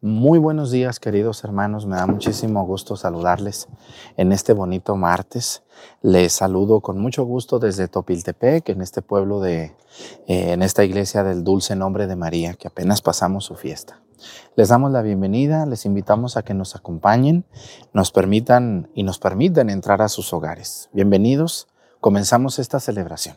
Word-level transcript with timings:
Muy 0.00 0.38
buenos 0.38 0.70
días, 0.70 1.00
queridos 1.00 1.42
hermanos. 1.42 1.84
Me 1.84 1.96
da 1.96 2.06
muchísimo 2.06 2.64
gusto 2.64 2.96
saludarles 2.96 3.66
en 4.16 4.30
este 4.30 4.52
bonito 4.52 4.94
martes. 4.94 5.64
Les 6.02 6.32
saludo 6.32 6.80
con 6.80 7.00
mucho 7.00 7.24
gusto 7.24 7.58
desde 7.58 7.88
Topiltepec, 7.88 8.68
en 8.68 8.80
este 8.80 9.02
pueblo 9.02 9.40
de, 9.40 9.74
eh, 10.28 10.52
en 10.52 10.62
esta 10.62 10.84
iglesia 10.84 11.24
del 11.24 11.42
Dulce 11.42 11.74
Nombre 11.74 12.06
de 12.06 12.14
María, 12.14 12.54
que 12.54 12.68
apenas 12.68 13.02
pasamos 13.02 13.46
su 13.46 13.56
fiesta. 13.56 14.00
Les 14.54 14.68
damos 14.68 14.92
la 14.92 15.02
bienvenida, 15.02 15.66
les 15.66 15.84
invitamos 15.84 16.36
a 16.36 16.44
que 16.44 16.54
nos 16.54 16.76
acompañen, 16.76 17.44
nos 17.92 18.12
permitan 18.12 18.90
y 18.94 19.02
nos 19.02 19.18
permitan 19.18 19.68
entrar 19.68 20.00
a 20.00 20.08
sus 20.08 20.32
hogares. 20.32 20.90
Bienvenidos, 20.92 21.66
comenzamos 22.00 22.60
esta 22.60 22.78
celebración. 22.78 23.36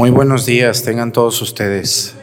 Muy 0.00 0.08
buenos 0.08 0.46
días, 0.46 0.82
tengan 0.82 1.12
todos 1.12 1.42
ustedes. 1.42 2.14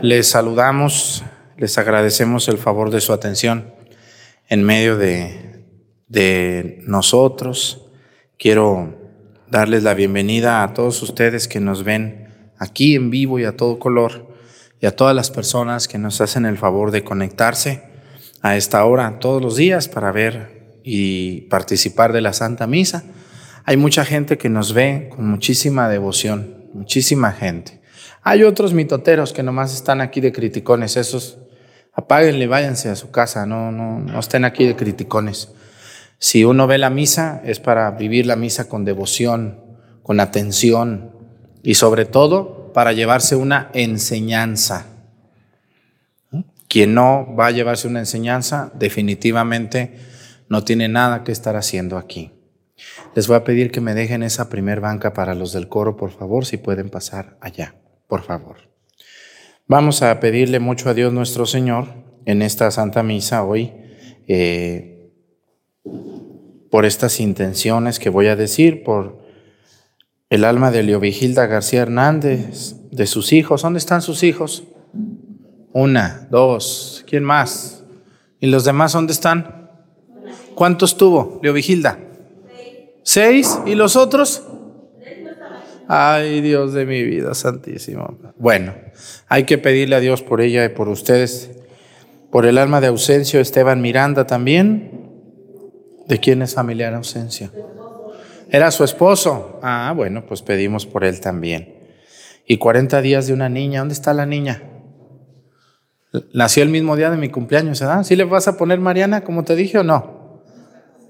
Les 0.00 0.28
saludamos, 0.28 1.22
les 1.58 1.76
agradecemos 1.76 2.48
el 2.48 2.56
favor 2.56 2.88
de 2.88 3.02
su 3.02 3.12
atención 3.12 3.74
en 4.48 4.62
medio 4.62 4.96
de, 4.96 5.62
de 6.08 6.78
nosotros. 6.86 7.84
Quiero 8.38 8.94
darles 9.50 9.82
la 9.82 9.92
bienvenida 9.92 10.62
a 10.62 10.72
todos 10.72 11.02
ustedes 11.02 11.48
que 11.48 11.60
nos 11.60 11.84
ven 11.84 12.30
aquí 12.56 12.94
en 12.94 13.10
vivo 13.10 13.38
y 13.38 13.44
a 13.44 13.58
todo 13.58 13.78
color 13.78 14.34
y 14.80 14.86
a 14.86 14.96
todas 14.96 15.14
las 15.14 15.30
personas 15.30 15.86
que 15.86 15.98
nos 15.98 16.22
hacen 16.22 16.46
el 16.46 16.56
favor 16.56 16.92
de 16.92 17.04
conectarse 17.04 17.82
a 18.40 18.56
esta 18.56 18.82
hora 18.86 19.18
todos 19.18 19.42
los 19.42 19.56
días 19.56 19.88
para 19.88 20.12
ver 20.12 20.78
y 20.82 21.42
participar 21.42 22.14
de 22.14 22.22
la 22.22 22.32
Santa 22.32 22.66
Misa. 22.66 23.04
Hay 23.64 23.76
mucha 23.76 24.04
gente 24.04 24.36
que 24.36 24.50
nos 24.50 24.74
ve 24.74 25.10
con 25.14 25.26
muchísima 25.26 25.88
devoción, 25.88 26.68
muchísima 26.74 27.32
gente. 27.32 27.80
Hay 28.22 28.42
otros 28.42 28.74
mitoteros 28.74 29.32
que 29.32 29.42
nomás 29.42 29.74
están 29.74 30.00
aquí 30.00 30.20
de 30.20 30.32
criticones, 30.32 30.96
esos 30.96 31.38
apáguenle, 31.94 32.46
váyanse 32.46 32.90
a 32.90 32.96
su 32.96 33.10
casa, 33.10 33.46
no, 33.46 33.72
no, 33.72 34.00
no 34.00 34.20
estén 34.20 34.44
aquí 34.44 34.66
de 34.66 34.76
criticones. 34.76 35.52
Si 36.18 36.44
uno 36.44 36.66
ve 36.66 36.78
la 36.78 36.90
misa 36.90 37.40
es 37.44 37.60
para 37.60 37.90
vivir 37.92 38.26
la 38.26 38.36
misa 38.36 38.68
con 38.68 38.84
devoción, 38.84 39.60
con 40.02 40.20
atención 40.20 41.12
y 41.62 41.74
sobre 41.74 42.04
todo 42.04 42.72
para 42.74 42.92
llevarse 42.92 43.36
una 43.36 43.70
enseñanza. 43.72 44.86
Quien 46.68 46.92
no 46.92 47.34
va 47.38 47.46
a 47.46 47.50
llevarse 47.50 47.88
una 47.88 48.00
enseñanza 48.00 48.72
definitivamente 48.74 49.94
no 50.48 50.64
tiene 50.64 50.88
nada 50.88 51.24
que 51.24 51.32
estar 51.32 51.56
haciendo 51.56 51.96
aquí. 51.96 52.33
Les 53.14 53.28
voy 53.28 53.36
a 53.36 53.44
pedir 53.44 53.70
que 53.70 53.80
me 53.80 53.94
dejen 53.94 54.22
esa 54.22 54.48
primer 54.48 54.80
banca 54.80 55.14
para 55.14 55.34
los 55.34 55.52
del 55.52 55.68
coro, 55.68 55.96
por 55.96 56.10
favor, 56.10 56.46
si 56.46 56.56
pueden 56.56 56.90
pasar 56.90 57.36
allá, 57.40 57.76
por 58.08 58.22
favor. 58.22 58.56
Vamos 59.66 60.02
a 60.02 60.20
pedirle 60.20 60.60
mucho 60.60 60.90
a 60.90 60.94
Dios 60.94 61.12
nuestro 61.12 61.46
Señor 61.46 61.88
en 62.26 62.42
esta 62.42 62.70
Santa 62.70 63.02
Misa 63.02 63.44
hoy 63.44 63.72
eh, 64.26 65.10
por 66.70 66.84
estas 66.84 67.20
intenciones 67.20 67.98
que 67.98 68.10
voy 68.10 68.26
a 68.26 68.36
decir, 68.36 68.82
por 68.82 69.22
el 70.28 70.44
alma 70.44 70.70
de 70.70 70.82
Leovigilda 70.82 71.46
García 71.46 71.82
Hernández, 71.82 72.74
de 72.90 73.06
sus 73.06 73.32
hijos. 73.32 73.62
¿Dónde 73.62 73.78
están 73.78 74.02
sus 74.02 74.22
hijos? 74.22 74.64
Una, 75.72 76.26
dos, 76.30 77.04
¿quién 77.08 77.24
más? 77.24 77.84
¿Y 78.40 78.48
los 78.48 78.64
demás 78.64 78.92
dónde 78.92 79.12
están? 79.12 79.70
¿Cuántos 80.54 80.96
tuvo 80.96 81.40
Leovigilda? 81.42 81.98
¿Seis? 83.04 83.60
¿Y 83.66 83.74
los 83.74 83.96
otros? 83.96 84.42
Ay, 85.86 86.40
Dios 86.40 86.72
de 86.72 86.86
mi 86.86 87.02
vida 87.02 87.34
santísimo. 87.34 88.18
Bueno, 88.38 88.74
hay 89.28 89.44
que 89.44 89.58
pedirle 89.58 89.96
a 89.96 90.00
Dios 90.00 90.22
por 90.22 90.40
ella 90.40 90.64
y 90.64 90.70
por 90.70 90.88
ustedes, 90.88 91.50
por 92.32 92.46
el 92.46 92.56
alma 92.56 92.80
de 92.80 92.86
Ausencio 92.86 93.40
Esteban 93.40 93.82
Miranda 93.82 94.26
también. 94.26 95.02
¿De 96.08 96.18
quién 96.18 96.40
es 96.40 96.54
familiar 96.54 96.94
Ausencio? 96.94 97.50
Era 98.50 98.70
su 98.70 98.84
esposo. 98.84 99.60
Ah, 99.62 99.92
bueno, 99.94 100.24
pues 100.26 100.40
pedimos 100.40 100.86
por 100.86 101.04
él 101.04 101.20
también. 101.20 101.74
Y 102.46 102.56
40 102.56 103.02
días 103.02 103.26
de 103.26 103.34
una 103.34 103.50
niña. 103.50 103.80
¿Dónde 103.80 103.94
está 103.94 104.14
la 104.14 104.24
niña? 104.24 104.62
Nació 106.32 106.62
el 106.62 106.70
mismo 106.70 106.96
día 106.96 107.10
de 107.10 107.16
mi 107.18 107.28
cumpleaños, 107.28 107.80
¿verdad? 107.80 108.02
¿Sí 108.04 108.16
le 108.16 108.24
vas 108.24 108.48
a 108.48 108.56
poner 108.56 108.80
Mariana, 108.80 109.24
como 109.24 109.44
te 109.44 109.56
dije, 109.56 109.78
o 109.78 109.82
no? 109.82 110.42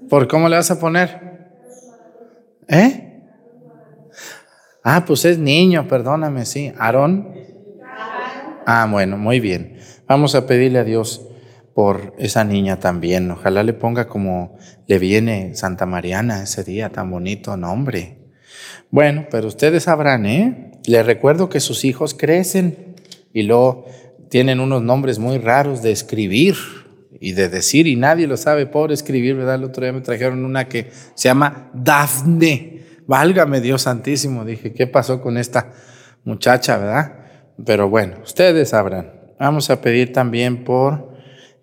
¿Por 0.09 0.27
cómo 0.27 0.49
le 0.49 0.57
vas 0.57 0.71
a 0.71 0.79
poner? 0.79 1.34
¿Eh? 2.67 3.21
Ah, 4.83 5.03
pues 5.05 5.25
es 5.25 5.37
niño, 5.37 5.87
perdóname, 5.87 6.45
sí. 6.45 6.71
¿Aarón? 6.77 7.33
Ah, 8.65 8.87
bueno, 8.89 9.17
muy 9.17 9.39
bien. 9.39 9.77
Vamos 10.07 10.35
a 10.35 10.45
pedirle 10.47 10.79
a 10.79 10.83
Dios 10.83 11.27
por 11.73 12.13
esa 12.17 12.43
niña 12.43 12.79
también. 12.79 13.29
Ojalá 13.31 13.63
le 13.63 13.73
ponga 13.73 14.07
como 14.07 14.57
le 14.87 14.99
viene 14.99 15.55
Santa 15.55 15.85
Mariana 15.85 16.43
ese 16.43 16.63
día 16.63 16.89
tan 16.89 17.11
bonito 17.11 17.57
nombre. 17.57 18.19
Bueno, 18.91 19.25
pero 19.29 19.47
ustedes 19.47 19.83
sabrán, 19.83 20.25
¿eh? 20.25 20.71
Les 20.85 21.05
recuerdo 21.05 21.49
que 21.49 21.59
sus 21.59 21.83
hijos 21.83 22.13
crecen 22.13 22.95
y 23.33 23.43
luego 23.43 23.85
tienen 24.29 24.59
unos 24.59 24.81
nombres 24.81 25.19
muy 25.19 25.37
raros 25.37 25.81
de 25.81 25.91
escribir 25.91 26.55
y 27.19 27.33
de 27.33 27.49
decir, 27.49 27.87
y 27.87 27.95
nadie 27.95 28.27
lo 28.27 28.37
sabe 28.37 28.65
por 28.65 28.91
escribir, 28.91 29.35
¿verdad? 29.35 29.55
El 29.55 29.63
otro 29.65 29.83
día 29.83 29.93
me 29.93 30.01
trajeron 30.01 30.43
una 30.45 30.67
que 30.67 30.91
se 31.13 31.29
llama 31.29 31.69
Dafne. 31.73 32.83
Válgame 33.07 33.61
Dios 33.61 33.83
Santísimo, 33.83 34.45
dije, 34.45 34.73
¿qué 34.73 34.87
pasó 34.87 35.21
con 35.21 35.37
esta 35.37 35.71
muchacha, 36.23 36.77
verdad? 36.77 37.19
Pero 37.63 37.89
bueno, 37.89 38.17
ustedes 38.23 38.69
sabrán. 38.69 39.13
Vamos 39.39 39.69
a 39.69 39.81
pedir 39.81 40.11
también 40.11 40.63
por 40.63 41.13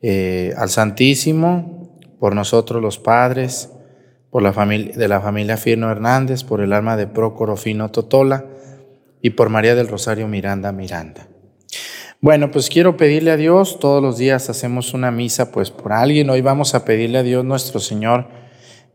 eh, 0.03 0.53
al 0.57 0.69
Santísimo, 0.69 1.99
por 2.19 2.35
nosotros 2.35 2.81
los 2.81 2.99
padres, 2.99 3.71
por 4.31 4.43
la 4.43 4.53
familia 4.53 4.97
de 4.97 5.09
la 5.09 5.21
familia 5.21 5.57
Firno 5.57 5.91
Hernández, 5.91 6.45
por 6.45 6.61
el 6.61 6.73
alma 6.73 6.97
de 6.97 7.07
Prócoro 7.07 7.57
Fino 7.57 7.91
Totola 7.91 8.47
y 9.21 9.31
por 9.31 9.49
María 9.49 9.75
del 9.75 9.89
Rosario 9.89 10.29
Miranda 10.29 10.73
Miranda. 10.73 11.29
Bueno, 12.23 12.53
pues 12.53 12.71
quiero 12.71 12.97
pedirle 12.97 13.33
a 13.33 13.37
Dios, 13.37 13.81
todos 13.81 14.01
los 14.01 14.17
días 14.17 14.49
hacemos 14.49 14.95
una 14.95 15.11
misa 15.11 15.51
pues 15.51 15.73
por 15.73 15.93
alguien, 15.93 16.31
hoy 16.31 16.41
vamos 16.41 16.77
a 16.77 16.85
pedirle 16.85 17.19
a 17.19 17.25
Dios 17.25 17.45
nuestro 17.45 17.81
Señor 17.81 18.29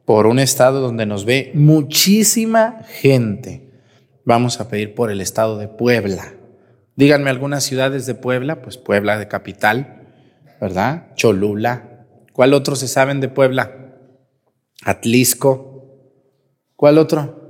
por 0.06 0.28
un 0.28 0.40
estado 0.40 0.80
donde 0.80 1.06
nos 1.06 1.26
ve 1.26 1.52
muchísima 1.54 2.80
gente. 2.88 3.70
Vamos 4.24 4.62
a 4.62 4.70
pedir 4.70 4.96
por 4.96 5.12
el 5.12 5.20
estado 5.20 5.58
de 5.58 5.68
Puebla. 5.68 6.36
Díganme 6.96 7.30
algunas 7.30 7.66
ciudades 7.66 8.06
de 8.06 8.16
Puebla, 8.16 8.62
pues 8.62 8.78
Puebla 8.78 9.20
de 9.20 9.28
capital, 9.28 10.08
¿verdad? 10.62 11.14
Cholula, 11.16 11.98
¿Cuál 12.32 12.54
otro 12.54 12.78
se 12.78 12.88
saben 12.88 13.20
de 13.20 13.28
Puebla? 13.28 13.98
Atlisco. 14.84 16.00
¿Cuál 16.78 16.98
otro? 16.98 17.47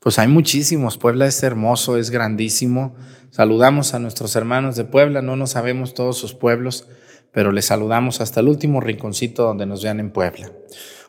Pues 0.00 0.18
hay 0.18 0.28
muchísimos. 0.28 0.96
Puebla 0.96 1.26
es 1.26 1.42
hermoso, 1.42 1.98
es 1.98 2.08
grandísimo. 2.08 2.96
Saludamos 3.28 3.92
a 3.92 3.98
nuestros 3.98 4.34
hermanos 4.34 4.74
de 4.76 4.84
Puebla. 4.84 5.20
No 5.20 5.36
nos 5.36 5.50
sabemos 5.50 5.92
todos 5.92 6.16
sus 6.16 6.32
pueblos, 6.32 6.88
pero 7.32 7.52
les 7.52 7.66
saludamos 7.66 8.22
hasta 8.22 8.40
el 8.40 8.48
último 8.48 8.80
rinconcito 8.80 9.42
donde 9.42 9.66
nos 9.66 9.82
vean 9.82 10.00
en 10.00 10.10
Puebla. 10.10 10.50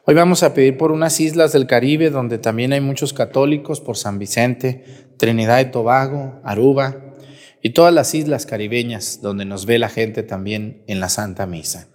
Hoy 0.03 0.13
vamos 0.13 0.43
a 0.43 0.53
pedir 0.53 0.77
por 0.77 0.91
unas 0.91 1.21
islas 1.21 1.53
del 1.53 1.67
Caribe 1.67 2.09
donde 2.09 2.37
también 2.37 2.73
hay 2.73 2.81
muchos 2.81 3.13
católicos, 3.13 3.79
por 3.79 3.95
San 3.95 4.19
Vicente, 4.19 4.83
Trinidad 5.15 5.61
y 5.61 5.71
Tobago, 5.71 6.41
Aruba, 6.43 6.97
y 7.61 7.69
todas 7.69 7.93
las 7.93 8.13
islas 8.13 8.45
caribeñas 8.45 9.21
donde 9.21 9.45
nos 9.45 9.65
ve 9.65 9.79
la 9.79 9.87
gente 9.87 10.21
también 10.21 10.83
en 10.87 10.99
la 10.99 11.07
Santa 11.07 11.45
Misa. 11.45 11.87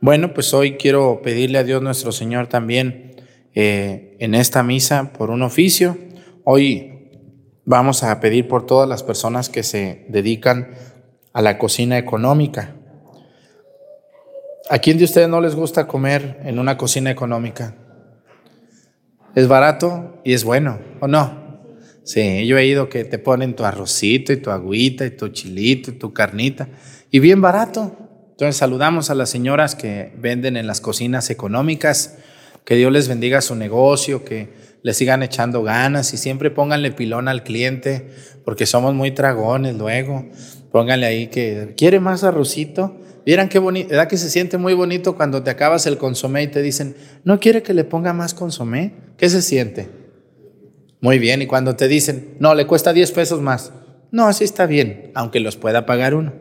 Bueno, 0.00 0.32
pues 0.32 0.54
hoy 0.54 0.78
quiero 0.78 1.20
pedirle 1.22 1.58
a 1.58 1.64
Dios 1.64 1.82
nuestro 1.82 2.12
Señor 2.12 2.46
también 2.46 3.16
eh, 3.54 4.16
en 4.20 4.34
esta 4.34 4.62
misa 4.62 5.12
por 5.12 5.28
un 5.28 5.42
oficio. 5.42 5.98
Hoy 6.46 7.08
vamos 7.64 8.02
a 8.02 8.20
pedir 8.20 8.48
por 8.48 8.66
todas 8.66 8.86
las 8.86 9.02
personas 9.02 9.48
que 9.48 9.62
se 9.62 10.04
dedican 10.10 10.74
a 11.32 11.40
la 11.40 11.56
cocina 11.56 11.96
económica. 11.96 12.76
¿A 14.68 14.78
quién 14.78 14.98
de 14.98 15.04
ustedes 15.04 15.26
no 15.26 15.40
les 15.40 15.54
gusta 15.54 15.88
comer 15.88 16.40
en 16.44 16.58
una 16.58 16.76
cocina 16.76 17.10
económica? 17.10 17.76
Es 19.34 19.48
barato 19.48 20.20
y 20.22 20.34
es 20.34 20.44
bueno, 20.44 20.80
¿o 21.00 21.08
no? 21.08 21.62
Sí, 22.02 22.46
yo 22.46 22.58
he 22.58 22.66
ido 22.66 22.90
que 22.90 23.04
te 23.04 23.18
ponen 23.18 23.56
tu 23.56 23.64
arrocito 23.64 24.30
y 24.30 24.36
tu 24.36 24.50
agüita 24.50 25.06
y 25.06 25.12
tu 25.12 25.28
chilito 25.28 25.92
y 25.92 25.94
tu 25.94 26.12
carnita 26.12 26.68
y 27.10 27.20
bien 27.20 27.40
barato. 27.40 27.96
Entonces 28.32 28.58
saludamos 28.58 29.08
a 29.08 29.14
las 29.14 29.30
señoras 29.30 29.74
que 29.74 30.12
venden 30.18 30.58
en 30.58 30.66
las 30.66 30.82
cocinas 30.82 31.30
económicas, 31.30 32.18
que 32.66 32.76
Dios 32.76 32.92
les 32.92 33.08
bendiga 33.08 33.40
su 33.40 33.54
negocio, 33.54 34.26
que 34.26 34.63
le 34.84 34.92
sigan 34.92 35.22
echando 35.22 35.62
ganas 35.62 36.12
y 36.12 36.18
siempre 36.18 36.50
pónganle 36.50 36.92
pilón 36.92 37.26
al 37.26 37.42
cliente, 37.42 38.10
porque 38.44 38.66
somos 38.66 38.94
muy 38.94 39.12
dragones 39.12 39.74
luego. 39.76 40.26
Pónganle 40.70 41.06
ahí 41.06 41.28
que 41.28 41.72
quiere 41.74 42.00
más 42.00 42.22
arrocito. 42.22 43.00
Vieran 43.24 43.48
qué 43.48 43.58
bonito, 43.58 43.88
¿verdad 43.88 44.08
que 44.08 44.18
se 44.18 44.28
siente 44.28 44.58
muy 44.58 44.74
bonito 44.74 45.16
cuando 45.16 45.42
te 45.42 45.48
acabas 45.48 45.86
el 45.86 45.96
consomé 45.96 46.42
y 46.42 46.48
te 46.48 46.60
dicen, 46.60 46.94
¿no 47.24 47.40
quiere 47.40 47.62
que 47.62 47.72
le 47.72 47.84
ponga 47.84 48.12
más 48.12 48.34
consomé? 48.34 48.92
¿Qué 49.16 49.30
se 49.30 49.40
siente? 49.40 49.88
Muy 51.00 51.18
bien, 51.18 51.40
y 51.40 51.46
cuando 51.46 51.76
te 51.76 51.88
dicen, 51.88 52.34
no, 52.38 52.54
le 52.54 52.66
cuesta 52.66 52.92
10 52.92 53.10
pesos 53.12 53.40
más. 53.40 53.72
No, 54.10 54.26
así 54.26 54.44
está 54.44 54.66
bien, 54.66 55.12
aunque 55.14 55.40
los 55.40 55.56
pueda 55.56 55.86
pagar 55.86 56.14
uno, 56.14 56.34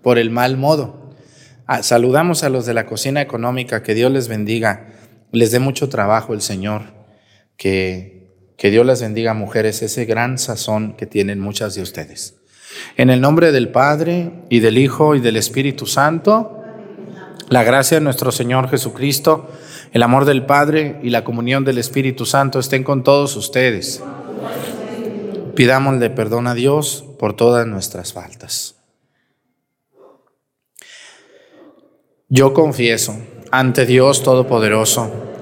por 0.00 0.18
el 0.18 0.30
mal 0.30 0.56
modo. 0.56 1.10
Ah, 1.66 1.82
saludamos 1.82 2.42
a 2.42 2.48
los 2.48 2.64
de 2.64 2.72
la 2.72 2.86
cocina 2.86 3.20
económica, 3.20 3.82
que 3.82 3.92
Dios 3.92 4.10
les 4.10 4.28
bendiga, 4.28 4.86
les 5.30 5.50
dé 5.50 5.58
mucho 5.58 5.90
trabajo 5.90 6.32
el 6.32 6.40
Señor, 6.40 7.01
que, 7.56 8.28
que 8.56 8.70
Dios 8.70 8.86
les 8.86 9.00
bendiga, 9.02 9.34
mujeres, 9.34 9.82
ese 9.82 10.04
gran 10.04 10.38
sazón 10.38 10.94
que 10.96 11.06
tienen 11.06 11.40
muchas 11.40 11.74
de 11.74 11.82
ustedes. 11.82 12.36
En 12.96 13.10
el 13.10 13.20
nombre 13.20 13.52
del 13.52 13.70
Padre 13.70 14.32
y 14.48 14.60
del 14.60 14.78
Hijo 14.78 15.14
y 15.14 15.20
del 15.20 15.36
Espíritu 15.36 15.86
Santo, 15.86 16.58
la 17.48 17.64
gracia 17.64 17.98
de 17.98 18.04
nuestro 18.04 18.32
Señor 18.32 18.68
Jesucristo, 18.70 19.48
el 19.92 20.02
amor 20.02 20.24
del 20.24 20.46
Padre 20.46 20.98
y 21.02 21.10
la 21.10 21.22
comunión 21.22 21.64
del 21.64 21.78
Espíritu 21.78 22.24
Santo 22.24 22.58
estén 22.58 22.82
con 22.82 23.04
todos 23.04 23.36
ustedes. 23.36 24.02
Pidámosle 25.54 26.08
perdón 26.08 26.46
a 26.46 26.54
Dios 26.54 27.04
por 27.18 27.36
todas 27.36 27.66
nuestras 27.66 28.14
faltas. 28.14 28.76
Yo 32.28 32.54
confieso 32.54 33.18
ante 33.50 33.84
Dios 33.84 34.22
Todopoderoso 34.22 35.31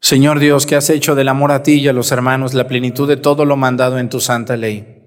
Señor 0.00 0.38
Dios, 0.38 0.66
que 0.66 0.76
has 0.76 0.88
hecho 0.88 1.16
del 1.16 1.28
amor 1.28 1.50
a 1.50 1.64
ti 1.64 1.80
y 1.80 1.88
a 1.88 1.92
los 1.92 2.12
hermanos 2.12 2.54
la 2.54 2.68
plenitud 2.68 3.08
de 3.08 3.16
todo 3.16 3.44
lo 3.44 3.56
mandado 3.56 3.98
en 3.98 4.08
tu 4.08 4.20
santa 4.20 4.56
ley. 4.56 5.02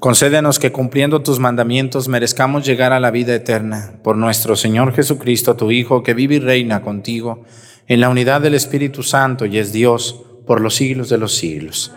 Concédenos 0.00 0.58
que 0.58 0.72
cumpliendo 0.72 1.22
tus 1.22 1.38
mandamientos 1.38 2.08
merezcamos 2.08 2.66
llegar 2.66 2.92
a 2.92 2.98
la 2.98 3.12
vida 3.12 3.34
eterna 3.34 4.00
por 4.02 4.16
nuestro 4.16 4.56
Señor 4.56 4.92
Jesucristo, 4.92 5.54
tu 5.54 5.70
Hijo, 5.70 6.02
que 6.02 6.14
vive 6.14 6.34
y 6.34 6.40
reina 6.40 6.82
contigo 6.82 7.44
en 7.86 8.00
la 8.00 8.08
unidad 8.08 8.40
del 8.40 8.54
Espíritu 8.54 9.02
Santo 9.02 9.46
y 9.46 9.58
es 9.58 9.72
Dios 9.72 10.20
por 10.46 10.60
los 10.60 10.74
siglos 10.74 11.08
de 11.08 11.18
los 11.18 11.34
siglos. 11.36 11.92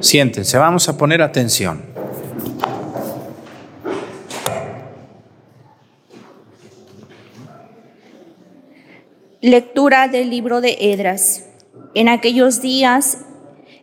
Siéntense, 0.00 0.58
vamos 0.58 0.88
a 0.88 0.96
poner 0.96 1.22
atención. 1.22 1.82
Lectura 9.46 10.08
del 10.08 10.30
libro 10.30 10.62
de 10.62 10.78
Edras. 10.80 11.44
En 11.94 12.08
aquellos 12.08 12.62
días, 12.62 13.26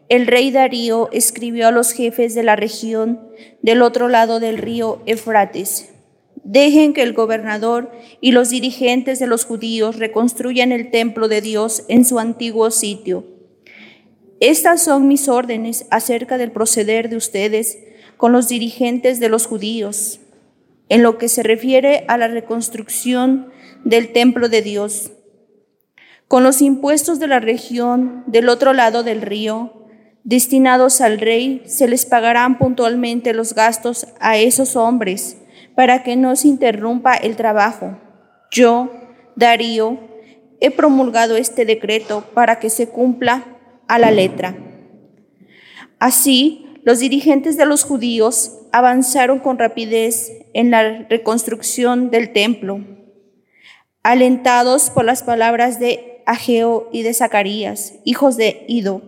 el 0.09 0.25
rey 0.25 0.49
Darío 0.49 1.07
escribió 1.11 1.67
a 1.67 1.71
los 1.71 1.91
jefes 1.91 2.33
de 2.33 2.41
la 2.41 2.55
región 2.55 3.19
del 3.61 3.83
otro 3.83 4.07
lado 4.07 4.39
del 4.39 4.57
río 4.57 5.03
Efrates. 5.05 5.91
Dejen 6.43 6.95
que 6.95 7.03
el 7.03 7.13
gobernador 7.13 7.91
y 8.21 8.31
los 8.31 8.49
dirigentes 8.49 9.19
de 9.19 9.27
los 9.27 9.45
judíos 9.45 9.99
reconstruyan 9.99 10.71
el 10.71 10.89
templo 10.89 11.27
de 11.27 11.41
Dios 11.41 11.83
en 11.89 12.05
su 12.05 12.17
antiguo 12.17 12.71
sitio. 12.71 13.23
Estas 14.39 14.81
son 14.81 15.07
mis 15.07 15.29
órdenes 15.29 15.85
acerca 15.91 16.39
del 16.39 16.51
proceder 16.51 17.07
de 17.07 17.17
ustedes 17.17 17.77
con 18.17 18.31
los 18.31 18.47
dirigentes 18.47 19.19
de 19.19 19.29
los 19.29 19.45
judíos. 19.45 20.21
En 20.89 21.03
lo 21.03 21.19
que 21.19 21.27
se 21.27 21.43
refiere 21.43 22.03
a 22.07 22.17
la 22.17 22.27
reconstrucción 22.29 23.51
del 23.85 24.11
templo 24.11 24.49
de 24.49 24.63
Dios. 24.63 25.11
Con 26.31 26.43
los 26.43 26.61
impuestos 26.61 27.19
de 27.19 27.27
la 27.27 27.41
región 27.41 28.23
del 28.25 28.47
otro 28.47 28.71
lado 28.71 29.03
del 29.03 29.21
río, 29.21 29.73
destinados 30.23 31.01
al 31.01 31.19
rey, 31.19 31.61
se 31.65 31.89
les 31.89 32.05
pagarán 32.05 32.57
puntualmente 32.57 33.33
los 33.33 33.53
gastos 33.53 34.07
a 34.21 34.37
esos 34.37 34.77
hombres 34.77 35.35
para 35.75 36.03
que 36.03 36.15
no 36.15 36.37
se 36.37 36.47
interrumpa 36.47 37.15
el 37.15 37.35
trabajo. 37.35 37.99
Yo, 38.49 38.89
Darío, 39.35 39.99
he 40.61 40.71
promulgado 40.71 41.35
este 41.35 41.65
decreto 41.65 42.23
para 42.33 42.59
que 42.59 42.69
se 42.69 42.87
cumpla 42.87 43.43
a 43.89 43.99
la 43.99 44.11
letra. 44.11 44.55
Así, 45.99 46.65
los 46.85 46.99
dirigentes 46.99 47.57
de 47.57 47.65
los 47.65 47.83
judíos 47.83 48.57
avanzaron 48.71 49.39
con 49.39 49.59
rapidez 49.59 50.31
en 50.53 50.71
la 50.71 51.07
reconstrucción 51.09 52.09
del 52.09 52.31
templo, 52.31 52.79
alentados 54.01 54.91
por 54.91 55.03
las 55.03 55.23
palabras 55.23 55.77
de 55.77 56.10
Ageo 56.25 56.89
y 56.91 57.03
de 57.03 57.13
Zacarías, 57.13 57.95
hijos 58.03 58.37
de 58.37 58.65
Ido, 58.67 59.01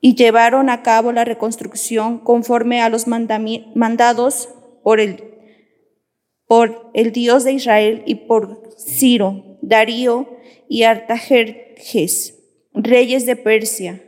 y 0.00 0.14
llevaron 0.14 0.70
a 0.70 0.82
cabo 0.82 1.12
la 1.12 1.24
reconstrucción 1.24 2.18
conforme 2.18 2.80
a 2.80 2.88
los 2.88 3.06
mandados 3.06 4.48
por 4.82 5.00
el, 5.00 5.24
por 6.46 6.90
el 6.94 7.12
Dios 7.12 7.44
de 7.44 7.52
Israel 7.52 8.02
y 8.06 8.14
por 8.14 8.70
Ciro, 8.78 9.58
Darío 9.62 10.28
y 10.68 10.84
Artajerjes, 10.84 12.38
reyes 12.72 13.26
de 13.26 13.36
Persia. 13.36 14.02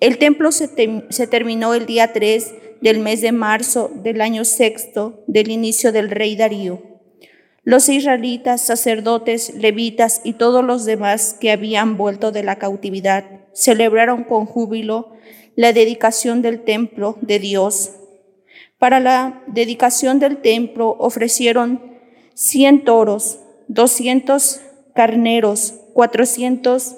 El 0.00 0.18
templo 0.18 0.52
se, 0.52 0.68
se 1.10 1.26
terminó 1.26 1.74
el 1.74 1.84
día 1.84 2.12
3 2.12 2.54
del 2.80 3.00
mes 3.00 3.20
de 3.20 3.32
marzo 3.32 3.90
del 3.94 4.20
año 4.20 4.44
sexto 4.44 5.24
del 5.26 5.50
inicio 5.50 5.92
del 5.92 6.10
rey 6.10 6.36
Darío. 6.36 6.87
Los 7.68 7.90
israelitas, 7.90 8.62
sacerdotes, 8.62 9.52
levitas 9.54 10.22
y 10.24 10.32
todos 10.32 10.64
los 10.64 10.86
demás 10.86 11.36
que 11.38 11.50
habían 11.50 11.98
vuelto 11.98 12.32
de 12.32 12.42
la 12.42 12.56
cautividad 12.56 13.26
celebraron 13.52 14.24
con 14.24 14.46
júbilo 14.46 15.12
la 15.54 15.74
dedicación 15.74 16.40
del 16.40 16.64
templo 16.64 17.18
de 17.20 17.38
Dios. 17.38 17.90
Para 18.78 19.00
la 19.00 19.42
dedicación 19.48 20.18
del 20.18 20.38
templo 20.38 20.96
ofrecieron 20.98 21.98
cien 22.32 22.84
toros, 22.84 23.40
doscientos 23.66 24.62
carneros, 24.94 25.74
cuatrocientos 25.92 26.96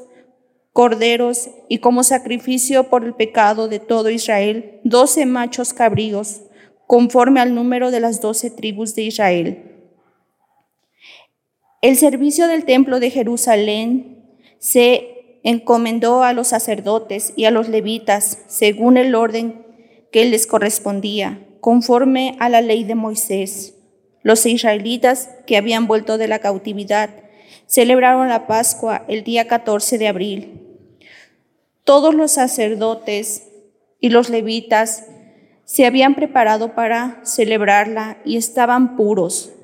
corderos 0.72 1.50
y 1.68 1.78
como 1.78 2.04
sacrificio 2.04 2.84
por 2.90 3.04
el 3.04 3.14
pecado 3.14 3.66
de 3.66 3.80
todo 3.80 4.08
Israel, 4.08 4.78
doce 4.84 5.26
machos 5.26 5.72
cabríos, 5.74 6.42
conforme 6.86 7.40
al 7.40 7.56
número 7.56 7.90
de 7.90 7.98
las 7.98 8.20
doce 8.20 8.52
tribus 8.52 8.94
de 8.94 9.02
Israel. 9.02 9.69
El 11.82 11.96
servicio 11.96 12.46
del 12.46 12.66
templo 12.66 13.00
de 13.00 13.10
Jerusalén 13.10 14.18
se 14.58 15.38
encomendó 15.42 16.22
a 16.22 16.34
los 16.34 16.49
sacerdotes 16.49 17.32
y 17.37 17.46
a 17.46 17.50
los 17.50 17.70
levitas 17.70 18.38
según 18.49 18.99
el 18.99 19.14
orden 19.14 19.64
que 20.12 20.26
les 20.26 20.46
correspondía, 20.46 21.46
conforme 21.60 22.37
a 22.38 22.50
la 22.50 22.60
ley 22.60 22.84
de 22.84 22.96
Moisés. 22.96 23.76
Los 24.22 24.44
israelitas 24.44 25.30
que 25.46 25.56
habían 25.56 25.87
vuelto 25.87 26.18
de 26.18 26.28
la 26.28 26.40
cautividad 26.40 27.08
celebraron 27.64 28.28
la 28.28 28.46
Pascua 28.46 29.06
el 29.08 29.25
día 29.25 29.49
14 29.49 29.96
de 29.96 30.08
abril. 30.08 30.60
Todos 31.84 32.14
los 32.14 32.32
sacerdotes 32.32 33.49
y 34.00 34.10
los 34.10 34.28
levitas 34.28 35.06
se 35.64 35.87
habían 35.87 36.14
preparado 36.14 36.75
para 36.75 37.20
celebrarla 37.25 38.18
y 38.26 38.37
estaban 38.37 38.96
puros. 38.96 39.54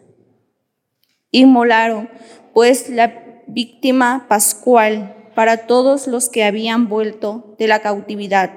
Inmolaron, 1.37 2.09
pues, 2.55 2.89
la 2.89 3.43
víctima 3.47 4.25
pascual 4.27 5.31
para 5.35 5.67
todos 5.67 6.07
los 6.07 6.31
que 6.31 6.45
habían 6.45 6.89
vuelto 6.89 7.55
de 7.59 7.69
la 7.69 7.81
cautividad, 7.81 8.53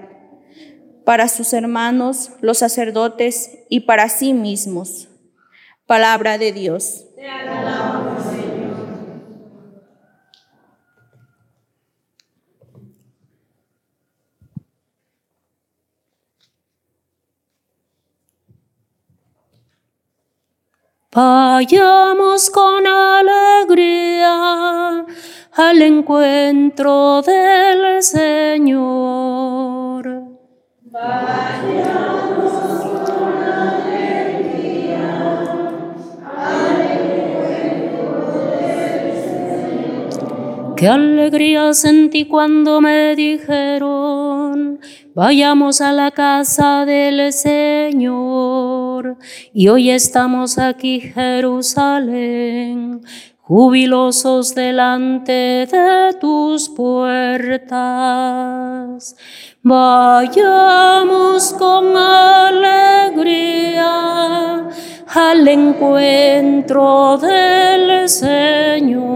para 1.03 1.27
sus 1.27 1.51
hermanos, 1.51 2.31
los 2.39 2.59
sacerdotes, 2.59 3.65
y 3.67 3.81
para 3.81 4.07
sí 4.07 4.31
mismos. 4.31 5.09
Palabra 5.87 6.37
de 6.37 6.53
Dios. 6.53 7.05
Vayamos 21.11 22.51
con 22.51 22.85
alegría 22.85 24.35
al 25.53 25.81
encuentro 25.81 27.23
del 27.23 28.03
Señor. 28.03 29.57
Vayamos 30.83 32.51
con 33.09 33.41
alegría 33.41 35.01
al 36.27 36.81
encuentro 36.91 38.31
del 38.51 39.23
Señor. 39.23 40.75
Qué 40.75 40.87
alegría 40.87 41.73
sentí 41.73 42.25
cuando 42.25 42.81
me 42.81 43.15
dijeron 43.15 44.79
Vayamos 45.15 45.81
a 45.81 45.91
la 45.91 46.11
casa 46.11 46.85
del 46.85 47.33
Señor. 47.33 49.17
Y 49.53 49.67
hoy 49.67 49.89
estamos 49.89 50.59
aquí, 50.59 51.01
Jerusalén, 51.01 53.01
jubilosos 53.41 54.53
delante 54.53 55.65
de 55.65 56.15
tus 56.21 56.69
puertas. 56.69 57.79
Vayamos 59.63 61.53
con 61.53 61.97
alegría 61.97 63.89
al 65.07 65.47
encuentro 65.47 67.17
del 67.17 68.07
Señor. 68.07 69.09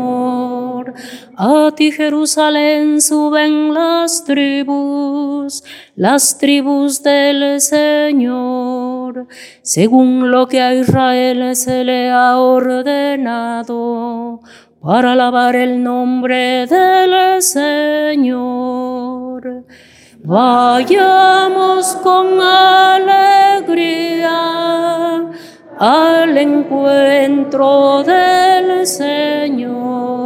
A 1.45 1.75
ti 1.75 1.91
Jerusalén 1.91 3.01
suben 3.01 3.73
las 3.73 4.23
tribus, 4.23 5.61
las 5.93 6.37
tribus 6.37 7.03
del 7.03 7.59
Señor, 7.59 9.27
según 9.61 10.31
lo 10.31 10.47
que 10.47 10.61
a 10.61 10.73
Israel 10.73 11.53
se 11.57 11.83
le 11.83 12.09
ha 12.09 12.37
ordenado, 12.37 13.59
para 14.79 15.11
alabar 15.11 15.57
el 15.57 15.83
nombre 15.83 16.65
del 16.65 17.41
Señor. 17.41 18.85
Vayamos 20.23 21.87
con 21.97 22.39
alegría 22.39 24.31
al 25.77 26.37
encuentro 26.37 28.01
del 28.03 28.87
Señor. 28.87 30.22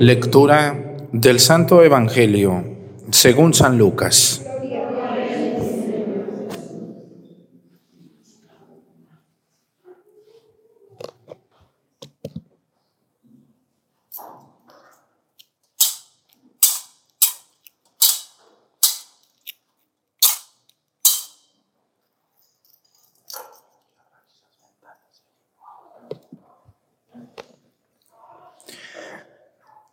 Lectura 0.00 0.83
del 1.14 1.38
Santo 1.38 1.84
Evangelio 1.84 2.64
según 3.12 3.54
San 3.54 3.78
Lucas. 3.78 4.43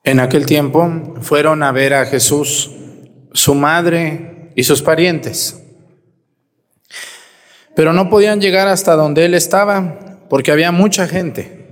En 0.03 0.19
aquel 0.19 0.45
tiempo 0.45 1.15
fueron 1.21 1.61
a 1.61 1.71
ver 1.71 1.93
a 1.93 2.05
Jesús 2.05 2.71
su 3.33 3.53
madre 3.53 4.51
y 4.55 4.63
sus 4.63 4.81
parientes, 4.81 5.61
pero 7.75 7.93
no 7.93 8.09
podían 8.09 8.41
llegar 8.41 8.67
hasta 8.67 8.95
donde 8.95 9.25
él 9.25 9.33
estaba 9.33 10.17
porque 10.29 10.51
había 10.51 10.71
mucha 10.71 11.07
gente. 11.07 11.67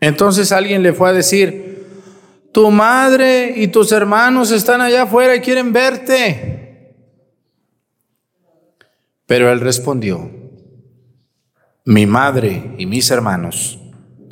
Entonces 0.00 0.52
alguien 0.52 0.82
le 0.82 0.92
fue 0.92 1.08
a 1.08 1.12
decir, 1.14 1.86
tu 2.52 2.70
madre 2.70 3.54
y 3.56 3.68
tus 3.68 3.90
hermanos 3.90 4.50
están 4.50 4.80
allá 4.82 5.02
afuera 5.02 5.34
y 5.34 5.40
quieren 5.40 5.72
verte. 5.72 6.94
Pero 9.26 9.50
él 9.50 9.60
respondió, 9.60 10.30
mi 11.86 12.06
madre 12.06 12.74
y 12.76 12.86
mis 12.86 13.10
hermanos 13.10 13.80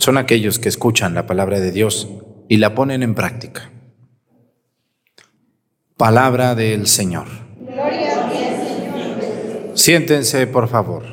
son 0.03 0.19
aquellos 0.19 0.59
que 0.59 0.69
escuchan 0.69 1.15
la 1.15 1.27
palabra 1.27 1.61
de 1.61 1.71
Dios 1.71 2.09
y 2.49 2.57
la 2.57 2.75
ponen 2.75 3.05
en 3.05 3.15
práctica. 3.15 3.71
Palabra 5.97 6.57
del 6.57 6.89
Señor. 6.89 7.29
Siéntense, 9.75 10.49
por 10.49 10.67
favor. 10.67 11.05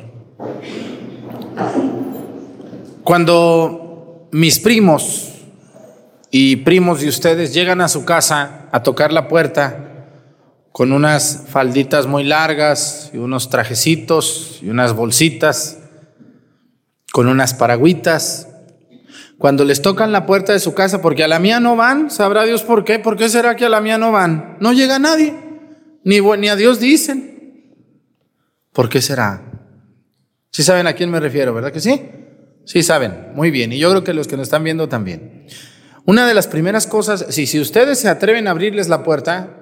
Cuando 3.04 4.28
mis 4.32 4.58
primos 4.58 5.34
y 6.32 6.56
primos 6.56 7.00
de 7.00 7.10
ustedes 7.10 7.54
llegan 7.54 7.80
a 7.82 7.88
su 7.88 8.04
casa 8.04 8.68
a 8.72 8.82
tocar 8.82 9.12
la 9.12 9.28
puerta 9.28 10.08
con 10.72 10.90
unas 10.90 11.44
falditas 11.48 12.08
muy 12.08 12.24
largas 12.24 13.12
y 13.14 13.18
unos 13.18 13.50
trajecitos 13.50 14.58
y 14.62 14.68
unas 14.68 14.94
bolsitas, 14.94 15.78
con 17.12 17.28
unas 17.28 17.54
paragüitas, 17.54 18.48
cuando 19.40 19.64
les 19.64 19.80
tocan 19.80 20.12
la 20.12 20.26
puerta 20.26 20.52
de 20.52 20.58
su 20.58 20.74
casa, 20.74 21.00
porque 21.00 21.24
a 21.24 21.28
la 21.28 21.38
mía 21.38 21.60
no 21.60 21.74
van, 21.74 22.10
sabrá 22.10 22.44
Dios 22.44 22.62
por 22.62 22.84
qué, 22.84 22.98
¿por 22.98 23.16
qué 23.16 23.30
será 23.30 23.56
que 23.56 23.64
a 23.64 23.70
la 23.70 23.80
mía 23.80 23.96
no 23.96 24.12
van? 24.12 24.58
No 24.60 24.74
llega 24.74 24.98
nadie, 24.98 25.34
ni, 26.04 26.18
a 26.46 26.56
Dios 26.56 26.78
dicen. 26.78 27.74
¿Por 28.74 28.90
qué 28.90 29.00
será? 29.00 29.40
Sí 30.50 30.62
saben 30.62 30.86
a 30.86 30.92
quién 30.92 31.10
me 31.10 31.20
refiero, 31.20 31.54
¿verdad 31.54 31.72
que 31.72 31.80
sí? 31.80 32.02
Sí 32.66 32.82
saben, 32.82 33.28
muy 33.34 33.50
bien, 33.50 33.72
y 33.72 33.78
yo 33.78 33.88
creo 33.88 34.04
que 34.04 34.12
los 34.12 34.28
que 34.28 34.36
nos 34.36 34.48
están 34.48 34.62
viendo 34.62 34.90
también. 34.90 35.46
Una 36.04 36.26
de 36.26 36.34
las 36.34 36.46
primeras 36.46 36.86
cosas, 36.86 37.24
si, 37.30 37.46
si 37.46 37.58
ustedes 37.60 37.98
se 37.98 38.10
atreven 38.10 38.46
a 38.46 38.50
abrirles 38.50 38.90
la 38.90 39.02
puerta, 39.02 39.56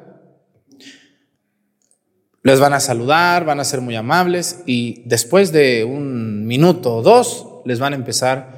les 2.42 2.58
van 2.58 2.72
a 2.72 2.80
saludar, 2.80 3.44
van 3.44 3.60
a 3.60 3.64
ser 3.64 3.80
muy 3.80 3.94
amables 3.94 4.60
y 4.66 5.04
después 5.06 5.52
de 5.52 5.84
un 5.84 6.46
minuto 6.46 6.96
o 6.96 7.02
dos 7.02 7.46
les 7.64 7.78
van 7.78 7.92
a 7.92 7.96
empezar 7.96 8.57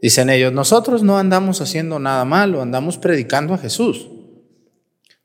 Dicen 0.00 0.30
ellos, 0.30 0.52
nosotros 0.52 1.02
no 1.02 1.18
andamos 1.18 1.60
haciendo 1.60 1.98
nada 1.98 2.24
malo, 2.24 2.62
andamos 2.62 2.96
predicando 2.96 3.54
a 3.54 3.58
Jesús. 3.58 4.08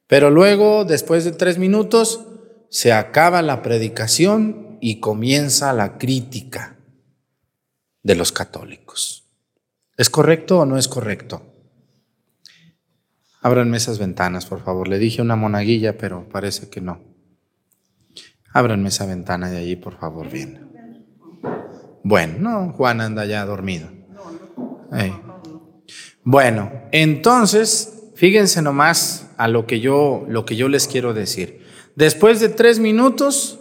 Pero 0.08 0.30
luego, 0.30 0.86
después 0.86 1.24
de 1.24 1.32
tres 1.32 1.58
minutos, 1.58 2.26
se 2.70 2.92
acaba 2.92 3.42
la 3.42 3.62
predicación 3.62 4.78
y 4.82 5.00
comienza 5.00 5.74
la 5.74 5.98
crítica 5.98 6.78
de 8.04 8.16
los 8.16 8.32
católicos. 8.32 9.26
¿Es 9.98 10.10
correcto 10.10 10.60
o 10.60 10.66
no 10.66 10.78
es 10.78 10.88
correcto? 10.88 11.42
Ábranme 13.42 13.78
esas 13.78 13.98
ventanas, 13.98 14.46
por 14.46 14.64
favor. 14.64 14.88
Le 14.88 15.00
dije 15.00 15.22
una 15.22 15.36
monaguilla, 15.36 15.98
pero 15.98 16.28
parece 16.30 16.70
que 16.70 16.82
no. 16.82 17.00
Ábranme 18.52 18.90
esa 18.90 19.06
ventana 19.06 19.50
de 19.50 19.58
allí, 19.58 19.76
por 19.76 19.98
favor, 19.98 20.30
bien. 20.30 20.68
Bueno, 22.04 22.36
no, 22.40 22.74
Juan 22.74 23.02
anda 23.02 23.26
ya 23.26 23.46
dormido. 23.46 23.95
Bueno, 26.24 26.72
entonces, 26.92 28.12
fíjense 28.16 28.62
nomás 28.62 29.30
a 29.38 29.48
lo 29.48 29.68
que 29.68 29.80
yo, 29.80 30.26
lo 30.28 30.46
que 30.46 30.56
yo 30.56 30.70
les 30.70 30.88
quiero 30.88 31.14
decir. 31.14 31.66
Después 31.96 32.40
de 32.40 32.50
tres 32.50 32.80
minutos, 32.80 33.60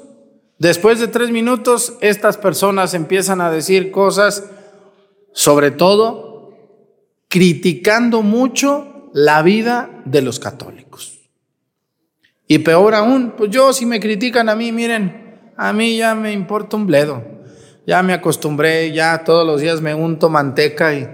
después 0.58 0.98
de 0.98 1.08
tres 1.08 1.30
minutos, 1.30 1.94
estas 2.00 2.36
personas 2.36 2.94
empiezan 2.94 3.40
a 3.40 3.50
decir 3.50 3.90
cosas, 3.90 4.44
sobre 5.32 5.70
todo, 5.70 6.52
criticando 7.28 8.22
mucho 8.22 9.10
la 9.12 9.42
vida 9.42 10.02
de 10.04 10.22
los 10.22 10.38
católicos. 10.38 11.20
Y 12.46 12.58
peor 12.58 12.94
aún, 12.94 13.34
pues 13.36 13.50
yo 13.50 13.72
si 13.72 13.86
me 13.86 14.00
critican 14.00 14.48
a 14.48 14.54
mí, 14.54 14.72
miren, 14.72 15.52
a 15.56 15.72
mí 15.72 15.96
ya 15.96 16.14
me 16.14 16.32
importa 16.32 16.76
un 16.76 16.86
bledo. 16.86 17.22
Ya 17.86 18.02
me 18.02 18.14
acostumbré, 18.14 18.92
ya 18.92 19.24
todos 19.24 19.46
los 19.46 19.60
días 19.60 19.80
me 19.80 19.94
unto 19.94 20.30
manteca 20.30 20.94
y 20.94 21.08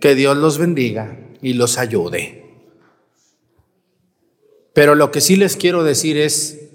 que 0.00 0.14
Dios 0.14 0.36
los 0.36 0.58
bendiga 0.58 1.16
y 1.40 1.54
los 1.54 1.78
ayude. 1.78 2.44
Pero 4.72 4.94
lo 4.94 5.10
que 5.10 5.20
sí 5.20 5.36
les 5.36 5.56
quiero 5.56 5.84
decir 5.84 6.18
es, 6.18 6.70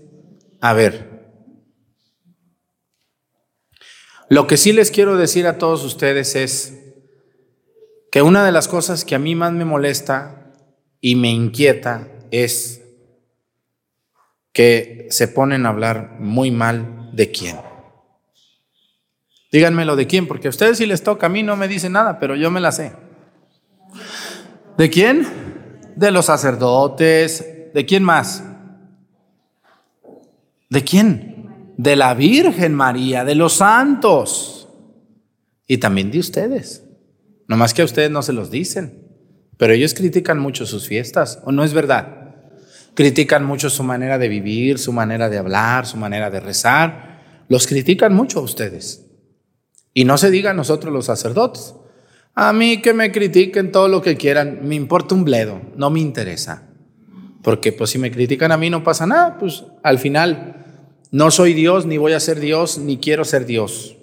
a 0.59 0.73
ver, 0.73 1.11
lo 4.29 4.47
que 4.47 4.57
sí 4.57 4.71
les 4.71 4.91
quiero 4.91 5.17
decir 5.17 5.45
a 5.45 5.57
todos 5.57 5.83
ustedes 5.83 6.35
es 6.35 6.77
que 8.11 8.21
una 8.21 8.45
de 8.45 8.51
las 8.51 8.67
cosas 8.67 9.05
que 9.05 9.15
a 9.15 9.19
mí 9.19 9.35
más 9.35 9.51
me 9.51 9.65
molesta 9.65 10.53
y 11.01 11.15
me 11.15 11.31
inquieta 11.31 12.07
es 12.31 12.81
que 14.53 15.07
se 15.09 15.27
ponen 15.27 15.65
a 15.65 15.69
hablar 15.69 16.17
muy 16.19 16.51
mal 16.51 17.09
de 17.13 17.31
quién. 17.31 17.70
Díganmelo 19.51 19.95
de 19.95 20.07
quién, 20.07 20.27
porque 20.27 20.47
a 20.47 20.49
ustedes 20.49 20.77
si 20.77 20.85
les 20.85 21.03
toca, 21.03 21.25
a 21.25 21.29
mí 21.29 21.43
no 21.43 21.57
me 21.57 21.67
dicen 21.67 21.91
nada, 21.91 22.19
pero 22.19 22.35
yo 22.35 22.49
me 22.49 22.61
la 22.61 22.71
sé. 22.71 22.93
¿De 24.77 24.89
quién? 24.89 25.27
De 25.95 26.11
los 26.11 26.25
sacerdotes. 26.25 27.45
¿De 27.73 27.85
quién 27.85 28.03
más? 28.03 28.43
¿De 30.69 30.83
quién? 30.83 31.73
De 31.77 31.95
la 31.95 32.13
Virgen 32.13 32.73
María, 32.73 33.25
de 33.25 33.35
los 33.35 33.53
santos. 33.53 34.69
Y 35.67 35.77
también 35.77 36.11
de 36.11 36.19
ustedes. 36.19 36.83
No 37.47 37.57
más 37.57 37.73
que 37.73 37.81
a 37.81 37.85
ustedes 37.85 38.09
no 38.09 38.21
se 38.21 38.33
los 38.33 38.51
dicen. 38.51 39.05
Pero 39.57 39.73
ellos 39.73 39.93
critican 39.93 40.39
mucho 40.39 40.65
sus 40.65 40.87
fiestas, 40.87 41.39
¿o 41.43 41.51
no 41.51 41.63
es 41.63 41.73
verdad? 41.73 42.35
Critican 42.93 43.45
mucho 43.45 43.69
su 43.69 43.83
manera 43.83 44.17
de 44.17 44.27
vivir, 44.27 44.79
su 44.79 44.91
manera 44.91 45.29
de 45.29 45.37
hablar, 45.37 45.85
su 45.85 45.97
manera 45.97 46.29
de 46.29 46.39
rezar. 46.39 47.45
Los 47.47 47.67
critican 47.67 48.13
mucho 48.13 48.39
a 48.39 48.43
ustedes. 48.43 49.10
Y 49.93 50.05
no 50.05 50.17
se 50.17 50.31
diga 50.31 50.51
a 50.51 50.53
nosotros 50.53 50.93
los 50.93 51.05
sacerdotes. 51.05 51.75
A 52.33 52.53
mí 52.53 52.81
que 52.81 52.93
me 52.93 53.11
critiquen 53.11 53.71
todo 53.71 53.87
lo 53.87 54.01
que 54.01 54.15
quieran, 54.15 54.61
me 54.63 54.75
importa 54.75 55.15
un 55.15 55.25
bledo, 55.25 55.61
no 55.75 55.89
me 55.89 55.99
interesa. 55.99 56.69
Porque 57.43 57.73
pues 57.73 57.89
si 57.89 57.97
me 57.97 58.11
critican 58.11 58.51
a 58.51 58.57
mí 58.57 58.69
no 58.69 58.83
pasa 58.83 59.05
nada, 59.05 59.37
pues 59.37 59.65
al 59.83 59.99
final 59.99 60.87
no 61.11 61.29
soy 61.29 61.53
Dios, 61.53 61.85
ni 61.85 61.97
voy 61.97 62.13
a 62.13 62.19
ser 62.19 62.39
Dios, 62.39 62.77
ni 62.77 62.97
quiero 62.97 63.25
ser 63.25 63.45
Dios. 63.45 63.97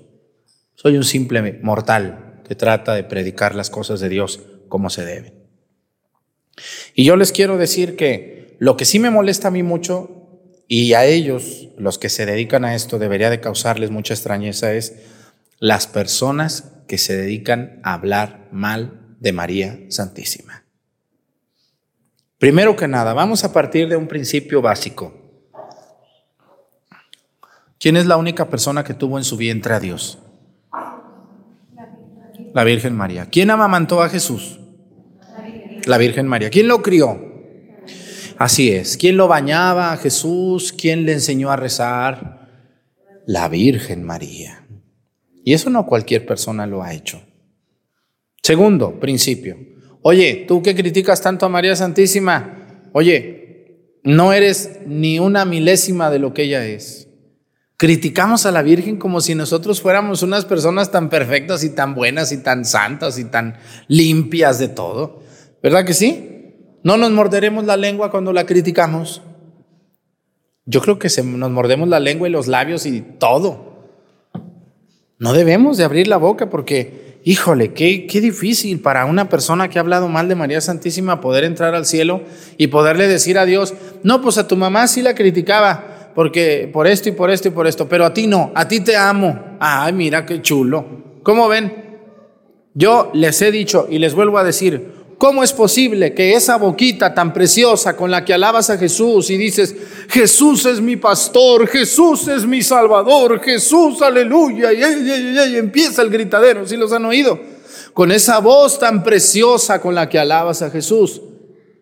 Soy 0.74 0.96
un 0.96 1.04
simple 1.04 1.60
mortal 1.62 2.42
que 2.46 2.54
trata 2.54 2.94
de 2.94 3.04
predicar 3.04 3.54
las 3.54 3.70
cosas 3.70 4.00
de 4.00 4.08
Dios 4.08 4.40
como 4.68 4.90
se 4.90 5.04
deben. 5.04 5.34
Y 6.94 7.04
yo 7.04 7.16
les 7.16 7.32
quiero 7.32 7.56
decir 7.56 7.96
que 7.96 8.56
lo 8.58 8.76
que 8.76 8.84
sí 8.84 8.98
me 8.98 9.10
molesta 9.10 9.48
a 9.48 9.50
mí 9.50 9.62
mucho 9.62 10.18
y 10.66 10.92
a 10.92 11.06
ellos, 11.06 11.68
los 11.78 11.98
que 11.98 12.08
se 12.08 12.26
dedican 12.26 12.64
a 12.64 12.74
esto, 12.74 12.98
debería 12.98 13.30
de 13.30 13.40
causarles 13.40 13.90
mucha 13.90 14.14
extrañeza 14.14 14.74
es 14.74 14.94
las 15.58 15.86
personas 15.86 16.72
que 16.86 16.98
se 16.98 17.16
dedican 17.16 17.80
a 17.82 17.94
hablar 17.94 18.48
mal 18.52 19.16
de 19.20 19.32
María 19.32 19.78
Santísima. 19.88 20.64
Primero 22.38 22.76
que 22.76 22.86
nada, 22.86 23.14
vamos 23.14 23.42
a 23.44 23.52
partir 23.52 23.88
de 23.88 23.96
un 23.96 24.06
principio 24.06 24.62
básico. 24.62 25.12
¿Quién 27.80 27.96
es 27.96 28.06
la 28.06 28.16
única 28.16 28.48
persona 28.48 28.84
que 28.84 28.94
tuvo 28.94 29.18
en 29.18 29.24
su 29.24 29.36
vientre 29.36 29.74
a 29.74 29.80
Dios? 29.80 30.18
La 32.54 32.64
Virgen 32.64 32.96
María. 32.96 33.26
¿Quién 33.26 33.50
amamantó 33.50 34.02
a 34.02 34.08
Jesús? 34.08 34.60
La 35.84 35.98
Virgen 35.98 36.26
María. 36.28 36.50
¿Quién 36.50 36.68
lo 36.68 36.82
crió? 36.82 37.20
Así 38.36 38.70
es. 38.70 38.96
¿Quién 38.96 39.16
lo 39.16 39.26
bañaba 39.26 39.92
a 39.92 39.96
Jesús? 39.96 40.72
¿Quién 40.72 41.04
le 41.06 41.12
enseñó 41.12 41.50
a 41.50 41.56
rezar? 41.56 42.48
La 43.26 43.48
Virgen 43.48 44.04
María. 44.04 44.67
Y 45.44 45.54
eso 45.54 45.70
no 45.70 45.86
cualquier 45.86 46.26
persona 46.26 46.66
lo 46.66 46.82
ha 46.82 46.92
hecho. 46.92 47.22
Segundo 48.42 48.98
principio. 49.00 49.56
Oye, 50.02 50.44
tú 50.46 50.62
que 50.62 50.74
criticas 50.74 51.20
tanto 51.20 51.46
a 51.46 51.48
María 51.48 51.76
Santísima, 51.76 52.90
oye, 52.92 53.98
no 54.04 54.32
eres 54.32 54.80
ni 54.86 55.18
una 55.18 55.44
milésima 55.44 56.10
de 56.10 56.18
lo 56.18 56.32
que 56.32 56.44
ella 56.44 56.64
es. 56.64 57.08
Criticamos 57.76 58.46
a 58.46 58.50
la 58.50 58.62
Virgen 58.62 58.96
como 58.96 59.20
si 59.20 59.34
nosotros 59.34 59.80
fuéramos 59.80 60.22
unas 60.22 60.44
personas 60.44 60.90
tan 60.90 61.10
perfectas 61.10 61.62
y 61.62 61.70
tan 61.70 61.94
buenas 61.94 62.32
y 62.32 62.42
tan 62.42 62.64
santas 62.64 63.18
y 63.18 63.24
tan 63.24 63.56
limpias 63.86 64.58
de 64.58 64.68
todo. 64.68 65.22
¿Verdad 65.62 65.84
que 65.84 65.94
sí? 65.94 66.54
No 66.82 66.96
nos 66.96 67.10
morderemos 67.10 67.64
la 67.64 67.76
lengua 67.76 68.10
cuando 68.10 68.32
la 68.32 68.46
criticamos. 68.46 69.22
Yo 70.64 70.80
creo 70.80 70.98
que 70.98 71.08
se, 71.08 71.22
nos 71.22 71.50
mordemos 71.50 71.88
la 71.88 72.00
lengua 72.00 72.28
y 72.28 72.32
los 72.32 72.46
labios 72.46 72.86
y 72.86 73.00
todo. 73.00 73.67
No 75.18 75.32
debemos 75.32 75.76
de 75.76 75.84
abrir 75.84 76.08
la 76.08 76.16
boca 76.16 76.48
porque 76.48 77.08
híjole, 77.24 77.72
qué, 77.72 78.06
qué 78.06 78.20
difícil 78.20 78.80
para 78.80 79.04
una 79.04 79.28
persona 79.28 79.68
que 79.68 79.78
ha 79.78 79.82
hablado 79.82 80.08
mal 80.08 80.28
de 80.28 80.34
María 80.34 80.60
Santísima 80.60 81.20
poder 81.20 81.44
entrar 81.44 81.74
al 81.74 81.86
cielo 81.86 82.22
y 82.56 82.68
poderle 82.68 83.06
decir 83.06 83.38
a 83.38 83.44
Dios, 83.44 83.74
no, 84.02 84.22
pues 84.22 84.38
a 84.38 84.48
tu 84.48 84.56
mamá 84.56 84.86
sí 84.86 85.02
la 85.02 85.14
criticaba, 85.14 86.12
porque 86.14 86.70
por 86.72 86.86
esto 86.86 87.08
y 87.08 87.12
por 87.12 87.30
esto 87.30 87.48
y 87.48 87.50
por 87.50 87.66
esto, 87.66 87.88
pero 87.88 88.04
a 88.04 88.14
ti 88.14 88.26
no, 88.26 88.50
a 88.54 88.66
ti 88.66 88.80
te 88.80 88.96
amo. 88.96 89.56
Ay, 89.60 89.92
mira 89.92 90.24
qué 90.24 90.40
chulo. 90.40 90.86
¿Cómo 91.22 91.48
ven? 91.48 91.88
Yo 92.74 93.10
les 93.12 93.42
he 93.42 93.50
dicho 93.50 93.86
y 93.90 93.98
les 93.98 94.14
vuelvo 94.14 94.38
a 94.38 94.44
decir, 94.44 94.97
¿Cómo 95.18 95.42
es 95.42 95.52
posible 95.52 96.14
que 96.14 96.34
esa 96.34 96.56
boquita 96.56 97.12
tan 97.12 97.32
preciosa 97.32 97.96
con 97.96 98.08
la 98.08 98.24
que 98.24 98.32
alabas 98.32 98.70
a 98.70 98.78
Jesús 98.78 99.30
y 99.30 99.36
dices, 99.36 99.74
Jesús 100.08 100.64
es 100.64 100.80
mi 100.80 100.94
pastor, 100.94 101.66
Jesús 101.66 102.28
es 102.28 102.46
mi 102.46 102.62
salvador, 102.62 103.40
Jesús, 103.40 104.00
aleluya, 104.00 104.72
y, 104.72 105.56
empieza 105.56 106.02
el 106.02 106.10
gritadero, 106.10 106.64
si 106.68 106.76
los 106.76 106.92
han 106.92 107.04
oído? 107.04 107.40
Con 107.92 108.12
esa 108.12 108.38
voz 108.38 108.78
tan 108.78 109.02
preciosa 109.02 109.80
con 109.80 109.96
la 109.96 110.08
que 110.08 110.20
alabas 110.20 110.62
a 110.62 110.70
Jesús, 110.70 111.20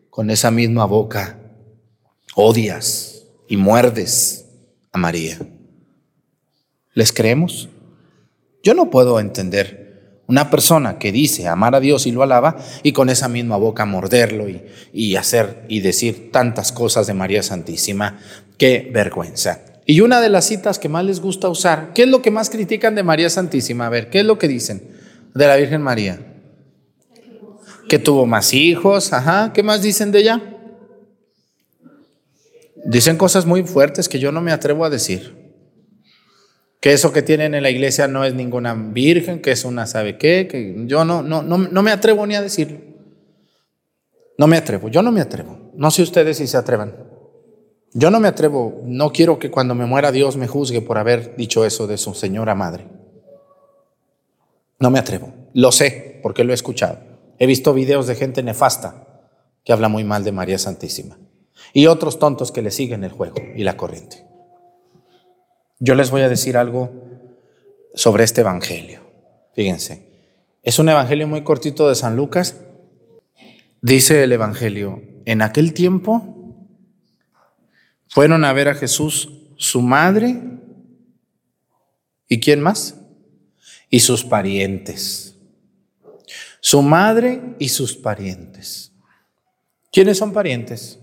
con 0.09 0.31
esa 0.31 0.51
misma 0.51 0.87
boca 0.87 1.39
odias 2.35 3.25
y 3.49 3.59
muerdes 3.59 4.47
a 4.93 4.99
María. 4.99 5.39
¿Les 6.95 7.13
creemos? 7.13 7.69
Yo 8.63 8.73
no 8.73 8.89
puedo 8.89 9.21
entender 9.21 9.86
una 10.29 10.51
persona 10.51 10.99
que 10.99 11.13
dice 11.13 11.47
amar 11.47 11.75
a 11.75 11.81
Dios 11.81 12.07
y 12.07 12.13
lo 12.13 12.23
alaba 12.23 12.57
y 12.83 12.93
con 12.93 13.09
esa 13.11 13.29
misma 13.29 13.57
boca 13.57 13.85
morderlo 13.85 14.49
y, 14.49 14.63
y, 14.93 15.17
hacer 15.17 15.65
y 15.69 15.81
decir 15.81 16.33
tantas 16.33 16.73
cosas 16.73 17.07
de 17.07 17.15
María 17.15 17.43
Santísima. 17.43 18.19
Qué 18.59 18.91
vergüenza. 18.93 19.61
Y 19.85 20.01
una 20.01 20.21
de 20.21 20.29
las 20.29 20.47
citas 20.47 20.81
que 20.81 20.89
más 20.89 21.05
les 21.05 21.21
gusta 21.21 21.49
usar, 21.49 21.93
¿qué 21.95 22.03
es 22.03 22.09
lo 22.09 22.23
que 22.23 22.33
más 22.33 22.51
critican 22.51 22.97
de 22.97 23.05
María 23.05 23.31
Santísima? 23.31 23.87
A 23.87 23.91
ver, 23.91 24.11
¿qué 24.11 24.21
es 24.21 24.27
lo 24.27 24.37
que 24.39 24.49
dicen 24.49 24.83
de 25.33 25.47
la 25.47 25.57
Virgen 25.57 25.81
María? 25.81 26.19
Que 27.89 28.01
tuvo 28.01 28.27
más 28.27 28.53
hijos, 28.53 29.13
ajá, 29.13 29.53
¿qué 29.53 29.63
más 29.63 29.81
dicen 29.81 30.11
de 30.11 30.19
ella? 30.19 30.43
Dicen 32.85 33.17
cosas 33.17 33.47
muy 33.47 33.63
fuertes 33.63 34.09
que 34.09 34.19
yo 34.19 34.33
no 34.33 34.41
me 34.41 34.51
atrevo 34.51 34.85
a 34.85 34.91
decir 34.91 35.46
que 36.81 36.93
eso 36.93 37.13
que 37.13 37.23
tienen 37.23 37.55
en 37.55 37.63
la 37.63 37.71
iglesia 37.71 38.07
no 38.07 38.25
es 38.25 38.35
ninguna 38.35 38.75
virgen, 38.75 39.41
que 39.41 39.53
es 39.53 39.65
una 39.65 39.87
sabe 39.87 40.19
qué, 40.19 40.47
que 40.49 40.75
yo 40.87 41.05
no, 41.05 41.23
no, 41.23 41.43
no, 41.43 41.59
no 41.59 41.83
me 41.83 41.91
atrevo 41.91 42.27
ni 42.27 42.35
a 42.35 42.43
decirlo. 42.43 42.79
No 44.39 44.47
me 44.47 44.57
atrevo, 44.57 44.89
yo 44.89 45.03
no 45.03 45.13
me 45.13 45.21
atrevo. 45.21 45.71
No 45.75 45.91
sé 45.91 46.03
ustedes 46.03 46.37
si 46.37 46.47
se 46.47 46.57
atrevan. 46.57 46.95
Yo 47.93 48.11
no 48.11 48.21
me 48.21 48.29
atrevo, 48.29 48.83
no 48.85 49.11
quiero 49.11 49.39
que 49.39 49.51
cuando 49.51 49.75
me 49.75 49.87
muera 49.87 50.13
Dios 50.13 50.37
me 50.37 50.47
juzgue 50.47 50.83
por 50.83 50.99
haber 50.99 51.35
dicho 51.37 51.65
eso 51.65 51.87
de 51.87 51.97
su 51.97 52.13
señora 52.13 52.55
madre. 52.55 52.87
No 54.79 54.91
me 54.91 54.99
atrevo, 54.99 55.33
lo 55.55 55.73
sé 55.73 56.21
porque 56.23 56.45
lo 56.45 56.53
he 56.53 56.55
escuchado. 56.55 56.99
He 57.39 57.47
visto 57.47 57.73
videos 57.73 58.07
de 58.07 58.15
gente 58.15 58.43
nefasta 58.43 59.25
que 59.65 59.73
habla 59.73 59.89
muy 59.89 60.05
mal 60.05 60.25
de 60.25 60.33
María 60.33 60.59
Santísima 60.59 61.19
y 61.73 61.87
otros 61.87 62.19
tontos 62.19 62.53
que 62.53 62.61
le 62.61 62.71
siguen 62.71 63.03
el 63.03 63.13
juego 63.13 63.37
y 63.55 63.65
la 63.65 63.79
corriente. 63.79 64.26
Yo 65.79 65.95
les 65.95 66.11
voy 66.11 66.23
a 66.23 66.29
decir 66.29 66.57
algo 66.57 66.91
sobre 67.95 68.25
este 68.25 68.41
Evangelio. 68.41 69.01
Fíjense, 69.55 70.07
es 70.63 70.79
un 70.79 70.89
Evangelio 70.89 71.27
muy 71.27 71.43
cortito 71.43 71.89
de 71.89 71.95
San 71.95 72.17
Lucas. 72.17 72.57
Dice 73.83 74.25
el 74.25 74.33
Evangelio, 74.33 75.03
en 75.27 75.43
aquel 75.43 75.75
tiempo 75.75 76.37
fueron 78.09 78.45
a 78.45 78.53
ver 78.53 78.69
a 78.69 78.75
Jesús 78.75 79.31
su 79.57 79.83
madre 79.83 80.41
y 82.29 82.41
quién 82.41 82.61
más? 82.61 82.97
Y 83.91 84.01
sus 84.01 84.25
parientes. 84.25 85.37
Su 86.61 86.83
madre 86.83 87.55
y 87.59 87.69
sus 87.69 87.97
parientes. 87.97 88.93
¿Quiénes 89.93 90.19
son 90.19 90.33
parientes? 90.33 90.99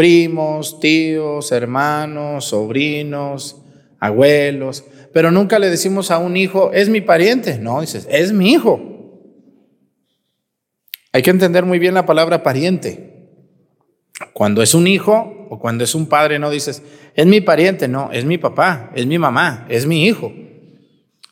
Primos, 0.00 0.80
tíos, 0.80 1.52
hermanos, 1.52 2.46
sobrinos, 2.46 3.60
abuelos, 3.98 4.82
pero 5.12 5.30
nunca 5.30 5.58
le 5.58 5.68
decimos 5.68 6.10
a 6.10 6.16
un 6.16 6.38
hijo, 6.38 6.72
es 6.72 6.88
mi 6.88 7.02
pariente, 7.02 7.58
no, 7.58 7.82
dices, 7.82 8.08
es 8.10 8.32
mi 8.32 8.50
hijo. 8.50 8.80
Hay 11.12 11.20
que 11.20 11.28
entender 11.28 11.66
muy 11.66 11.78
bien 11.78 11.92
la 11.92 12.06
palabra 12.06 12.42
pariente. 12.42 13.28
Cuando 14.32 14.62
es 14.62 14.72
un 14.72 14.86
hijo 14.86 15.46
o 15.50 15.58
cuando 15.58 15.84
es 15.84 15.94
un 15.94 16.06
padre, 16.06 16.38
no 16.38 16.48
dices, 16.48 16.82
es 17.14 17.26
mi 17.26 17.42
pariente, 17.42 17.86
no, 17.86 18.10
es 18.10 18.24
mi 18.24 18.38
papá, 18.38 18.92
es 18.94 19.04
mi 19.04 19.18
mamá, 19.18 19.66
es 19.68 19.84
mi 19.84 20.06
hijo. 20.06 20.32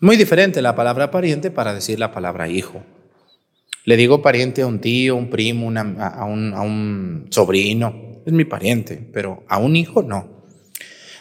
Muy 0.03 0.19
diferente 0.19 0.61
la 0.61 0.75
palabra 0.75 1.11
pariente 1.11 1.51
para 1.51 1.73
decir 1.73 1.99
la 1.99 2.13
palabra 2.13 2.51
hijo. 2.51 2.83
Le 3.87 3.97
digo 3.97 4.21
pariente 4.21 4.61
a 4.61 4.67
un 4.67 4.79
tío, 4.79 5.17
un 5.17 5.31
primo, 5.31 5.71
a, 5.71 6.25
un, 6.27 6.53
a 6.53 6.61
un 6.61 7.29
sobrino, 7.31 8.08
es 8.29 8.35
mi 8.35 8.45
pariente, 8.45 9.09
pero 9.13 9.43
a 9.49 9.59
un 9.59 9.75
hijo 9.75 10.03
no. 10.03 10.29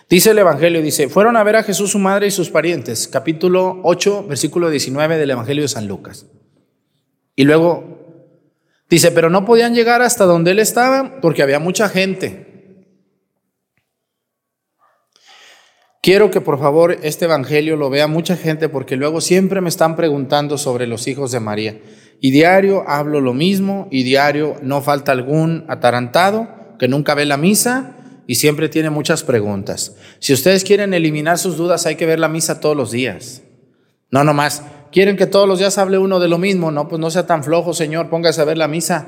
Dice 0.10 0.32
el 0.32 0.38
Evangelio, 0.40 0.82
dice, 0.82 1.08
fueron 1.08 1.38
a 1.38 1.44
ver 1.44 1.56
a 1.56 1.64
Jesús 1.64 1.92
su 1.92 2.00
madre 2.00 2.28
y 2.28 2.32
sus 2.32 2.50
parientes, 2.50 3.08
capítulo 3.08 3.80
8, 3.84 4.26
versículo 4.28 4.70
19 4.70 5.18
del 5.18 5.32
Evangelio 5.32 5.64
de 5.64 5.70
San 5.70 5.88
Lucas. 5.88 6.26
Y 7.36 7.46
luego 7.46 8.34
dice, 8.90 9.12
pero 9.12 9.30
no 9.30 9.46
podían 9.46 9.74
llegar 9.74 10.02
hasta 10.02 10.26
donde 10.26 10.52
él 10.52 10.60
estaba 10.60 11.22
porque 11.22 11.44
había 11.44 11.60
mucha 11.60 11.88
gente. 11.88 12.46
Quiero 16.02 16.30
que 16.30 16.42
por 16.42 16.60
favor 16.60 16.98
este 17.04 17.26
Evangelio 17.26 17.78
lo 17.78 17.90
vea 17.90 18.08
mucha 18.08 18.36
gente 18.36 18.68
porque 18.68 18.98
luego 18.98 19.22
siempre 19.22 19.62
me 19.62 19.70
están 19.70 19.96
preguntando 19.96 20.58
sobre 20.58 20.88
los 20.88 21.08
hijos 21.08 21.32
de 21.32 21.40
María. 21.40 21.80
Y 22.20 22.32
diario 22.32 22.84
hablo 22.88 23.22
lo 23.22 23.34
mismo 23.34 23.88
y 23.92 24.04
diario 24.04 24.56
no 24.62 24.82
falta 24.82 25.12
algún 25.14 25.66
atarantado 25.70 26.57
que 26.78 26.88
nunca 26.88 27.16
ve 27.16 27.26
la 27.26 27.38
misa 27.38 27.96
y 28.28 28.36
siempre 28.36 28.70
tiene 28.70 28.90
muchas 28.90 29.24
preguntas. 29.24 29.96
Si 30.20 30.34
ustedes 30.34 30.64
quieren 30.64 30.94
eliminar 30.94 31.38
sus 31.38 31.58
dudas, 31.58 31.86
hay 31.86 31.96
que 31.96 32.06
ver 32.06 32.20
la 32.20 32.28
misa 32.28 32.60
todos 32.60 32.76
los 32.76 32.92
días. 32.92 33.42
No 34.12 34.24
nomás, 34.24 34.64
quieren 34.92 35.18
que 35.18 35.28
todos 35.28 35.48
los 35.48 35.60
días 35.60 35.78
hable 35.78 35.98
uno 35.98 36.20
de 36.20 36.28
lo 36.28 36.38
mismo. 36.38 36.72
No, 36.72 36.88
pues 36.88 37.00
no 37.00 37.10
sea 37.10 37.26
tan 37.26 37.44
flojo, 37.44 37.74
Señor, 37.74 38.10
póngase 38.10 38.42
a 38.42 38.46
ver 38.46 38.58
la 38.58 38.68
misa, 38.68 39.08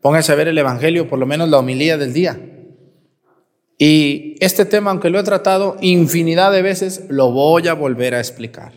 póngase 0.00 0.32
a 0.32 0.36
ver 0.36 0.48
el 0.48 0.58
Evangelio, 0.58 1.08
por 1.08 1.18
lo 1.18 1.26
menos 1.26 1.48
la 1.48 1.58
homilía 1.58 1.98
del 1.98 2.12
día. 2.12 2.38
Y 3.78 4.36
este 4.40 4.64
tema, 4.64 4.90
aunque 4.90 5.10
lo 5.10 5.20
he 5.20 5.22
tratado 5.22 5.76
infinidad 5.80 6.50
de 6.50 6.62
veces, 6.62 7.04
lo 7.08 7.30
voy 7.30 7.68
a 7.68 7.74
volver 7.74 8.14
a 8.14 8.20
explicar. 8.20 8.72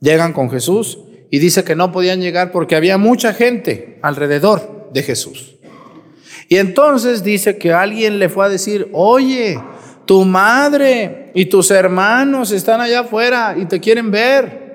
Llegan 0.00 0.34
con 0.34 0.50
Jesús 0.50 0.98
y 1.30 1.38
dice 1.38 1.64
que 1.64 1.76
no 1.76 1.92
podían 1.92 2.20
llegar 2.20 2.52
porque 2.52 2.76
había 2.76 2.98
mucha 2.98 3.32
gente 3.32 3.98
alrededor 4.02 4.90
de 4.92 5.02
Jesús. 5.02 5.55
Y 6.48 6.56
entonces 6.56 7.22
dice 7.24 7.58
que 7.58 7.72
alguien 7.72 8.18
le 8.18 8.28
fue 8.28 8.46
a 8.46 8.48
decir, 8.48 8.88
oye, 8.92 9.60
tu 10.06 10.24
madre 10.24 11.32
y 11.34 11.46
tus 11.46 11.70
hermanos 11.70 12.52
están 12.52 12.80
allá 12.80 13.00
afuera 13.00 13.56
y 13.58 13.66
te 13.66 13.80
quieren 13.80 14.10
ver. 14.10 14.66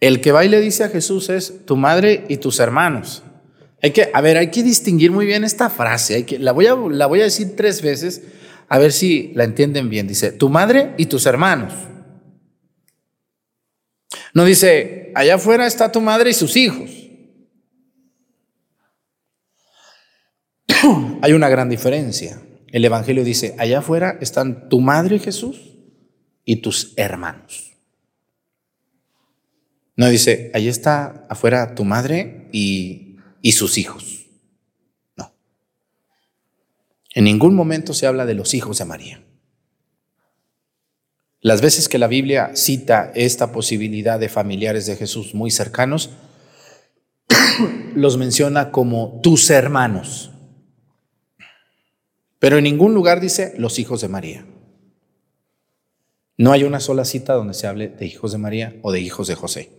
El 0.00 0.20
que 0.22 0.32
va 0.32 0.44
y 0.44 0.48
le 0.48 0.60
dice 0.60 0.84
a 0.84 0.88
Jesús 0.88 1.28
es 1.28 1.66
tu 1.66 1.76
madre 1.76 2.24
y 2.28 2.38
tus 2.38 2.58
hermanos. 2.58 3.22
Hay 3.82 3.90
que, 3.90 4.10
a 4.12 4.20
ver, 4.20 4.38
hay 4.38 4.50
que 4.50 4.62
distinguir 4.62 5.10
muy 5.10 5.26
bien 5.26 5.44
esta 5.44 5.68
frase. 5.68 6.14
Hay 6.14 6.24
que, 6.24 6.38
la, 6.38 6.52
voy 6.52 6.66
a, 6.66 6.74
la 6.74 7.06
voy 7.06 7.20
a 7.20 7.24
decir 7.24 7.54
tres 7.56 7.82
veces 7.82 8.22
a 8.68 8.78
ver 8.78 8.92
si 8.92 9.32
la 9.34 9.44
entienden 9.44 9.90
bien. 9.90 10.06
Dice, 10.06 10.32
tu 10.32 10.48
madre 10.48 10.94
y 10.96 11.06
tus 11.06 11.26
hermanos. 11.26 11.74
No 14.32 14.44
dice, 14.44 15.12
allá 15.14 15.34
afuera 15.34 15.66
está 15.66 15.92
tu 15.92 16.00
madre 16.00 16.30
y 16.30 16.34
sus 16.34 16.56
hijos. 16.56 16.99
hay 21.22 21.32
una 21.32 21.48
gran 21.48 21.68
diferencia. 21.68 22.40
El 22.68 22.84
Evangelio 22.84 23.24
dice, 23.24 23.54
allá 23.58 23.80
afuera 23.80 24.18
están 24.20 24.68
tu 24.68 24.80
madre 24.80 25.18
Jesús 25.18 25.76
y 26.44 26.56
tus 26.56 26.92
hermanos. 26.96 27.72
No 29.96 30.08
dice, 30.08 30.50
allí 30.54 30.68
está 30.68 31.26
afuera 31.28 31.74
tu 31.74 31.84
madre 31.84 32.48
y, 32.52 33.16
y 33.42 33.52
sus 33.52 33.76
hijos. 33.76 34.26
No. 35.16 35.32
En 37.14 37.24
ningún 37.24 37.54
momento 37.54 37.92
se 37.92 38.06
habla 38.06 38.24
de 38.24 38.34
los 38.34 38.54
hijos 38.54 38.78
de 38.78 38.84
María. 38.84 39.22
Las 41.42 41.60
veces 41.60 41.88
que 41.88 41.98
la 41.98 42.06
Biblia 42.06 42.52
cita 42.54 43.12
esta 43.14 43.50
posibilidad 43.50 44.20
de 44.20 44.28
familiares 44.28 44.86
de 44.86 44.96
Jesús 44.96 45.34
muy 45.34 45.50
cercanos, 45.50 46.10
los 47.94 48.16
menciona 48.18 48.70
como 48.70 49.20
tus 49.22 49.50
hermanos. 49.50 50.29
Pero 52.40 52.56
en 52.56 52.64
ningún 52.64 52.94
lugar 52.94 53.20
dice 53.20 53.54
los 53.58 53.78
hijos 53.78 54.00
de 54.00 54.08
María. 54.08 54.44
No 56.36 56.50
hay 56.50 56.64
una 56.64 56.80
sola 56.80 57.04
cita 57.04 57.34
donde 57.34 57.54
se 57.54 57.68
hable 57.68 57.88
de 57.88 58.06
hijos 58.06 58.32
de 58.32 58.38
María 58.38 58.74
o 58.82 58.90
de 58.90 59.00
hijos 59.00 59.28
de 59.28 59.36
José. 59.36 59.70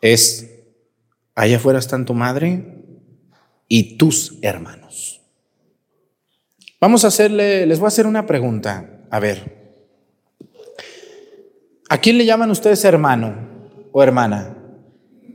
Es, 0.00 0.48
allá 1.34 1.56
afuera 1.56 1.80
están 1.80 2.06
tu 2.06 2.14
madre 2.14 2.84
y 3.68 3.98
tus 3.98 4.38
hermanos. 4.40 5.20
Vamos 6.80 7.04
a 7.04 7.08
hacerle, 7.08 7.66
les 7.66 7.78
voy 7.80 7.86
a 7.86 7.88
hacer 7.88 8.06
una 8.06 8.24
pregunta. 8.24 9.00
A 9.10 9.18
ver, 9.18 9.64
¿A 11.88 11.98
quién 11.98 12.18
le 12.18 12.24
llaman 12.24 12.50
ustedes 12.50 12.84
hermano 12.84 13.34
o 13.92 14.02
hermana? 14.02 14.56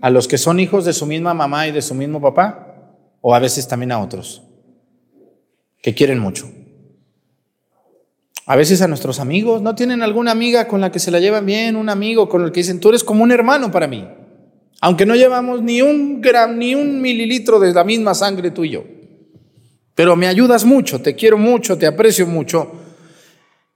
¿A 0.02 0.10
los 0.10 0.28
que 0.28 0.38
son 0.38 0.60
hijos 0.60 0.84
de 0.84 0.94
su 0.94 1.06
misma 1.06 1.34
mamá 1.34 1.68
y 1.68 1.72
de 1.72 1.82
su 1.82 1.94
mismo 1.94 2.20
papá? 2.20 2.89
¿O 3.22 3.36
a 3.36 3.39
veces 3.39 3.68
también 3.68 3.92
a 3.92 4.00
otros 4.00 4.49
que 5.82 5.96
quieren 5.96 6.20
mucho? 6.20 6.52
A 8.50 8.56
veces 8.56 8.82
a 8.82 8.88
nuestros 8.88 9.20
amigos, 9.20 9.62
¿no 9.62 9.76
tienen 9.76 10.02
alguna 10.02 10.32
amiga 10.32 10.68
con 10.68 10.82
la 10.82 10.92
que 10.92 10.98
se 10.98 11.12
la 11.12 11.20
llevan 11.20 11.46
bien? 11.46 11.76
Un 11.76 11.88
amigo 11.88 12.28
con 12.28 12.44
el 12.44 12.52
que 12.52 12.62
dicen, 12.62 12.80
tú 12.80 12.89
eres 12.89 13.04
como 13.04 13.24
un 13.24 13.32
hermano 13.32 13.70
para 13.70 13.86
mí. 13.86 14.08
Aunque 14.82 15.06
no 15.06 15.15
llevamos 15.15 15.62
ni 15.62 15.84
un 15.84 16.20
gram, 16.20 16.58
ni 16.58 16.74
un 16.74 17.00
mililitro 17.00 17.60
de 17.60 17.72
la 17.72 17.84
misma 17.84 18.15
sangre 18.15 18.50
tú 18.50 18.63
y 18.63 18.72
yo. 18.72 18.86
Pero 19.94 20.15
me 20.15 20.26
ayudas 20.26 20.65
mucho, 20.65 21.00
te 21.00 21.15
quiero 21.15 21.38
mucho, 21.38 21.78
te 21.78 21.86
aprecio 21.86 22.26
mucho. 22.26 22.72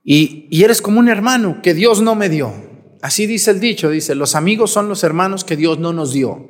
Y, 0.04 0.48
y 0.50 0.64
eres 0.64 0.82
como 0.82 1.00
un 1.00 1.08
hermano 1.08 1.62
que 1.62 1.76
Dios 1.76 2.02
no 2.02 2.16
me 2.16 2.30
dio. 2.30 2.52
Así 3.04 3.28
dice 3.28 3.52
el 3.52 3.60
dicho, 3.60 3.92
dice, 3.92 4.16
los 4.16 4.34
amigos 4.34 4.72
son 4.72 4.90
los 4.90 5.04
hermanos 5.04 5.44
que 5.44 5.56
Dios 5.56 5.78
no 5.78 5.94
nos 5.94 6.14
dio. 6.14 6.50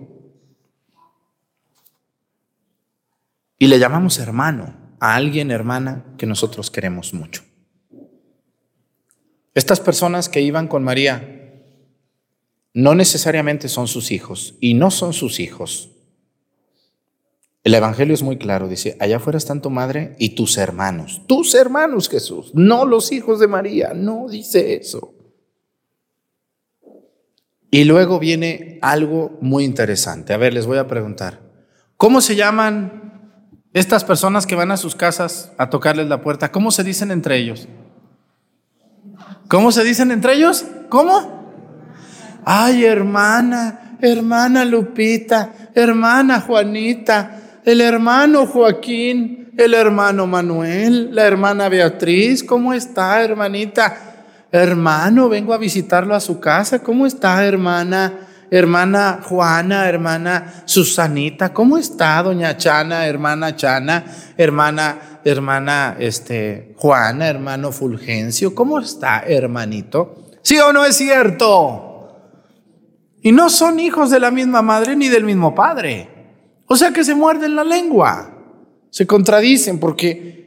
Y 3.60 3.68
le 3.68 3.80
llamamos 3.80 4.18
hermano 4.18 4.83
a 5.04 5.16
alguien, 5.16 5.52
hermana, 5.52 6.06
que 6.18 6.26
nosotros 6.26 6.72
queremos 6.72 7.14
mucho. 7.14 7.44
Estas 9.54 9.82
personas 9.82 10.30
que 10.30 10.40
iban 10.40 10.70
con 10.70 10.82
María 10.82 11.60
no 12.74 12.96
necesariamente 12.96 13.68
son 13.68 13.90
sus 13.90 14.12
hijos 14.12 14.56
y 14.62 14.76
no 14.76 14.92
son 14.92 15.12
sus 15.12 15.42
hijos. 15.42 15.92
El 17.66 17.74
Evangelio 17.74 18.14
es 18.14 18.24
muy 18.24 18.38
claro, 18.38 18.70
dice, 18.70 18.96
allá 19.02 19.18
afuera 19.18 19.38
están 19.38 19.62
tu 19.62 19.70
madre 19.70 20.16
y 20.20 20.36
tus 20.36 20.58
hermanos, 20.58 21.24
tus 21.28 21.54
hermanos 21.54 22.08
Jesús, 22.08 22.52
no 22.54 22.86
los 22.86 23.12
hijos 23.12 23.42
de 23.42 23.48
María, 23.48 23.92
no 23.94 24.30
dice 24.30 24.76
eso. 24.76 25.14
Y 27.70 27.84
luego 27.84 28.20
viene 28.20 28.80
algo 28.82 29.38
muy 29.42 29.66
interesante. 29.66 30.32
A 30.32 30.38
ver, 30.38 30.54
les 30.54 30.66
voy 30.66 30.78
a 30.78 30.88
preguntar, 30.88 31.42
¿cómo 31.98 32.22
se 32.22 32.38
llaman 32.38 33.04
estas 33.74 34.04
personas 34.04 34.46
que 34.46 34.56
van 34.56 34.72
a 34.72 34.78
sus 34.78 34.96
casas 34.96 35.52
a 35.58 35.70
tocarles 35.70 36.08
la 36.08 36.22
puerta? 36.22 36.52
¿Cómo 36.52 36.72
se 36.72 36.84
dicen 36.84 37.12
entre 37.12 37.38
ellos? 37.38 37.68
¿Cómo 39.48 39.72
se 39.72 39.84
dicen 39.84 40.12
entre 40.12 40.36
ellos? 40.36 40.66
¿Cómo? 40.90 41.44
Ay, 42.46 42.86
hermana, 42.86 43.98
hermana 44.02 44.66
Lupita, 44.66 45.54
hermana 45.74 46.42
Juanita, 46.42 47.40
el 47.64 47.82
hermano 47.82 48.46
Joaquín, 48.46 49.52
el 49.58 49.74
hermano 49.74 50.28
Manuel, 50.28 51.14
la 51.14 51.26
hermana 51.26 51.70
Beatriz, 51.70 52.44
¿cómo 52.44 52.74
está, 52.74 53.24
hermanita? 53.24 53.96
Hermano, 54.52 55.30
vengo 55.30 55.54
a 55.54 55.58
visitarlo 55.58 56.16
a 56.16 56.20
su 56.20 56.40
casa, 56.40 56.80
¿cómo 56.80 57.06
está, 57.08 57.46
hermana? 57.46 58.14
Hermana 58.56 59.20
Juana, 59.24 59.90
hermana 59.90 60.62
Susanita, 60.66 61.52
¿cómo 61.52 61.76
está, 61.76 62.22
doña 62.22 62.56
Chana, 62.56 63.08
hermana 63.08 63.56
Chana, 63.56 64.06
hermana, 64.38 65.20
hermana, 65.26 65.96
este, 65.98 66.76
Juana, 66.78 67.28
hermano 67.30 67.72
Fulgencio, 67.72 68.54
¿cómo 68.54 68.80
está, 68.80 69.24
hermanito? 69.26 70.38
¿Sí 70.44 70.60
o 70.60 70.72
no 70.72 70.86
es 70.86 70.96
cierto? 70.98 72.12
Y 73.24 73.32
no 73.32 73.50
son 73.50 73.80
hijos 73.80 74.12
de 74.12 74.20
la 74.20 74.30
misma 74.30 74.62
madre 74.62 74.96
ni 74.96 75.10
del 75.10 75.24
mismo 75.24 75.56
padre. 75.56 76.08
O 76.68 76.76
sea 76.76 76.92
que 76.92 77.04
se 77.04 77.16
muerden 77.16 77.56
la 77.56 77.64
lengua, 77.64 78.38
se 78.92 79.08
contradicen 79.08 79.80
porque, 79.80 80.43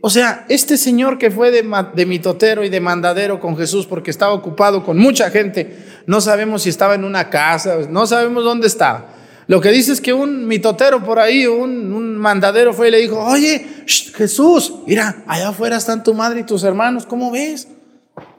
o 0.00 0.08
sea, 0.08 0.46
este 0.48 0.78
señor 0.78 1.18
que 1.18 1.30
fue 1.30 1.50
de, 1.50 2.06
mitotero 2.06 2.64
y 2.64 2.70
de 2.70 2.80
mandadero 2.80 3.38
con 3.38 3.56
Jesús 3.56 3.86
porque 3.86 4.10
estaba 4.10 4.32
ocupado 4.32 4.82
con 4.82 4.96
mucha 4.96 5.30
gente, 5.30 5.78
no 6.06 6.20
sabemos 6.20 6.62
si 6.62 6.70
estaba 6.70 6.94
en 6.94 7.04
una 7.04 7.28
casa, 7.28 7.76
no 7.88 8.06
sabemos 8.06 8.44
dónde 8.44 8.66
estaba. 8.66 9.14
Lo 9.46 9.60
que 9.60 9.70
dice 9.70 9.92
es 9.92 10.00
que 10.00 10.12
un 10.12 10.46
mitotero 10.46 11.02
por 11.04 11.18
ahí, 11.18 11.46
un 11.46 12.16
mandadero 12.16 12.72
fue 12.72 12.88
y 12.88 12.90
le 12.90 12.98
dijo, 12.98 13.18
oye, 13.18 13.66
Jesús, 13.86 14.74
mira, 14.86 15.22
allá 15.26 15.48
afuera 15.48 15.76
están 15.76 16.02
tu 16.02 16.14
madre 16.14 16.40
y 16.40 16.44
tus 16.44 16.64
hermanos, 16.64 17.06
¿cómo 17.06 17.30
ves? 17.30 17.68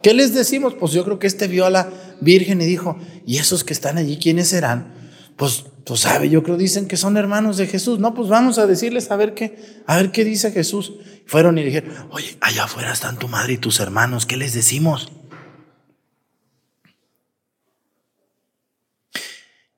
¿Qué 0.02 0.13
les 0.13 0.34
decimos? 0.34 0.74
Pues 0.76 0.92
yo 0.92 1.04
creo 1.06 1.20
que 1.20 1.28
este 1.28 1.48
vio 1.48 1.65
a 1.65 1.70
la 1.70 1.89
Virgen 2.22 2.62
y 2.62 2.65
dijo, 2.65 2.98
¿y 3.26 3.38
esos 3.38 3.63
que 3.63 3.74
están 3.74 3.98
allí 3.98 4.18
quiénes 4.18 4.50
serán? 4.50 4.99
Pues 5.39 5.63
tú 5.86 5.95
sabes, 5.95 6.30
yo 6.30 6.43
creo 6.43 6.58
dicen 6.58 6.86
que 6.86 6.97
son 6.97 7.15
hermanos 7.15 7.56
de 7.56 7.65
Jesús. 7.65 7.97
No, 7.97 8.13
pues 8.13 8.28
vamos 8.28 8.58
a 8.58 8.67
decirles 8.67 9.10
a 9.10 9.15
ver 9.15 9.34
qué, 9.34 9.58
a 9.86 9.95
ver 9.95 10.12
qué 10.12 10.25
dice 10.25 10.52
Jesús. 10.52 10.95
Fueron 11.25 11.58
y 11.58 11.63
dijeron, 11.63 12.10
oye, 12.12 12.36
allá 12.41 12.65
afuera 12.65 12.91
están 12.91 13.17
tu 13.17 13.30
madre 13.30 13.54
y 13.54 13.58
tus 13.58 13.80
hermanos, 13.80 14.25
¿qué 14.25 14.36
les 14.36 14.54
decimos? 14.54 15.10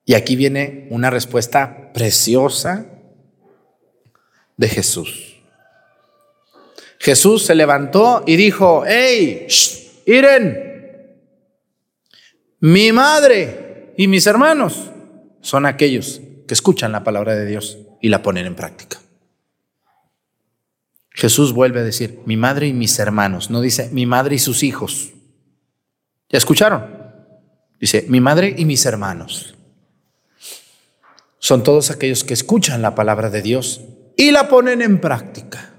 Y 0.04 0.14
aquí 0.14 0.34
viene 0.34 0.88
una 0.90 1.10
respuesta 1.10 1.92
preciosa 1.92 2.86
de 4.56 4.68
Jesús. 4.68 5.36
Jesús 6.98 7.46
se 7.46 7.54
levantó 7.54 8.24
y 8.26 8.34
dijo, 8.34 8.82
hey, 8.84 9.46
Miren, 10.08 11.22
mi 12.58 12.90
madre 12.90 13.92
y 13.96 14.08
mis 14.08 14.26
hermanos 14.26 14.88
son 15.42 15.66
aquellos 15.66 16.22
que 16.48 16.54
escuchan 16.54 16.92
la 16.92 17.04
palabra 17.04 17.36
de 17.36 17.44
Dios 17.44 17.78
y 18.00 18.08
la 18.08 18.22
ponen 18.22 18.46
en 18.46 18.54
práctica. 18.54 18.98
Jesús 21.10 21.52
vuelve 21.52 21.80
a 21.80 21.84
decir, 21.84 22.20
mi 22.24 22.38
madre 22.38 22.68
y 22.68 22.72
mis 22.72 22.98
hermanos, 22.98 23.50
no 23.50 23.60
dice 23.60 23.90
mi 23.92 24.06
madre 24.06 24.36
y 24.36 24.38
sus 24.38 24.62
hijos. 24.62 25.12
¿Ya 26.30 26.38
escucharon? 26.38 27.02
Dice, 27.78 28.06
mi 28.08 28.20
madre 28.20 28.54
y 28.56 28.64
mis 28.64 28.86
hermanos. 28.86 29.54
Son 31.38 31.62
todos 31.62 31.90
aquellos 31.90 32.24
que 32.24 32.32
escuchan 32.32 32.80
la 32.80 32.94
palabra 32.94 33.28
de 33.28 33.42
Dios 33.42 33.82
y 34.16 34.30
la 34.30 34.48
ponen 34.48 34.80
en 34.80 35.00
práctica. 35.00 35.70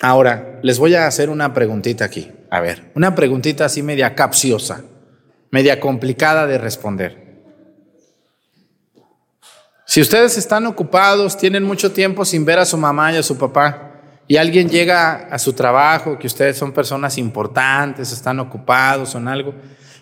Ahora, 0.00 0.60
les 0.62 0.78
voy 0.78 0.94
a 0.94 1.06
hacer 1.06 1.30
una 1.30 1.54
preguntita 1.54 2.04
aquí. 2.04 2.30
A 2.50 2.60
ver, 2.60 2.92
una 2.94 3.14
preguntita 3.14 3.64
así 3.64 3.82
media 3.82 4.14
capciosa, 4.14 4.84
media 5.54 5.78
complicada 5.78 6.48
de 6.48 6.58
responder. 6.58 7.16
Si 9.86 10.00
ustedes 10.00 10.36
están 10.36 10.66
ocupados, 10.66 11.36
tienen 11.36 11.62
mucho 11.62 11.92
tiempo 11.92 12.24
sin 12.24 12.44
ver 12.44 12.58
a 12.58 12.64
su 12.64 12.76
mamá 12.76 13.12
y 13.12 13.18
a 13.18 13.22
su 13.22 13.38
papá, 13.38 14.00
y 14.26 14.36
alguien 14.36 14.68
llega 14.68 15.28
a 15.30 15.38
su 15.38 15.52
trabajo, 15.52 16.18
que 16.18 16.26
ustedes 16.26 16.56
son 16.56 16.72
personas 16.72 17.18
importantes, 17.18 18.10
están 18.10 18.40
ocupados, 18.40 19.10
son 19.10 19.28
algo, 19.28 19.54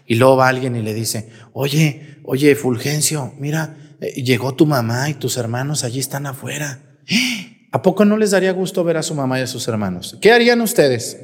y 0.06 0.14
luego 0.14 0.38
va 0.38 0.48
alguien 0.48 0.74
y 0.74 0.80
le 0.80 0.94
dice, 0.94 1.28
oye, 1.52 2.20
oye, 2.24 2.54
Fulgencio, 2.54 3.34
mira, 3.38 3.76
eh, 4.00 4.22
llegó 4.22 4.54
tu 4.54 4.64
mamá 4.64 5.10
y 5.10 5.14
tus 5.14 5.36
hermanos 5.36 5.84
allí 5.84 6.00
están 6.00 6.24
afuera. 6.24 6.80
¿A 7.72 7.82
poco 7.82 8.06
no 8.06 8.16
les 8.16 8.30
daría 8.30 8.52
gusto 8.52 8.84
ver 8.84 8.96
a 8.96 9.02
su 9.02 9.14
mamá 9.14 9.38
y 9.38 9.42
a 9.42 9.46
sus 9.46 9.68
hermanos? 9.68 10.16
¿Qué 10.18 10.32
harían 10.32 10.62
ustedes? 10.62 11.18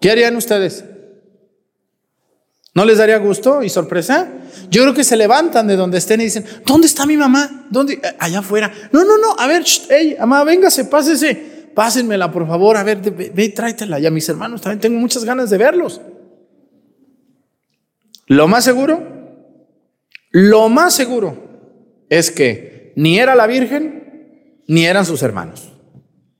¿Qué 0.00 0.12
harían 0.12 0.36
ustedes? 0.36 0.84
¿No 2.74 2.84
les 2.86 2.98
daría 2.98 3.18
gusto 3.18 3.62
y 3.62 3.68
sorpresa? 3.68 4.28
Yo 4.70 4.82
creo 4.82 4.94
que 4.94 5.04
se 5.04 5.16
levantan 5.16 5.66
de 5.66 5.76
donde 5.76 5.98
estén 5.98 6.20
y 6.22 6.24
dicen, 6.24 6.44
¿dónde 6.64 6.86
está 6.86 7.04
mi 7.04 7.18
mamá? 7.18 7.66
¿Dónde? 7.68 7.94
Eh, 7.94 8.16
allá 8.18 8.38
afuera. 8.38 8.72
No, 8.92 9.04
no, 9.04 9.18
no, 9.18 9.36
a 9.38 9.46
ver, 9.46 9.62
hey, 9.90 10.16
mamá, 10.18 10.42
véngase, 10.44 10.86
pásese, 10.86 11.34
pásenmela, 11.74 12.32
por 12.32 12.46
favor, 12.46 12.78
a 12.78 12.82
ver, 12.82 12.98
ve, 12.98 13.30
ve 13.34 13.48
tráetela. 13.50 14.00
Y 14.00 14.06
a 14.06 14.10
mis 14.10 14.26
hermanos 14.28 14.62
también 14.62 14.80
tengo 14.80 14.98
muchas 14.98 15.24
ganas 15.24 15.50
de 15.50 15.58
verlos. 15.58 16.00
Lo 18.26 18.48
más 18.48 18.64
seguro, 18.64 19.02
lo 20.30 20.70
más 20.70 20.94
seguro 20.94 21.36
es 22.08 22.30
que 22.30 22.94
ni 22.96 23.18
era 23.18 23.34
la 23.34 23.46
Virgen, 23.46 24.62
ni 24.66 24.86
eran 24.86 25.04
sus 25.04 25.22
hermanos. 25.22 25.72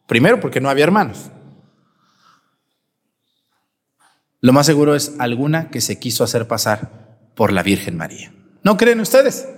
Primero 0.06 0.40
porque 0.40 0.60
no 0.62 0.70
había 0.70 0.84
hermanos. 0.84 1.30
Lo 4.42 4.52
más 4.52 4.66
seguro 4.66 4.94
es 4.94 5.14
alguna 5.18 5.70
que 5.70 5.80
se 5.80 5.98
quiso 5.98 6.22
hacer 6.22 6.46
pasar 6.46 7.30
por 7.34 7.50
la 7.50 7.62
Virgen 7.62 7.96
María. 7.96 8.34
¿No 8.62 8.76
creen 8.76 9.00
ustedes? 9.00 9.48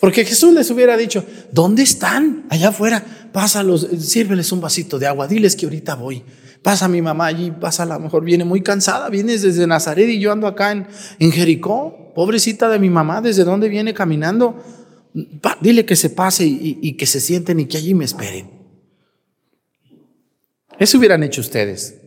Porque 0.00 0.24
Jesús 0.24 0.52
les 0.52 0.68
hubiera 0.72 0.96
dicho, 0.96 1.24
¿dónde 1.52 1.84
están? 1.84 2.46
Allá 2.50 2.70
afuera, 2.70 3.04
pásalos, 3.32 3.86
sírveles 4.00 4.50
un 4.50 4.60
vasito 4.60 4.98
de 4.98 5.06
agua, 5.06 5.28
diles 5.28 5.54
que 5.54 5.66
ahorita 5.66 5.94
voy. 5.94 6.24
Pasa 6.62 6.88
mi 6.88 7.00
mamá 7.00 7.26
allí, 7.26 7.52
pasa 7.52 7.84
a 7.84 7.86
lo 7.86 8.00
mejor 8.00 8.24
viene 8.24 8.44
muy 8.44 8.62
cansada, 8.62 9.08
viene 9.08 9.38
desde 9.38 9.66
Nazaret 9.68 10.08
y 10.08 10.18
yo 10.18 10.32
ando 10.32 10.48
acá 10.48 10.72
en, 10.72 10.88
en 11.20 11.30
Jericó. 11.30 12.12
Pobrecita 12.14 12.68
de 12.68 12.80
mi 12.80 12.90
mamá, 12.90 13.20
¿desde 13.20 13.44
dónde 13.44 13.68
viene 13.68 13.94
caminando? 13.94 14.60
dile 15.60 15.84
que 15.84 15.96
se 15.96 16.10
pase 16.10 16.46
y, 16.46 16.96
que 16.96 17.06
se 17.06 17.20
sienten 17.20 17.60
y 17.60 17.66
que 17.66 17.78
allí 17.78 17.94
me 17.94 18.04
esperen. 18.04 18.50
Eso 20.78 20.98
hubieran 20.98 21.22
hecho 21.22 21.40
ustedes. 21.40 21.99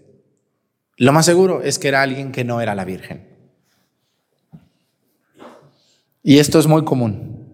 Lo 0.97 1.11
más 1.11 1.25
seguro 1.25 1.61
es 1.61 1.79
que 1.79 1.87
era 1.87 2.01
alguien 2.01 2.31
que 2.31 2.43
no 2.43 2.61
era 2.61 2.75
la 2.75 2.85
Virgen. 2.85 3.27
Y 6.21 6.39
esto 6.39 6.59
es 6.59 6.67
muy 6.67 6.85
común, 6.85 7.53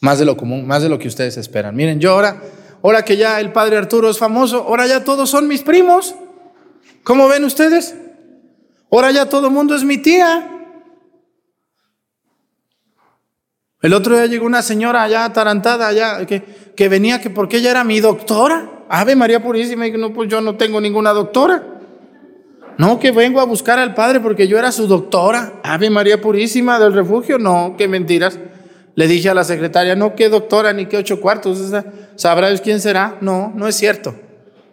más 0.00 0.18
de 0.18 0.24
lo 0.24 0.36
común, 0.36 0.66
más 0.66 0.82
de 0.82 0.88
lo 0.88 0.98
que 0.98 1.06
ustedes 1.06 1.36
esperan. 1.36 1.76
Miren, 1.76 2.00
yo 2.00 2.10
ahora, 2.10 2.42
ahora 2.82 3.04
que 3.04 3.16
ya 3.16 3.38
el 3.38 3.52
padre 3.52 3.76
Arturo 3.76 4.10
es 4.10 4.18
famoso, 4.18 4.64
ahora 4.64 4.86
ya 4.86 5.04
todos 5.04 5.30
son 5.30 5.46
mis 5.46 5.62
primos. 5.62 6.14
¿Cómo 7.04 7.28
ven 7.28 7.44
ustedes? 7.44 7.94
Ahora 8.90 9.12
ya 9.12 9.28
todo 9.28 9.46
el 9.46 9.52
mundo 9.52 9.76
es 9.76 9.84
mi 9.84 9.98
tía. 9.98 10.50
El 13.82 13.92
otro 13.92 14.16
día 14.16 14.26
llegó 14.26 14.46
una 14.46 14.62
señora 14.62 15.02
allá 15.02 15.26
atarantada, 15.26 15.86
allá, 15.86 16.26
que, 16.26 16.42
que 16.74 16.88
venía 16.88 17.20
que 17.20 17.28
porque 17.28 17.58
ella 17.58 17.70
era 17.70 17.84
mi 17.84 18.00
doctora. 18.00 18.86
Ave 18.88 19.14
María 19.14 19.42
Purísima, 19.42 19.86
y 19.86 19.92
no, 19.92 20.12
pues 20.12 20.28
yo 20.28 20.40
no 20.40 20.56
tengo 20.56 20.80
ninguna 20.80 21.12
doctora. 21.12 21.73
No, 22.78 22.98
que 22.98 23.12
vengo 23.12 23.40
a 23.40 23.44
buscar 23.44 23.78
al 23.78 23.94
Padre 23.94 24.20
porque 24.20 24.48
yo 24.48 24.58
era 24.58 24.72
su 24.72 24.86
doctora. 24.86 25.60
Ave 25.62 25.90
María 25.90 26.20
Purísima 26.20 26.78
del 26.78 26.92
refugio. 26.92 27.38
No, 27.38 27.74
qué 27.78 27.88
mentiras. 27.88 28.38
Le 28.96 29.08
dije 29.08 29.28
a 29.28 29.34
la 29.34 29.44
secretaria, 29.44 29.96
no, 29.96 30.14
qué 30.14 30.28
doctora, 30.28 30.72
ni 30.72 30.86
qué 30.86 30.96
ocho 30.96 31.20
cuartos. 31.20 31.72
¿Sabrá 32.16 32.48
Dios 32.48 32.60
quién 32.60 32.80
será? 32.80 33.18
No, 33.20 33.52
no 33.54 33.66
es 33.66 33.76
cierto. 33.76 34.14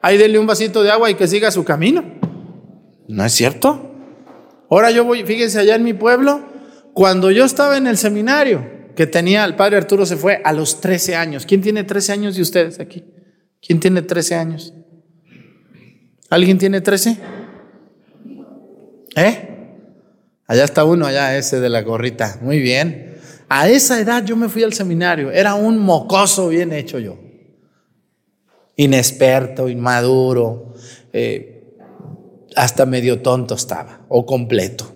Ahí 0.01 0.17
denle 0.17 0.39
un 0.39 0.47
vasito 0.47 0.83
de 0.83 0.91
agua 0.91 1.09
y 1.09 1.15
que 1.15 1.27
siga 1.27 1.51
su 1.51 1.63
camino. 1.63 2.03
No 3.07 3.25
es 3.25 3.33
cierto. 3.33 3.91
Ahora 4.69 4.89
yo 4.91 5.03
voy, 5.03 5.23
fíjense, 5.23 5.59
allá 5.59 5.75
en 5.75 5.83
mi 5.83 5.93
pueblo, 5.93 6.41
cuando 6.93 7.29
yo 7.29 7.45
estaba 7.45 7.77
en 7.77 7.87
el 7.87 7.97
seminario, 7.97 8.63
que 8.95 9.07
tenía, 9.07 9.43
el 9.45 9.55
padre 9.55 9.77
Arturo 9.77 10.05
se 10.05 10.17
fue 10.17 10.41
a 10.43 10.53
los 10.53 10.81
13 10.81 11.15
años. 11.15 11.45
¿Quién 11.45 11.61
tiene 11.61 11.83
13 11.83 12.11
años 12.13 12.35
de 12.35 12.41
ustedes 12.41 12.79
aquí? 12.79 13.03
¿Quién 13.61 13.79
tiene 13.79 14.01
13 14.01 14.35
años? 14.35 14.73
¿Alguien 16.29 16.57
tiene 16.57 16.81
13? 16.81 17.17
¿Eh? 19.15 19.47
Allá 20.47 20.63
está 20.63 20.83
uno, 20.83 21.05
allá 21.05 21.37
ese 21.37 21.59
de 21.59 21.69
la 21.69 21.81
gorrita. 21.81 22.39
Muy 22.41 22.59
bien. 22.59 23.17
A 23.49 23.69
esa 23.69 23.99
edad 23.99 24.23
yo 24.23 24.35
me 24.35 24.49
fui 24.49 24.63
al 24.63 24.73
seminario. 24.73 25.31
Era 25.31 25.55
un 25.55 25.79
mocoso 25.79 26.49
bien 26.49 26.73
hecho 26.73 26.99
yo. 26.99 27.17
Inexperto, 28.75 29.69
inmaduro. 29.69 30.73
Eh, 31.13 31.61
hasta 32.55 32.85
medio 32.85 33.21
tonto 33.21 33.55
estaba, 33.55 34.01
o 34.09 34.25
completo. 34.25 34.95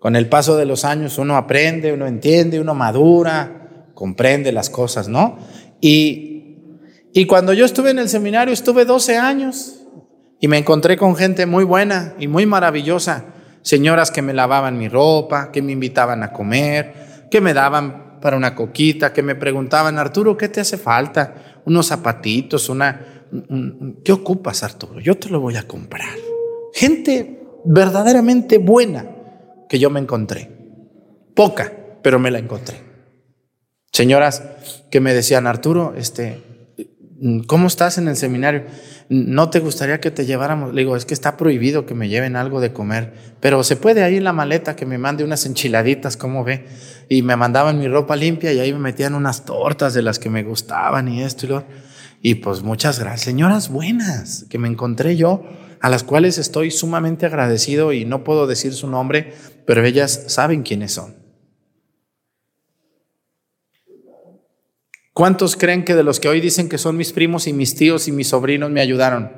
Con 0.00 0.16
el 0.16 0.30
paso 0.30 0.56
de 0.56 0.64
los 0.64 0.86
años 0.86 1.18
uno 1.18 1.36
aprende, 1.36 1.92
uno 1.92 2.06
entiende, 2.06 2.58
uno 2.58 2.74
madura, 2.74 3.84
comprende 3.92 4.50
las 4.50 4.70
cosas, 4.70 5.08
¿no? 5.08 5.36
Y, 5.78 6.56
y 7.12 7.26
cuando 7.26 7.52
yo 7.52 7.66
estuve 7.66 7.90
en 7.90 7.98
el 7.98 8.08
seminario, 8.08 8.54
estuve 8.54 8.86
12 8.86 9.18
años 9.18 9.79
y 10.40 10.48
me 10.48 10.58
encontré 10.58 10.96
con 10.96 11.14
gente 11.14 11.44
muy 11.44 11.64
buena 11.64 12.14
y 12.18 12.26
muy 12.26 12.46
maravillosa. 12.46 13.26
Señoras 13.62 14.10
que 14.10 14.22
me 14.22 14.32
lavaban 14.32 14.78
mi 14.78 14.88
ropa, 14.88 15.52
que 15.52 15.60
me 15.60 15.72
invitaban 15.72 16.22
a 16.22 16.32
comer, 16.32 17.26
que 17.30 17.42
me 17.42 17.52
daban 17.52 18.18
para 18.20 18.38
una 18.38 18.54
coquita, 18.54 19.12
que 19.12 19.22
me 19.22 19.34
preguntaban, 19.34 19.98
Arturo, 19.98 20.36
¿qué 20.36 20.48
te 20.48 20.60
hace 20.60 20.78
falta? 20.78 21.60
Unos 21.66 21.86
zapatitos, 21.86 22.68
una... 22.70 23.24
¿Qué 24.02 24.12
ocupas, 24.12 24.62
Arturo? 24.62 24.98
Yo 24.98 25.16
te 25.16 25.28
lo 25.28 25.40
voy 25.40 25.56
a 25.56 25.62
comprar. 25.62 26.08
Gente 26.72 27.42
verdaderamente 27.64 28.58
buena 28.58 29.06
que 29.68 29.78
yo 29.78 29.90
me 29.90 30.00
encontré. 30.00 30.50
Poca, 31.34 31.72
pero 32.02 32.18
me 32.18 32.30
la 32.30 32.38
encontré. 32.38 32.80
Señoras 33.92 34.42
que 34.90 35.00
me 35.00 35.12
decían, 35.14 35.46
Arturo, 35.46 35.94
este, 35.96 36.42
¿cómo 37.46 37.66
estás 37.66 37.98
en 37.98 38.08
el 38.08 38.16
seminario? 38.16 38.64
¿no 39.10 39.50
te 39.50 39.58
gustaría 39.58 40.00
que 40.00 40.12
te 40.12 40.24
lleváramos? 40.24 40.72
Le 40.72 40.82
digo, 40.82 40.96
es 40.96 41.04
que 41.04 41.14
está 41.14 41.36
prohibido 41.36 41.84
que 41.84 41.94
me 41.94 42.08
lleven 42.08 42.36
algo 42.36 42.60
de 42.60 42.72
comer, 42.72 43.12
pero 43.40 43.64
se 43.64 43.74
puede 43.74 44.04
ahí 44.04 44.20
la 44.20 44.32
maleta 44.32 44.76
que 44.76 44.86
me 44.86 44.98
mande 44.98 45.24
unas 45.24 45.44
enchiladitas, 45.46 46.16
¿cómo 46.16 46.44
ve? 46.44 46.66
Y 47.08 47.22
me 47.22 47.34
mandaban 47.34 47.80
mi 47.80 47.88
ropa 47.88 48.14
limpia 48.14 48.52
y 48.52 48.60
ahí 48.60 48.72
me 48.72 48.78
metían 48.78 49.14
unas 49.14 49.44
tortas 49.44 49.94
de 49.94 50.02
las 50.02 50.20
que 50.20 50.30
me 50.30 50.44
gustaban 50.44 51.08
y 51.08 51.22
esto 51.22 51.46
y 51.46 51.48
lo. 51.48 51.64
Y 52.22 52.36
pues 52.36 52.62
muchas 52.62 53.00
gracias. 53.00 53.22
Señoras 53.22 53.68
buenas 53.68 54.46
que 54.48 54.58
me 54.58 54.68
encontré 54.68 55.16
yo, 55.16 55.42
a 55.80 55.88
las 55.88 56.04
cuales 56.04 56.38
estoy 56.38 56.70
sumamente 56.70 57.26
agradecido 57.26 57.92
y 57.92 58.04
no 58.04 58.22
puedo 58.22 58.46
decir 58.46 58.74
su 58.74 58.86
nombre, 58.86 59.34
pero 59.66 59.84
ellas 59.84 60.24
saben 60.28 60.62
quiénes 60.62 60.92
son. 60.92 61.19
¿Cuántos 65.20 65.54
creen 65.54 65.84
que 65.84 65.94
de 65.94 66.02
los 66.02 66.18
que 66.18 66.28
hoy 66.28 66.40
dicen 66.40 66.70
que 66.70 66.78
son 66.78 66.96
mis 66.96 67.12
primos 67.12 67.46
y 67.46 67.52
mis 67.52 67.74
tíos 67.74 68.08
y 68.08 68.10
mis 68.10 68.28
sobrinos 68.28 68.70
me 68.70 68.80
ayudaron? 68.80 69.30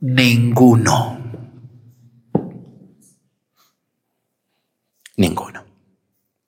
Ninguno. 0.00 1.20
Ninguno. 5.18 5.66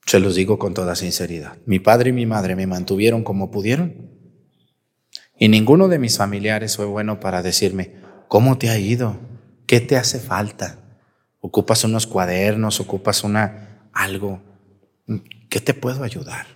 Se 0.06 0.20
los 0.20 0.36
digo 0.36 0.58
con 0.58 0.72
toda 0.72 0.96
sinceridad. 0.96 1.58
Mi 1.66 1.80
padre 1.80 2.08
y 2.08 2.12
mi 2.14 2.24
madre 2.24 2.56
me 2.56 2.66
mantuvieron 2.66 3.22
como 3.22 3.50
pudieron. 3.50 4.08
Y 5.38 5.48
ninguno 5.50 5.88
de 5.88 5.98
mis 5.98 6.16
familiares 6.16 6.76
fue 6.76 6.86
bueno 6.86 7.20
para 7.20 7.42
decirme, 7.42 7.96
¿cómo 8.26 8.56
te 8.56 8.70
ha 8.70 8.78
ido? 8.78 9.18
¿Qué 9.66 9.80
te 9.80 9.98
hace 9.98 10.18
falta? 10.18 10.78
¿Ocupas 11.42 11.84
unos 11.84 12.06
cuadernos? 12.06 12.80
¿Ocupas 12.80 13.22
una 13.22 13.90
algo? 13.92 14.40
¿Qué 15.50 15.60
te 15.60 15.74
puedo 15.74 16.04
ayudar? 16.04 16.53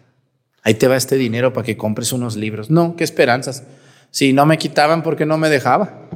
Ahí 0.68 0.74
te 0.74 0.86
va 0.86 0.96
este 0.96 1.16
dinero 1.16 1.54
para 1.54 1.64
que 1.64 1.78
compres 1.78 2.12
unos 2.12 2.36
libros. 2.36 2.68
No, 2.68 2.94
qué 2.94 3.02
esperanzas. 3.02 3.62
Si 4.10 4.34
no 4.34 4.44
me 4.44 4.58
quitaban 4.58 5.02
porque 5.02 5.24
no 5.24 5.38
me 5.38 5.48
dejaba. 5.48 6.10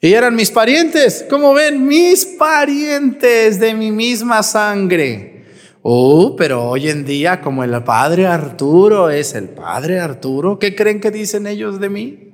Y 0.00 0.14
eran 0.14 0.34
mis 0.34 0.50
parientes, 0.50 1.26
¿cómo 1.28 1.52
ven? 1.52 1.86
Mis 1.86 2.24
parientes 2.24 3.60
de 3.60 3.74
mi 3.74 3.90
misma 3.90 4.42
sangre. 4.42 5.44
Oh, 5.82 6.36
pero 6.36 6.70
hoy 6.70 6.88
en 6.88 7.04
día, 7.04 7.42
como 7.42 7.64
el 7.64 7.82
padre 7.84 8.26
Arturo 8.26 9.10
es 9.10 9.34
el 9.34 9.50
padre 9.50 10.00
Arturo, 10.00 10.58
¿qué 10.58 10.74
creen 10.74 11.00
que 11.00 11.10
dicen 11.10 11.46
ellos 11.46 11.78
de 11.78 11.90
mí? 11.90 12.32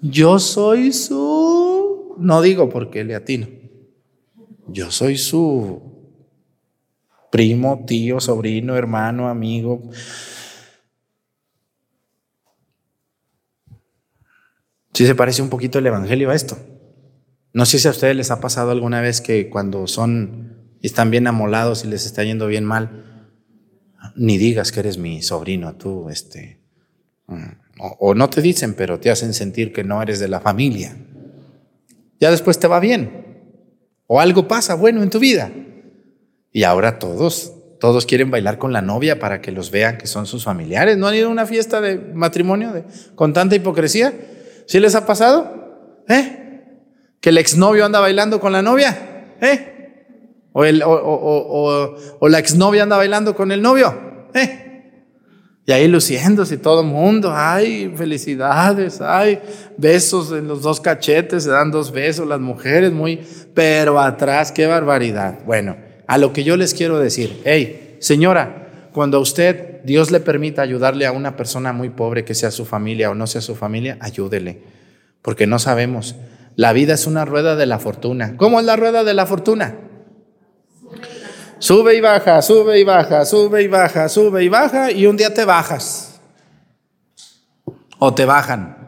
Yo 0.00 0.38
soy 0.38 0.94
su... 0.94 2.14
No 2.18 2.40
digo 2.40 2.70
porque 2.70 3.04
le 3.04 3.14
atino. 3.14 3.46
Yo 4.68 4.90
soy 4.90 5.18
su 5.18 5.89
primo, 7.30 7.84
tío, 7.86 8.20
sobrino, 8.20 8.76
hermano, 8.76 9.28
amigo. 9.28 9.82
Sí 14.92 15.06
se 15.06 15.14
parece 15.14 15.40
un 15.42 15.48
poquito 15.48 15.78
el 15.78 15.86
Evangelio 15.86 16.30
a 16.30 16.34
esto. 16.34 16.58
No 17.52 17.64
sé 17.64 17.78
si 17.78 17.88
a 17.88 17.92
ustedes 17.92 18.16
les 18.16 18.30
ha 18.30 18.40
pasado 18.40 18.70
alguna 18.70 19.00
vez 19.00 19.20
que 19.20 19.48
cuando 19.48 19.86
son 19.86 20.76
están 20.82 21.10
bien 21.10 21.26
amolados 21.26 21.84
y 21.84 21.88
les 21.88 22.06
está 22.06 22.24
yendo 22.24 22.46
bien 22.46 22.64
mal, 22.64 23.30
ni 24.16 24.38
digas 24.38 24.72
que 24.72 24.80
eres 24.80 24.98
mi 24.98 25.22
sobrino, 25.22 25.74
tú, 25.76 26.08
este, 26.08 26.60
mm, 27.26 27.44
o 27.98 28.14
no 28.14 28.30
te 28.30 28.42
dicen, 28.42 28.74
pero 28.74 28.98
te 28.98 29.10
hacen 29.10 29.34
sentir 29.34 29.72
que 29.72 29.84
no 29.84 30.02
eres 30.02 30.20
de 30.20 30.28
la 30.28 30.40
familia. 30.40 30.96
Ya 32.18 32.30
después 32.30 32.58
te 32.58 32.66
va 32.66 32.80
bien, 32.80 33.20
o 34.06 34.20
algo 34.20 34.48
pasa 34.48 34.74
bueno 34.74 35.02
en 35.02 35.10
tu 35.10 35.18
vida. 35.18 35.50
Y 36.52 36.64
ahora 36.64 36.98
todos, 36.98 37.52
todos 37.78 38.06
quieren 38.06 38.30
bailar 38.30 38.58
con 38.58 38.72
la 38.72 38.82
novia 38.82 39.18
para 39.18 39.40
que 39.40 39.52
los 39.52 39.70
vean 39.70 39.98
que 39.98 40.06
son 40.06 40.26
sus 40.26 40.44
familiares. 40.44 40.96
¿No 40.96 41.06
han 41.06 41.14
ido 41.14 41.28
a 41.28 41.30
una 41.30 41.46
fiesta 41.46 41.80
de 41.80 41.98
matrimonio 41.98 42.84
con 43.14 43.32
tanta 43.32 43.54
hipocresía? 43.56 44.12
¿Sí 44.66 44.80
les 44.80 44.94
ha 44.94 45.06
pasado? 45.06 46.04
¿Eh? 46.08 46.62
¿Que 47.20 47.30
el 47.30 47.38
exnovio 47.38 47.84
anda 47.84 48.00
bailando 48.00 48.40
con 48.40 48.52
la 48.52 48.62
novia? 48.62 49.36
¿Eh? 49.40 49.66
¿O, 50.52 50.64
el, 50.64 50.82
o, 50.82 51.96
o 52.18 52.28
la 52.28 52.38
exnovia 52.38 52.82
anda 52.82 52.96
bailando 52.96 53.34
con 53.34 53.52
el 53.52 53.62
novio? 53.62 54.28
¿Eh? 54.34 54.66
Y 55.66 55.72
ahí 55.72 55.86
luciéndose 55.86 56.56
todo 56.56 56.80
el 56.80 56.88
mundo, 56.88 57.32
ay, 57.32 57.92
felicidades, 57.94 59.00
ay, 59.00 59.40
besos 59.76 60.32
en 60.32 60.48
los 60.48 60.62
dos 60.62 60.80
cachetes, 60.80 61.44
se 61.44 61.50
dan 61.50 61.70
dos 61.70 61.92
besos 61.92 62.26
las 62.26 62.40
mujeres, 62.40 62.90
muy, 62.90 63.20
pero 63.54 64.00
atrás, 64.00 64.50
qué 64.50 64.66
barbaridad. 64.66 65.38
Bueno, 65.46 65.76
a 66.10 66.18
lo 66.18 66.32
que 66.32 66.42
yo 66.42 66.56
les 66.56 66.74
quiero 66.74 66.98
decir, 66.98 67.40
hey, 67.44 67.96
señora, 68.00 68.88
cuando 68.92 69.18
a 69.18 69.20
usted 69.20 69.80
Dios 69.84 70.10
le 70.10 70.18
permita 70.18 70.60
ayudarle 70.60 71.06
a 71.06 71.12
una 71.12 71.36
persona 71.36 71.72
muy 71.72 71.90
pobre, 71.90 72.24
que 72.24 72.34
sea 72.34 72.50
su 72.50 72.64
familia 72.64 73.12
o 73.12 73.14
no 73.14 73.28
sea 73.28 73.40
su 73.40 73.54
familia, 73.54 73.96
ayúdele, 74.00 74.60
porque 75.22 75.46
no 75.46 75.60
sabemos. 75.60 76.16
La 76.56 76.72
vida 76.72 76.94
es 76.94 77.06
una 77.06 77.24
rueda 77.24 77.54
de 77.54 77.66
la 77.66 77.78
fortuna. 77.78 78.36
¿Cómo 78.36 78.58
es 78.58 78.66
la 78.66 78.74
rueda 78.74 79.04
de 79.04 79.14
la 79.14 79.24
fortuna? 79.24 79.76
Sube 81.60 81.94
y 81.94 82.00
baja, 82.00 82.42
sube 82.42 82.80
y 82.80 82.82
baja, 82.82 83.24
sube 83.24 83.62
y 83.62 83.68
baja, 83.68 84.08
sube 84.08 84.42
y 84.42 84.48
baja, 84.48 84.90
y 84.90 85.06
un 85.06 85.16
día 85.16 85.32
te 85.32 85.44
bajas. 85.44 86.20
O 88.00 88.12
te 88.12 88.24
bajan. 88.24 88.79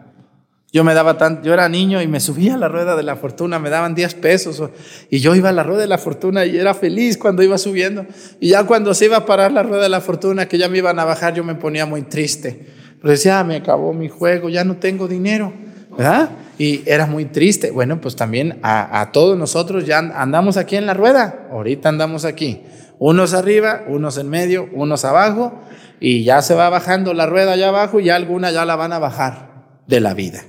Yo 0.72 0.84
me 0.84 0.94
daba 0.94 1.18
tanto, 1.18 1.42
yo 1.42 1.52
era 1.52 1.68
niño 1.68 2.00
y 2.00 2.06
me 2.06 2.18
subía 2.18 2.54
a 2.54 2.56
la 2.56 2.66
rueda 2.66 2.96
de 2.96 3.02
la 3.02 3.16
fortuna, 3.16 3.58
me 3.58 3.68
daban 3.68 3.94
10 3.94 4.14
pesos 4.14 4.62
y 5.10 5.18
yo 5.18 5.34
iba 5.34 5.50
a 5.50 5.52
la 5.52 5.62
rueda 5.62 5.82
de 5.82 5.86
la 5.86 5.98
fortuna 5.98 6.46
y 6.46 6.56
era 6.56 6.72
feliz 6.72 7.18
cuando 7.18 7.42
iba 7.42 7.58
subiendo. 7.58 8.06
Y 8.40 8.48
ya 8.48 8.64
cuando 8.64 8.94
se 8.94 9.04
iba 9.04 9.18
a 9.18 9.26
parar 9.26 9.52
la 9.52 9.62
rueda 9.62 9.82
de 9.82 9.90
la 9.90 10.00
fortuna, 10.00 10.48
que 10.48 10.56
ya 10.56 10.70
me 10.70 10.78
iban 10.78 10.98
a 10.98 11.04
bajar, 11.04 11.34
yo 11.34 11.44
me 11.44 11.54
ponía 11.56 11.84
muy 11.84 12.00
triste. 12.02 12.64
Pero 12.98 13.10
decía, 13.10 13.40
ah, 13.40 13.44
me 13.44 13.56
acabó 13.56 13.92
mi 13.92 14.08
juego, 14.08 14.48
ya 14.48 14.64
no 14.64 14.76
tengo 14.76 15.08
dinero, 15.08 15.52
¿verdad? 15.90 16.30
Y 16.56 16.80
era 16.86 17.04
muy 17.04 17.26
triste. 17.26 17.70
Bueno, 17.70 18.00
pues 18.00 18.16
también 18.16 18.58
a, 18.62 19.02
a 19.02 19.12
todos 19.12 19.36
nosotros 19.36 19.84
ya 19.84 19.98
andamos 19.98 20.56
aquí 20.56 20.76
en 20.76 20.86
la 20.86 20.94
rueda, 20.94 21.48
ahorita 21.50 21.90
andamos 21.90 22.24
aquí. 22.24 22.62
Unos 22.98 23.34
arriba, 23.34 23.82
unos 23.88 24.16
en 24.16 24.30
medio, 24.30 24.70
unos 24.72 25.04
abajo, 25.04 25.52
y 26.00 26.24
ya 26.24 26.40
se 26.40 26.54
va 26.54 26.70
bajando 26.70 27.12
la 27.12 27.26
rueda 27.26 27.52
allá 27.52 27.68
abajo 27.68 28.00
y 28.00 28.04
ya 28.04 28.16
alguna 28.16 28.50
ya 28.52 28.64
la 28.64 28.76
van 28.76 28.94
a 28.94 28.98
bajar 28.98 29.52
de 29.86 30.00
la 30.00 30.14
vida. 30.14 30.44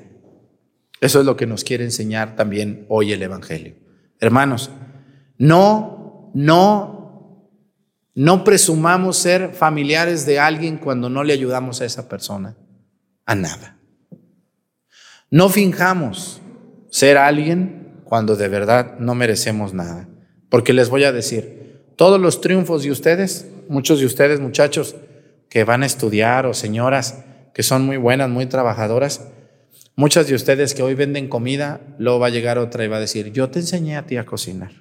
Eso 1.03 1.19
es 1.19 1.25
lo 1.25 1.35
que 1.35 1.45
nos 1.45 1.65
quiere 1.65 1.83
enseñar 1.83 2.37
también 2.37 2.85
hoy 2.87 3.11
el 3.11 3.21
Evangelio. 3.21 3.75
Hermanos, 4.21 4.69
no, 5.37 6.31
no, 6.33 7.51
no 8.15 8.43
presumamos 8.45 9.17
ser 9.17 9.53
familiares 9.53 10.25
de 10.25 10.39
alguien 10.39 10.77
cuando 10.77 11.09
no 11.09 11.25
le 11.25 11.33
ayudamos 11.33 11.81
a 11.81 11.85
esa 11.85 12.07
persona 12.07 12.55
a 13.25 13.35
nada. 13.35 13.77
No 15.29 15.49
finjamos 15.49 16.39
ser 16.89 17.17
alguien 17.17 17.99
cuando 18.05 18.37
de 18.37 18.47
verdad 18.47 18.97
no 18.97 19.13
merecemos 19.13 19.73
nada. 19.73 20.07
Porque 20.47 20.71
les 20.71 20.87
voy 20.87 21.03
a 21.03 21.11
decir, 21.11 21.81
todos 21.97 22.17
los 22.17 22.39
triunfos 22.39 22.83
de 22.83 22.91
ustedes, 22.91 23.45
muchos 23.67 23.99
de 23.99 24.05
ustedes 24.05 24.39
muchachos 24.39 24.95
que 25.49 25.65
van 25.65 25.83
a 25.83 25.85
estudiar 25.85 26.45
o 26.45 26.53
señoras 26.53 27.25
que 27.53 27.61
son 27.61 27.85
muy 27.85 27.97
buenas, 27.97 28.29
muy 28.29 28.45
trabajadoras, 28.45 29.27
Muchas 29.95 30.27
de 30.27 30.33
ustedes 30.33 30.73
que 30.73 30.81
hoy 30.81 30.95
venden 30.95 31.27
comida, 31.27 31.81
luego 31.99 32.19
va 32.19 32.27
a 32.27 32.31
llegar 32.31 32.57
otra 32.57 32.83
y 32.83 32.87
va 32.87 32.97
a 32.97 33.01
decir, 33.01 33.31
yo 33.31 33.51
te 33.51 33.59
enseñé 33.59 33.95
a 33.95 34.07
ti 34.07 34.17
a 34.17 34.25
cocinar. 34.25 34.71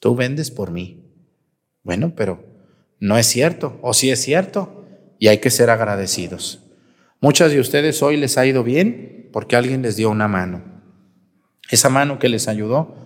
Tú 0.00 0.16
vendes 0.16 0.50
por 0.50 0.70
mí. 0.70 1.04
Bueno, 1.82 2.14
pero 2.16 2.42
no 2.98 3.18
es 3.18 3.26
cierto, 3.26 3.78
o 3.82 3.92
sí 3.92 4.10
es 4.10 4.22
cierto, 4.22 4.86
y 5.18 5.28
hay 5.28 5.38
que 5.38 5.50
ser 5.50 5.68
agradecidos. 5.68 6.60
Muchas 7.20 7.52
de 7.52 7.60
ustedes 7.60 8.02
hoy 8.02 8.16
les 8.16 8.38
ha 8.38 8.46
ido 8.46 8.64
bien 8.64 9.28
porque 9.32 9.54
alguien 9.54 9.82
les 9.82 9.96
dio 9.96 10.08
una 10.08 10.28
mano. 10.28 10.62
Esa 11.70 11.90
mano 11.90 12.18
que 12.18 12.30
les 12.30 12.48
ayudó, 12.48 12.96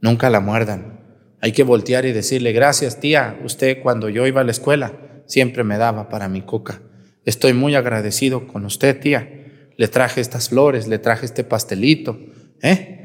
nunca 0.00 0.30
la 0.30 0.38
muerdan. 0.38 1.00
Hay 1.40 1.50
que 1.50 1.64
voltear 1.64 2.04
y 2.04 2.12
decirle, 2.12 2.52
gracias 2.52 3.00
tía, 3.00 3.40
usted 3.44 3.82
cuando 3.82 4.08
yo 4.08 4.28
iba 4.28 4.42
a 4.42 4.44
la 4.44 4.52
escuela 4.52 4.92
siempre 5.26 5.64
me 5.64 5.76
daba 5.76 6.08
para 6.08 6.28
mi 6.28 6.42
coca. 6.42 6.80
Estoy 7.24 7.52
muy 7.52 7.74
agradecido 7.74 8.46
con 8.46 8.64
usted, 8.64 9.00
tía 9.00 9.37
le 9.78 9.86
traje 9.86 10.20
estas 10.20 10.48
flores, 10.48 10.88
le 10.88 10.98
traje 10.98 11.24
este 11.24 11.44
pastelito, 11.44 12.18
¿eh? 12.60 12.96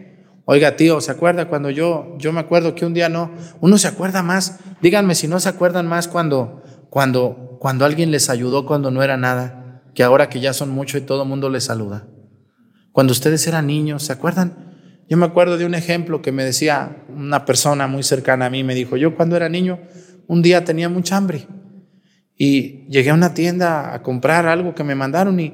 Oiga, 0.45 0.76
tío, 0.76 0.99
¿se 0.99 1.11
acuerda 1.11 1.47
cuando 1.47 1.69
yo, 1.69 2.17
yo 2.17 2.34
me 2.34 2.41
acuerdo 2.41 2.76
que 2.76 2.86
un 2.86 2.93
día 2.93 3.07
no, 3.07 3.32
uno 3.61 3.78
se 3.78 3.88
acuerda 3.88 4.24
más, 4.24 4.59
díganme 4.82 5.15
si 5.15 5.28
no 5.28 5.39
se 5.39 5.47
acuerdan 5.47 5.88
más 5.88 6.07
cuando, 6.09 6.63
cuando, 6.89 7.57
cuando 7.61 7.86
alguien 7.86 8.11
les 8.11 8.30
ayudó 8.30 8.65
cuando 8.65 8.89
no 8.91 9.03
era 9.03 9.15
nada, 9.17 9.84
que 9.93 10.03
ahora 10.03 10.28
que 10.30 10.41
ya 10.41 10.51
son 10.51 10.71
mucho 10.71 10.97
y 10.97 11.01
todo 11.01 11.21
el 11.21 11.30
mundo 11.30 11.47
les 11.47 11.63
saluda. 11.63 12.07
Cuando 12.91 13.11
ustedes 13.11 13.47
eran 13.47 13.67
niños, 13.67 14.03
¿se 14.03 14.11
acuerdan? 14.11 14.74
Yo 15.07 15.15
me 15.15 15.28
acuerdo 15.28 15.59
de 15.59 15.67
un 15.67 15.76
ejemplo 15.76 16.24
que 16.24 16.32
me 16.32 16.43
decía 16.43 17.05
una 17.07 17.45
persona 17.45 17.86
muy 17.86 18.01
cercana 18.01 18.47
a 18.47 18.49
mí, 18.49 18.63
me 18.63 18.74
dijo, 18.74 18.97
yo 18.97 19.15
cuando 19.15 19.38
era 19.38 19.47
niño, 19.47 19.80
un 20.28 20.41
día 20.41 20.65
tenía 20.65 20.89
mucha 20.89 21.17
hambre 21.17 21.47
y 22.36 22.88
llegué 22.89 23.11
a 23.11 23.13
una 23.13 23.36
tienda 23.36 23.93
a 23.93 24.01
comprar 24.01 24.47
algo 24.47 24.74
que 24.74 24.84
me 24.84 24.95
mandaron 24.95 25.39
y 25.39 25.53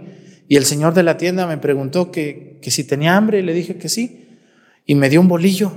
y 0.50 0.58
el 0.58 0.66
señor 0.66 0.96
de 0.96 1.04
la 1.04 1.16
tienda 1.16 1.46
me 1.46 1.60
preguntó 1.60 2.12
que, 2.12 2.58
que 2.60 2.72
si 2.72 2.84
tenía 2.84 3.16
hambre 3.16 3.38
y 3.38 3.44
le 3.44 3.54
dije 3.54 3.78
que 3.78 3.88
sí. 3.88 4.40
Y 4.84 4.96
me 4.96 5.08
dio 5.08 5.22
un 5.22 5.28
bolillo. 5.28 5.72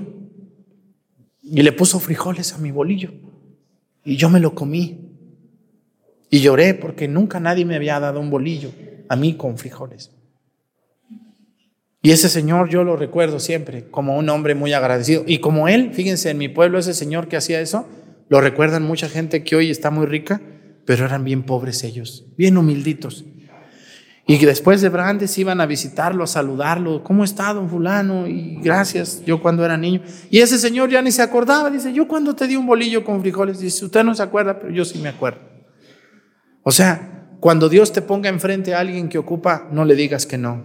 Y 1.43 1.61
le 1.61 1.73
puso 1.73 2.01
frijoles 2.01 2.55
a 2.55 2.59
mi 2.59 2.71
bolillo. 2.71 3.13
Y 4.03 4.17
yo 4.17 4.31
me 4.31 4.41
lo 4.41 4.55
comí. 4.55 5.11
Y 6.31 6.41
lloré 6.41 6.73
porque 6.73 7.07
nunca 7.07 7.39
nadie 7.39 7.67
me 7.67 7.77
había 7.77 8.01
dado 8.01 8.19
un 8.19 8.31
bolillo 8.31 8.71
a 9.11 9.15
mí 9.15 9.35
con 9.35 9.59
frijoles. 9.59 10.11
Y 12.01 12.13
ese 12.13 12.31
señor 12.31 12.71
yo 12.71 12.83
lo 12.83 12.97
recuerdo 12.97 13.41
siempre 13.41 13.91
como 13.91 14.17
un 14.17 14.27
hombre 14.31 14.55
muy 14.55 14.73
agradecido. 14.73 15.23
Y 15.27 15.41
como 15.41 15.69
él, 15.69 15.91
fíjense, 15.93 16.31
en 16.31 16.39
mi 16.39 16.49
pueblo 16.49 16.79
ese 16.79 16.95
señor 16.95 17.29
que 17.29 17.37
hacía 17.37 17.61
eso, 17.61 17.87
lo 18.31 18.41
recuerdan 18.41 18.85
mucha 18.85 19.11
gente 19.11 19.45
que 19.45 19.55
hoy 19.55 19.69
está 19.69 19.91
muy 19.91 20.07
rica, 20.07 20.41
pero 20.87 21.05
eran 21.05 21.25
bien 21.25 21.43
pobres 21.43 21.85
ellos, 21.85 22.25
bien 22.39 22.57
humilditos. 22.57 23.27
Y 24.25 24.39
después 24.39 24.81
de 24.81 24.89
grandes 24.89 25.37
iban 25.37 25.61
a 25.61 25.67
visitarlo, 25.67 26.25
a 26.25 26.29
saludarlo. 26.29 27.03
¿Cómo 27.03 27.25
está, 27.25 27.53
don 27.53 27.69
fulano? 27.69 28.29
Y 28.29 28.61
gracias, 28.63 29.23
yo 29.27 29.43
cuando 29.43 29.65
era 29.65 29.77
niño. 29.77 30.01
Y 30.31 30.39
ese 30.39 30.59
señor 30.59 30.91
ya 30.91 31.03
ni 31.03 31.11
se 31.11 31.23
acordaba. 31.23 31.71
Dice, 31.71 31.93
yo 31.93 32.07
cuando 32.07 32.35
te 32.35 32.47
di 32.47 32.55
un 32.55 32.67
bolillo 32.67 33.05
con 33.05 33.21
frijoles. 33.21 33.59
Dice, 33.59 33.85
usted 33.85 34.05
no 34.05 34.15
se 34.15 34.23
acuerda, 34.23 34.61
pero 34.61 34.73
yo 34.73 34.85
sí 34.85 34.99
me 35.01 35.09
acuerdo. 35.09 35.41
O 36.63 36.71
sea, 36.71 37.27
cuando 37.41 37.69
Dios 37.69 37.93
te 37.93 38.01
ponga 38.01 38.29
enfrente 38.29 38.75
a 38.75 38.79
alguien 38.79 39.09
que 39.09 39.19
ocupa, 39.19 39.67
no 39.73 39.85
le 39.85 39.97
digas 39.97 40.25
que 40.25 40.39
no. 40.39 40.63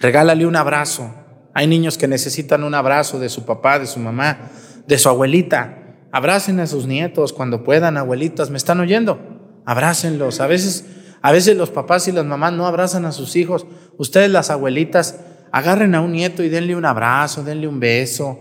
Regálale 0.00 0.46
un 0.46 0.56
abrazo. 0.56 1.14
Hay 1.54 1.68
niños 1.68 1.96
que 1.96 2.08
necesitan 2.08 2.64
un 2.64 2.74
abrazo 2.74 3.20
de 3.20 3.28
su 3.28 3.44
papá, 3.44 3.78
de 3.78 3.86
su 3.86 4.00
mamá, 4.00 4.50
de 4.88 4.98
su 4.98 5.08
abuelita. 5.08 5.76
Abracen 6.10 6.58
a 6.58 6.66
sus 6.66 6.86
nietos 6.86 7.32
cuando 7.32 7.62
puedan, 7.62 7.96
abuelitas. 7.96 8.50
¿Me 8.50 8.58
están 8.58 8.80
oyendo? 8.80 9.20
Abrácenlos. 9.64 10.40
A 10.40 10.48
veces 10.48 10.84
a 11.22 11.32
veces 11.32 11.56
los 11.56 11.70
papás 11.70 12.08
y 12.08 12.12
las 12.12 12.24
mamás 12.24 12.52
no 12.52 12.66
abrazan 12.66 13.04
a 13.04 13.12
sus 13.12 13.36
hijos. 13.36 13.66
Ustedes, 13.98 14.30
las 14.30 14.50
abuelitas, 14.50 15.20
agarren 15.52 15.94
a 15.94 16.00
un 16.00 16.12
nieto 16.12 16.42
y 16.42 16.48
denle 16.48 16.76
un 16.76 16.84
abrazo, 16.84 17.44
denle 17.44 17.68
un 17.68 17.80
beso, 17.80 18.40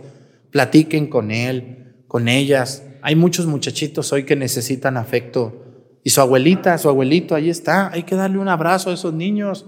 platiquen 0.51 1.07
con 1.07 1.31
él, 1.31 2.03
con 2.07 2.27
ellas. 2.27 2.83
Hay 3.01 3.15
muchos 3.15 3.45
muchachitos 3.45 4.11
hoy 4.13 4.23
que 4.23 4.35
necesitan 4.35 4.97
afecto. 4.97 5.65
Y 6.03 6.11
su 6.11 6.21
abuelita, 6.21 6.77
su 6.77 6.89
abuelito, 6.89 7.35
ahí 7.35 7.49
está. 7.49 7.91
Hay 7.91 8.03
que 8.03 8.15
darle 8.15 8.37
un 8.37 8.47
abrazo 8.47 8.89
a 8.89 8.93
esos 8.93 9.13
niños. 9.13 9.67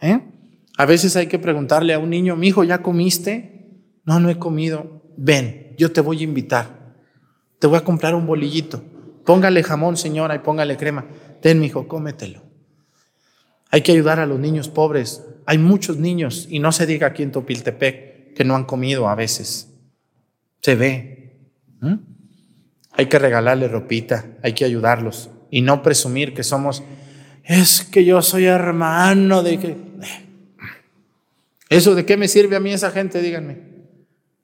¿eh? 0.00 0.20
A 0.76 0.86
veces 0.86 1.16
hay 1.16 1.26
que 1.26 1.38
preguntarle 1.38 1.94
a 1.94 1.98
un 1.98 2.10
niño, 2.10 2.36
mi 2.36 2.48
hijo, 2.48 2.62
¿ya 2.62 2.82
comiste? 2.82 3.82
No, 4.04 4.20
no 4.20 4.30
he 4.30 4.38
comido. 4.38 5.02
Ven, 5.16 5.74
yo 5.78 5.90
te 5.90 6.00
voy 6.00 6.20
a 6.20 6.24
invitar. 6.24 6.94
Te 7.58 7.66
voy 7.66 7.78
a 7.78 7.84
comprar 7.84 8.14
un 8.14 8.26
bolillito. 8.26 8.82
Póngale 9.24 9.62
jamón, 9.64 9.96
señora, 9.96 10.36
y 10.36 10.38
póngale 10.38 10.76
crema. 10.76 11.06
Ten, 11.40 11.62
hijo, 11.64 11.88
cómetelo. 11.88 12.42
Hay 13.70 13.82
que 13.82 13.92
ayudar 13.92 14.20
a 14.20 14.26
los 14.26 14.38
niños 14.38 14.68
pobres. 14.68 15.22
Hay 15.46 15.58
muchos 15.58 15.96
niños, 15.96 16.46
y 16.48 16.58
no 16.58 16.72
se 16.72 16.86
diga 16.86 17.08
aquí 17.08 17.22
en 17.22 17.32
Topiltepec, 17.32 18.34
que 18.34 18.44
no 18.44 18.56
han 18.56 18.64
comido 18.64 19.08
a 19.08 19.14
veces. 19.14 19.68
Se 20.60 20.74
ve. 20.74 21.32
Hay 22.92 23.06
que 23.06 23.18
regalarle 23.18 23.68
ropita, 23.68 24.26
hay 24.42 24.54
que 24.54 24.64
ayudarlos 24.64 25.30
y 25.50 25.62
no 25.62 25.82
presumir 25.82 26.34
que 26.34 26.42
somos, 26.42 26.82
es 27.44 27.82
que 27.82 28.04
yo 28.04 28.22
soy 28.22 28.46
hermano 28.46 29.42
de 29.42 29.58
que... 29.58 29.76
¿Eso 31.68 31.94
de 31.94 32.04
qué 32.04 32.16
me 32.16 32.28
sirve 32.28 32.56
a 32.56 32.60
mí 32.60 32.72
esa 32.72 32.90
gente? 32.90 33.20
Díganme. 33.20 33.58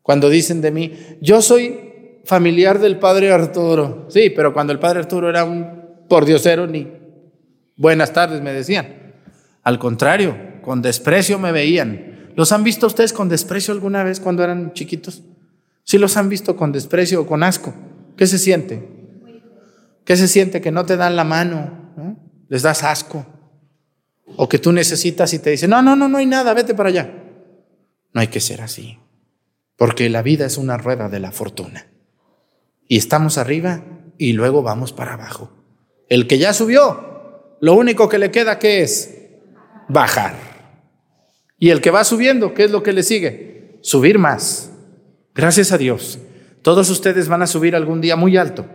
Cuando 0.03 0.29
dicen 0.29 0.61
de 0.61 0.71
mí, 0.73 0.93
yo 1.21 1.41
soy 1.41 2.21
familiar 2.25 2.81
del 2.81 2.99
padre 2.99 3.33
Arturo. 3.33 4.07
Sí, 4.11 4.31
pero 4.31 4.53
cuando 4.53 4.73
el 4.73 4.81
padre 4.81 5.01
Arturo 5.01 5.29
era 5.29 5.45
un 5.45 5.82
por 6.13 6.27
diosero 6.27 6.67
ni 6.67 6.93
buenas 7.75 8.13
tardes 8.13 8.43
me 8.43 8.53
decían. 8.53 9.15
Al 9.63 9.79
contrario, 9.79 10.37
con 10.61 10.83
desprecio 10.83 11.39
me 11.39 11.53
veían. 11.53 12.29
¿Los 12.37 12.53
han 12.53 12.65
visto 12.65 12.87
ustedes 12.87 13.15
con 13.15 13.31
desprecio 13.31 13.73
alguna 13.73 14.05
vez 14.05 14.21
cuando 14.21 14.45
eran 14.45 14.75
chiquitos? 14.75 15.23
¿Sí 15.85 15.97
los 15.97 16.19
han 16.19 16.29
visto 16.29 16.55
con 16.55 16.71
desprecio 16.71 17.23
o 17.23 17.27
con 17.27 17.43
asco? 17.43 17.73
¿Qué 18.15 18.27
se 18.27 18.37
siente? 18.37 18.87
¿Qué 20.05 20.19
se 20.19 20.29
siente? 20.29 20.61
Que 20.61 20.71
no 20.71 20.85
te 20.85 20.99
dan 20.99 21.17
la 21.17 21.25
mano, 21.25 21.95
les 22.51 22.61
das 22.61 22.83
asco. 22.83 23.25
O 24.37 24.51
que 24.51 24.59
tú 24.59 24.71
necesitas 24.71 25.33
y 25.33 25.39
te 25.39 25.49
dicen, 25.49 25.71
no, 25.71 25.81
no, 25.81 25.97
no, 25.97 26.11
no 26.11 26.19
hay 26.19 26.27
nada, 26.27 26.53
vete 26.53 26.75
para 26.75 26.91
allá. 26.91 27.11
No 28.13 28.21
hay 28.21 28.27
que 28.27 28.41
ser 28.41 28.61
así, 28.61 28.99
porque 29.77 30.11
la 30.11 30.21
vida 30.21 30.45
es 30.45 30.59
una 30.59 30.77
rueda 30.77 31.09
de 31.09 31.21
la 31.21 31.33
fortuna. 31.33 31.87
Y 32.87 32.99
estamos 32.99 33.39
arriba 33.39 33.83
y 34.19 34.35
luego 34.35 34.63
vamos 34.63 34.93
para 34.93 35.15
abajo. 35.15 35.62
El 36.09 36.27
que 36.27 36.39
ya 36.39 36.53
subió, 36.53 37.57
lo 37.61 37.75
único 37.75 38.09
que 38.09 38.19
le 38.19 38.31
queda 38.31 38.59
que 38.59 38.83
es 38.83 39.15
bajar. 39.89 40.35
Y 41.59 41.71
el 41.71 41.81
que 41.81 41.91
va 41.91 42.05
subiendo, 42.05 42.55
¿qué 42.55 42.65
es 42.65 42.71
lo 42.71 42.83
que 42.83 42.93
le 42.93 43.03
sigue? 43.03 43.79
Subir 43.83 44.19
más. 44.19 44.73
Gracias 45.35 45.73
a 45.73 45.79
Dios. 45.79 46.19
Todos 46.63 46.91
ustedes 46.91 47.29
van 47.29 47.43
a 47.43 47.47
subir 47.47 47.77
algún 47.77 48.01
día 48.01 48.17
muy 48.17 48.37
alto. 48.37 48.67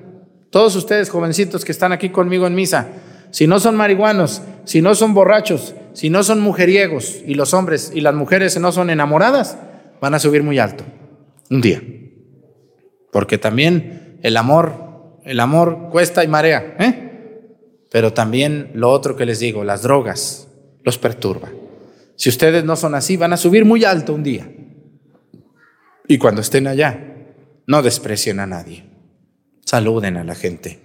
Todos 0.50 0.76
ustedes, 0.76 1.10
jovencitos 1.10 1.66
que 1.66 1.72
están 1.72 1.92
aquí 1.92 2.10
conmigo 2.10 2.48
en 2.48 2.56
misa, 2.56 2.88
si 3.32 3.48
no 3.48 3.60
son 3.60 3.76
marihuanos, 3.76 4.42
si 4.64 4.82
no 4.82 4.96
son 4.96 5.14
borrachos, 5.14 5.76
si 5.94 6.10
no 6.10 6.24
son 6.24 6.40
mujeriegos 6.40 7.22
y 7.26 7.34
los 7.34 7.54
hombres 7.54 7.92
y 7.94 8.02
las 8.02 8.16
mujeres 8.16 8.58
no 8.60 8.72
son 8.72 8.90
enamoradas, 8.90 9.58
van 10.00 10.14
a 10.14 10.20
subir 10.20 10.44
muy 10.44 10.60
alto 10.60 10.84
un 11.50 11.62
día. 11.62 11.82
Porque 13.12 13.38
también 13.38 14.20
el 14.22 14.38
amor, 14.38 15.20
el 15.26 15.40
amor 15.40 15.90
cuesta 15.92 16.24
y 16.24 16.28
marea, 16.28 16.76
¿eh? 16.80 17.07
Pero 17.90 18.14
también 18.14 18.72
lo 18.74 18.92
otro 18.92 19.16
que 19.16 19.26
les 19.26 19.40
digo, 19.40 19.64
las 19.64 19.84
drogas 19.84 20.48
los 20.84 20.98
perturban. 20.98 21.54
Si 22.16 22.30
ustedes 22.30 22.64
no 22.64 22.76
son 22.76 22.96
así, 22.96 23.16
van 23.18 23.34
a 23.34 23.38
subir 23.38 23.66
muy 23.66 23.86
alto 23.86 24.14
un 24.14 24.24
día. 24.24 24.50
Y 26.08 26.18
cuando 26.18 26.42
estén 26.42 26.68
allá, 26.68 27.16
no 27.66 27.82
desprecien 27.82 28.40
a 28.40 28.48
nadie. 28.48 28.86
Saluden 29.66 30.18
a 30.18 30.24
la 30.24 30.36
gente. 30.36 30.80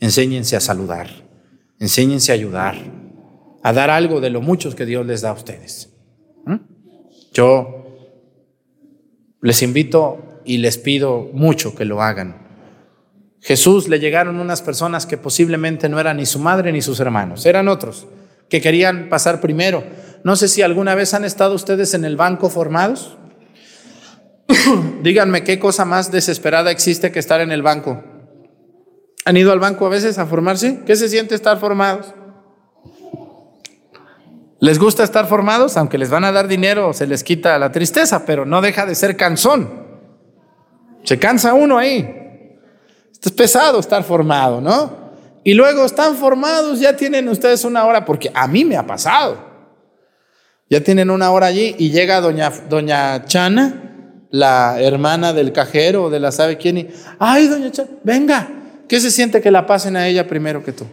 Enséñense 0.00 0.56
a 0.56 0.60
saludar. 0.60 1.08
Enséñense 1.78 2.32
a 2.32 2.34
ayudar. 2.34 2.76
A 3.62 3.72
dar 3.72 3.90
algo 3.90 4.20
de 4.20 4.30
lo 4.30 4.40
muchos 4.40 4.74
que 4.74 4.86
Dios 4.86 5.06
les 5.06 5.22
da 5.22 5.30
a 5.30 5.34
ustedes. 5.34 5.92
¿Mm? 6.44 6.56
Yo 7.32 7.78
les 9.42 9.62
invito 9.62 10.40
y 10.44 10.58
les 10.58 10.78
pido 10.78 11.28
mucho 11.32 11.74
que 11.74 11.84
lo 11.84 12.02
hagan 12.02 12.47
Jesús 13.40 13.88
le 13.88 14.00
llegaron 14.00 14.40
unas 14.40 14.62
personas 14.62 15.06
que 15.06 15.16
posiblemente 15.16 15.88
no 15.88 16.00
eran 16.00 16.16
ni 16.16 16.26
su 16.26 16.38
madre 16.38 16.72
ni 16.72 16.82
sus 16.82 17.00
hermanos, 17.00 17.46
eran 17.46 17.68
otros 17.68 18.06
que 18.48 18.60
querían 18.60 19.08
pasar 19.08 19.40
primero. 19.40 19.84
No 20.24 20.36
sé 20.36 20.48
si 20.48 20.62
alguna 20.62 20.94
vez 20.94 21.14
han 21.14 21.24
estado 21.24 21.54
ustedes 21.54 21.94
en 21.94 22.04
el 22.04 22.16
banco 22.16 22.50
formados. 22.50 23.16
Díganme 25.02 25.44
qué 25.44 25.58
cosa 25.58 25.84
más 25.84 26.10
desesperada 26.10 26.70
existe 26.70 27.12
que 27.12 27.18
estar 27.18 27.40
en 27.40 27.52
el 27.52 27.62
banco. 27.62 28.02
¿Han 29.24 29.36
ido 29.36 29.52
al 29.52 29.60
banco 29.60 29.86
a 29.86 29.90
veces 29.90 30.18
a 30.18 30.26
formarse? 30.26 30.80
¿Qué 30.86 30.96
se 30.96 31.08
siente 31.08 31.34
estar 31.34 31.58
formados? 31.58 32.14
¿Les 34.60 34.78
gusta 34.78 35.04
estar 35.04 35.26
formados? 35.26 35.76
Aunque 35.76 35.98
les 35.98 36.10
van 36.10 36.24
a 36.24 36.32
dar 36.32 36.48
dinero, 36.48 36.92
se 36.92 37.06
les 37.06 37.22
quita 37.22 37.58
la 37.58 37.70
tristeza, 37.70 38.24
pero 38.24 38.44
no 38.44 38.60
deja 38.60 38.86
de 38.86 38.94
ser 38.94 39.16
cansón. 39.16 39.86
Se 41.04 41.18
cansa 41.18 41.52
uno 41.54 41.78
ahí. 41.78 42.17
Es 43.22 43.32
pesado 43.32 43.80
estar 43.80 44.04
formado, 44.04 44.60
¿no? 44.60 45.08
Y 45.44 45.54
luego 45.54 45.84
están 45.84 46.16
formados, 46.16 46.80
ya 46.80 46.96
tienen 46.96 47.28
ustedes 47.28 47.64
una 47.64 47.84
hora, 47.84 48.04
porque 48.04 48.30
a 48.34 48.46
mí 48.46 48.64
me 48.64 48.76
ha 48.76 48.86
pasado. 48.86 49.46
Ya 50.70 50.82
tienen 50.82 51.10
una 51.10 51.30
hora 51.30 51.46
allí 51.46 51.74
y 51.78 51.90
llega 51.90 52.20
doña, 52.20 52.52
doña 52.68 53.24
Chana, 53.24 54.26
la 54.30 54.80
hermana 54.80 55.32
del 55.32 55.52
cajero 55.52 56.04
o 56.04 56.10
de 56.10 56.20
la 56.20 56.32
sabe 56.32 56.58
quién, 56.58 56.78
y, 56.78 56.88
ay, 57.18 57.48
doña 57.48 57.72
Chana, 57.72 57.88
venga, 58.04 58.48
¿qué 58.86 59.00
se 59.00 59.10
siente 59.10 59.40
que 59.40 59.50
la 59.50 59.66
pasen 59.66 59.96
a 59.96 60.06
ella 60.06 60.28
primero 60.28 60.62
que 60.62 60.72
tú? 60.72 60.84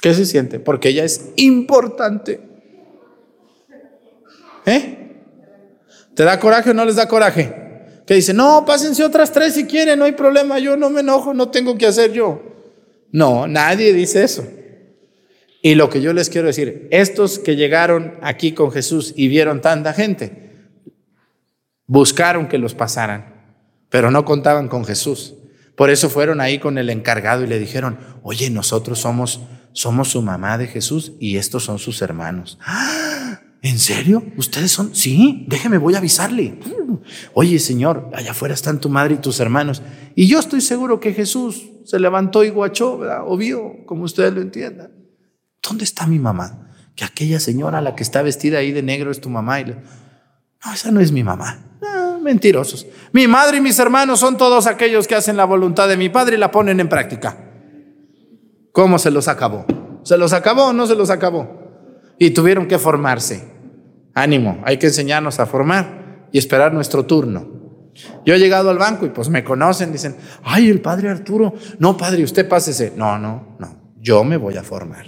¿Qué 0.00 0.14
se 0.14 0.24
siente? 0.24 0.60
Porque 0.60 0.88
ella 0.90 1.04
es 1.04 1.32
importante. 1.36 2.40
¿Eh? 4.64 4.98
¿Te 6.14 6.24
da 6.24 6.38
coraje 6.40 6.70
o 6.70 6.74
no 6.74 6.84
les 6.84 6.96
da 6.96 7.08
coraje? 7.08 7.67
Que 8.08 8.14
dice, 8.14 8.32
no, 8.32 8.64
pásense 8.64 9.04
otras 9.04 9.30
tres 9.32 9.52
si 9.52 9.66
quieren, 9.66 9.98
no 9.98 10.06
hay 10.06 10.12
problema, 10.12 10.58
yo 10.58 10.78
no 10.78 10.88
me 10.88 11.00
enojo, 11.00 11.34
no 11.34 11.50
tengo 11.50 11.76
que 11.76 11.86
hacer 11.86 12.12
yo. 12.12 12.42
No, 13.12 13.46
nadie 13.46 13.92
dice 13.92 14.24
eso. 14.24 14.46
Y 15.60 15.74
lo 15.74 15.90
que 15.90 16.00
yo 16.00 16.14
les 16.14 16.30
quiero 16.30 16.46
decir, 16.46 16.88
estos 16.90 17.38
que 17.38 17.54
llegaron 17.54 18.14
aquí 18.22 18.52
con 18.52 18.72
Jesús 18.72 19.12
y 19.14 19.28
vieron 19.28 19.60
tanta 19.60 19.92
gente, 19.92 20.52
buscaron 21.86 22.48
que 22.48 22.56
los 22.56 22.74
pasaran, 22.74 23.34
pero 23.90 24.10
no 24.10 24.24
contaban 24.24 24.68
con 24.68 24.86
Jesús. 24.86 25.34
Por 25.76 25.90
eso 25.90 26.08
fueron 26.08 26.40
ahí 26.40 26.58
con 26.58 26.78
el 26.78 26.88
encargado 26.88 27.44
y 27.44 27.46
le 27.46 27.58
dijeron, 27.58 27.98
oye, 28.22 28.48
nosotros 28.48 28.98
somos 28.98 29.40
somos 29.78 30.08
su 30.08 30.22
mamá 30.22 30.58
de 30.58 30.66
Jesús 30.66 31.12
y 31.20 31.36
estos 31.36 31.62
son 31.62 31.78
sus 31.78 32.02
hermanos. 32.02 32.58
¡Ah! 32.62 33.42
¿En 33.62 33.78
serio? 33.78 34.22
¿Ustedes 34.36 34.70
son? 34.70 34.94
Sí, 34.94 35.44
déjeme, 35.48 35.78
voy 35.78 35.94
a 35.94 35.98
avisarle. 35.98 36.58
Oye, 37.34 37.58
Señor, 37.58 38.10
allá 38.14 38.30
afuera 38.30 38.54
están 38.54 38.80
tu 38.80 38.88
madre 38.88 39.14
y 39.14 39.18
tus 39.18 39.40
hermanos. 39.40 39.82
Y 40.14 40.28
yo 40.28 40.38
estoy 40.38 40.60
seguro 40.60 41.00
que 41.00 41.12
Jesús 41.12 41.64
se 41.84 41.98
levantó 41.98 42.44
y 42.44 42.50
guachó, 42.50 42.98
¿verdad? 42.98 43.22
O 43.26 43.36
vio, 43.36 43.84
como 43.86 44.04
ustedes 44.04 44.32
lo 44.32 44.40
entiendan. 44.40 44.92
¿Dónde 45.62 45.84
está 45.84 46.06
mi 46.06 46.18
mamá? 46.18 46.70
Que 46.94 47.04
aquella 47.04 47.40
señora, 47.40 47.80
la 47.80 47.94
que 47.96 48.02
está 48.02 48.22
vestida 48.22 48.58
ahí 48.58 48.72
de 48.72 48.82
negro, 48.82 49.10
es 49.10 49.20
tu 49.20 49.28
mamá. 49.28 49.60
Y 49.60 49.64
No, 49.64 50.72
esa 50.72 50.90
no 50.90 51.00
es 51.00 51.10
mi 51.12 51.24
mamá. 51.24 51.64
mentirosos. 52.22 52.86
Mi 53.12 53.26
madre 53.26 53.56
y 53.58 53.60
mis 53.60 53.78
hermanos 53.78 54.20
son 54.20 54.36
todos 54.36 54.66
aquellos 54.66 55.06
que 55.08 55.14
hacen 55.14 55.36
la 55.36 55.44
voluntad 55.46 55.88
de 55.88 55.96
mi 55.96 56.08
Padre 56.10 56.36
y 56.36 56.38
la 56.38 56.50
ponen 56.50 56.78
en 56.78 56.88
práctica. 56.88 57.38
¿Cómo 58.72 58.98
se 58.98 59.10
los 59.10 59.28
acabó? 59.28 59.64
¿Se 60.02 60.18
los 60.18 60.32
acabó 60.32 60.66
o 60.66 60.72
no 60.72 60.86
se 60.86 60.94
los 60.94 61.10
acabó? 61.10 61.57
Y 62.18 62.30
tuvieron 62.30 62.66
que 62.66 62.78
formarse. 62.78 63.44
Ánimo, 64.14 64.60
hay 64.64 64.78
que 64.78 64.88
enseñarnos 64.88 65.38
a 65.38 65.46
formar 65.46 66.28
y 66.32 66.38
esperar 66.38 66.72
nuestro 66.72 67.06
turno. 67.06 67.58
Yo 68.24 68.34
he 68.34 68.38
llegado 68.38 68.70
al 68.70 68.78
banco 68.78 69.06
y 69.06 69.10
pues 69.10 69.28
me 69.28 69.44
conocen, 69.44 69.92
dicen, 69.92 70.16
ay, 70.42 70.68
el 70.68 70.80
padre 70.80 71.08
Arturo, 71.08 71.54
no, 71.78 71.96
padre, 71.96 72.22
usted 72.24 72.48
pásese. 72.48 72.92
No, 72.96 73.18
no, 73.18 73.56
no, 73.58 73.94
yo 74.00 74.24
me 74.24 74.36
voy 74.36 74.56
a 74.56 74.62
formar. 74.62 75.06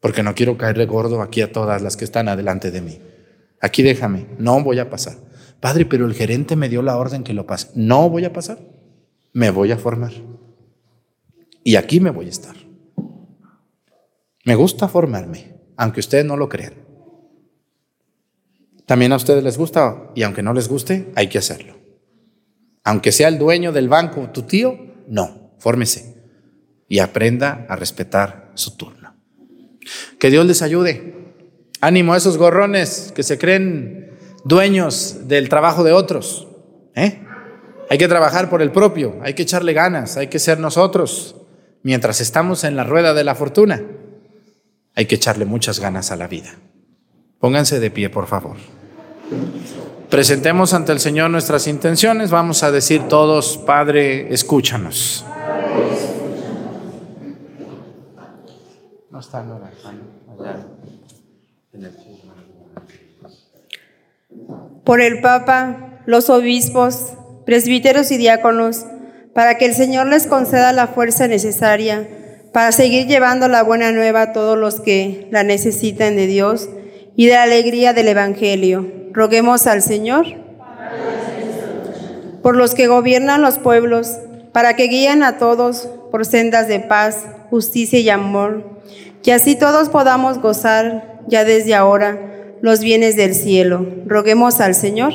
Porque 0.00 0.22
no 0.22 0.34
quiero 0.34 0.56
caerle 0.56 0.86
gordo 0.86 1.22
aquí 1.22 1.42
a 1.42 1.52
todas 1.52 1.82
las 1.82 1.96
que 1.96 2.04
están 2.04 2.28
adelante 2.28 2.70
de 2.70 2.80
mí. 2.80 3.00
Aquí 3.60 3.82
déjame, 3.82 4.26
no 4.38 4.62
voy 4.62 4.78
a 4.78 4.90
pasar. 4.90 5.16
Padre, 5.60 5.86
pero 5.86 6.06
el 6.06 6.14
gerente 6.14 6.54
me 6.56 6.68
dio 6.68 6.82
la 6.82 6.96
orden 6.96 7.24
que 7.24 7.34
lo 7.34 7.46
pase. 7.46 7.70
No 7.74 8.08
voy 8.08 8.24
a 8.24 8.32
pasar, 8.32 8.58
me 9.32 9.50
voy 9.50 9.72
a 9.72 9.78
formar. 9.78 10.12
Y 11.64 11.76
aquí 11.76 12.00
me 12.00 12.10
voy 12.10 12.26
a 12.26 12.30
estar. 12.30 12.54
Me 14.44 14.54
gusta 14.54 14.88
formarme, 14.88 15.57
aunque 15.78 16.00
ustedes 16.00 16.26
no 16.26 16.36
lo 16.36 16.50
crean. 16.50 16.74
También 18.84 19.12
a 19.12 19.16
ustedes 19.16 19.42
les 19.42 19.56
gusta 19.56 20.10
y 20.14 20.24
aunque 20.24 20.42
no 20.42 20.52
les 20.52 20.68
guste, 20.68 21.10
hay 21.14 21.28
que 21.28 21.38
hacerlo. 21.38 21.78
Aunque 22.84 23.12
sea 23.12 23.28
el 23.28 23.38
dueño 23.38 23.72
del 23.72 23.88
banco 23.88 24.28
tu 24.30 24.42
tío, 24.42 24.76
no, 25.06 25.54
fórmese 25.58 26.16
y 26.88 26.98
aprenda 26.98 27.66
a 27.68 27.76
respetar 27.76 28.50
su 28.54 28.76
turno. 28.76 29.14
Que 30.18 30.30
Dios 30.30 30.44
les 30.46 30.62
ayude. 30.62 31.14
Ánimo 31.80 32.12
a 32.12 32.16
esos 32.16 32.38
gorrones 32.38 33.12
que 33.14 33.22
se 33.22 33.38
creen 33.38 34.18
dueños 34.44 35.28
del 35.28 35.48
trabajo 35.48 35.84
de 35.84 35.92
otros. 35.92 36.48
¿eh? 36.96 37.22
Hay 37.88 37.98
que 37.98 38.08
trabajar 38.08 38.50
por 38.50 38.62
el 38.62 38.72
propio, 38.72 39.16
hay 39.22 39.34
que 39.34 39.42
echarle 39.42 39.74
ganas, 39.74 40.16
hay 40.16 40.26
que 40.26 40.38
ser 40.38 40.58
nosotros 40.58 41.36
mientras 41.82 42.20
estamos 42.20 42.64
en 42.64 42.74
la 42.74 42.84
rueda 42.84 43.14
de 43.14 43.24
la 43.24 43.34
fortuna, 43.34 43.82
hay 44.98 45.06
que 45.06 45.14
echarle 45.14 45.44
muchas 45.44 45.78
ganas 45.78 46.10
a 46.10 46.16
la 46.16 46.26
vida. 46.26 46.56
Pónganse 47.38 47.78
de 47.78 47.88
pie, 47.88 48.10
por 48.10 48.26
favor. 48.26 48.56
Presentemos 50.10 50.74
ante 50.74 50.90
el 50.90 50.98
Señor 50.98 51.30
nuestras 51.30 51.68
intenciones. 51.68 52.32
Vamos 52.32 52.64
a 52.64 52.72
decir 52.72 53.02
todos, 53.06 53.58
Padre, 53.58 54.34
escúchanos. 54.34 55.24
No 59.12 59.20
Por 64.82 65.00
el 65.00 65.20
Papa, 65.20 66.00
los 66.06 66.28
obispos, 66.28 67.12
presbíteros 67.46 68.10
y 68.10 68.16
diáconos, 68.16 68.84
para 69.32 69.58
que 69.58 69.66
el 69.66 69.74
Señor 69.74 70.08
les 70.08 70.26
conceda 70.26 70.72
la 70.72 70.88
fuerza 70.88 71.28
necesaria 71.28 72.17
para 72.58 72.72
seguir 72.72 73.06
llevando 73.06 73.46
la 73.46 73.62
buena 73.62 73.92
nueva 73.92 74.20
a 74.20 74.32
todos 74.32 74.58
los 74.58 74.80
que 74.80 75.28
la 75.30 75.44
necesitan 75.44 76.16
de 76.16 76.26
Dios 76.26 76.68
y 77.14 77.26
de 77.26 77.34
la 77.34 77.44
alegría 77.44 77.92
del 77.92 78.08
Evangelio. 78.08 78.84
Roguemos 79.12 79.68
al 79.68 79.80
Señor 79.80 80.26
por 82.42 82.56
los 82.56 82.74
que 82.74 82.88
gobiernan 82.88 83.42
los 83.42 83.58
pueblos, 83.58 84.18
para 84.50 84.74
que 84.74 84.88
guíen 84.88 85.22
a 85.22 85.38
todos 85.38 85.88
por 86.10 86.26
sendas 86.26 86.66
de 86.66 86.80
paz, 86.80 87.26
justicia 87.48 88.00
y 88.00 88.10
amor, 88.10 88.64
que 89.22 89.32
así 89.32 89.54
todos 89.54 89.88
podamos 89.88 90.40
gozar 90.40 91.20
ya 91.28 91.44
desde 91.44 91.76
ahora 91.76 92.18
los 92.60 92.80
bienes 92.80 93.14
del 93.14 93.36
cielo. 93.36 93.86
Roguemos 94.04 94.60
al 94.60 94.74
Señor 94.74 95.12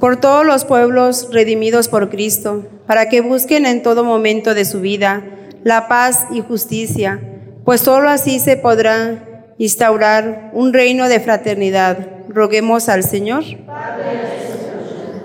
por 0.00 0.16
todos 0.16 0.46
los 0.46 0.64
pueblos 0.64 1.28
redimidos 1.30 1.88
por 1.88 2.08
Cristo, 2.08 2.64
para 2.86 3.08
que 3.08 3.20
busquen 3.20 3.66
en 3.66 3.82
todo 3.82 4.04
momento 4.04 4.54
de 4.54 4.64
su 4.64 4.80
vida 4.80 5.22
la 5.64 5.88
paz 5.88 6.26
y 6.30 6.40
justicia, 6.40 7.20
pues 7.64 7.80
sólo 7.80 8.08
así 8.08 8.38
se 8.38 8.56
podrá 8.56 9.44
instaurar 9.58 10.50
un 10.52 10.72
reino 10.72 11.08
de 11.08 11.18
fraternidad. 11.18 11.98
Roguemos 12.28 12.88
al 12.88 13.02
Señor. 13.02 13.42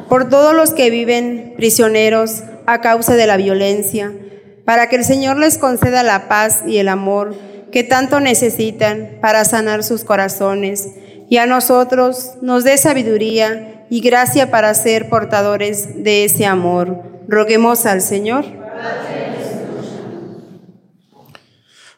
Por 0.09 0.30
todos 0.30 0.55
los 0.55 0.74
que 0.74 0.89
viven 0.89 1.53
prisioneros 1.55 2.43
a 2.66 2.82
causa 2.82 3.16
de 3.16 3.28
la 3.28 3.38
violencia, 3.38 4.12
para 4.66 4.89
que 4.89 4.95
el 4.95 5.05
Señor 5.05 5.38
les 5.38 5.57
conceda 5.57 6.03
la 6.03 6.28
paz 6.28 6.64
y 6.66 6.78
el 6.78 6.88
amor 6.88 7.36
que 7.72 7.84
tanto 7.84 8.20
necesitan 8.20 9.18
para 9.22 9.45
sanar 9.45 9.84
sus 9.84 10.03
corazones, 10.03 10.89
y 11.30 11.38
a 11.38 11.45
nosotros 11.45 12.34
nos 12.41 12.64
dé 12.64 12.78
sabiduría 12.78 13.86
y 13.89 14.01
gracia 14.01 14.51
para 14.51 14.74
ser 14.74 15.07
portadores 15.09 16.03
de 16.03 16.26
ese 16.26 16.45
amor. 16.45 17.11
Roguemos 17.28 17.86
al 17.86 18.01
Señor. 18.01 18.45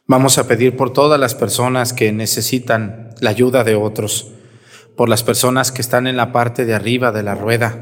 Vamos 0.06 0.38
a 0.38 0.48
pedir 0.48 0.76
por 0.76 0.92
todas 0.92 1.20
las 1.20 1.34
personas 1.34 1.94
que 1.94 2.12
necesitan 2.12 3.10
la 3.20 3.30
ayuda 3.30 3.64
de 3.64 3.76
otros, 3.76 4.32
por 4.98 5.10
las 5.10 5.24
personas 5.24 5.72
que 5.72 5.82
están 5.82 6.08
en 6.08 6.18
la 6.18 6.32
parte 6.32 6.66
de 6.66 6.74
arriba 6.74 7.12
de 7.12 7.24
la 7.24 7.36
rueda, 7.36 7.78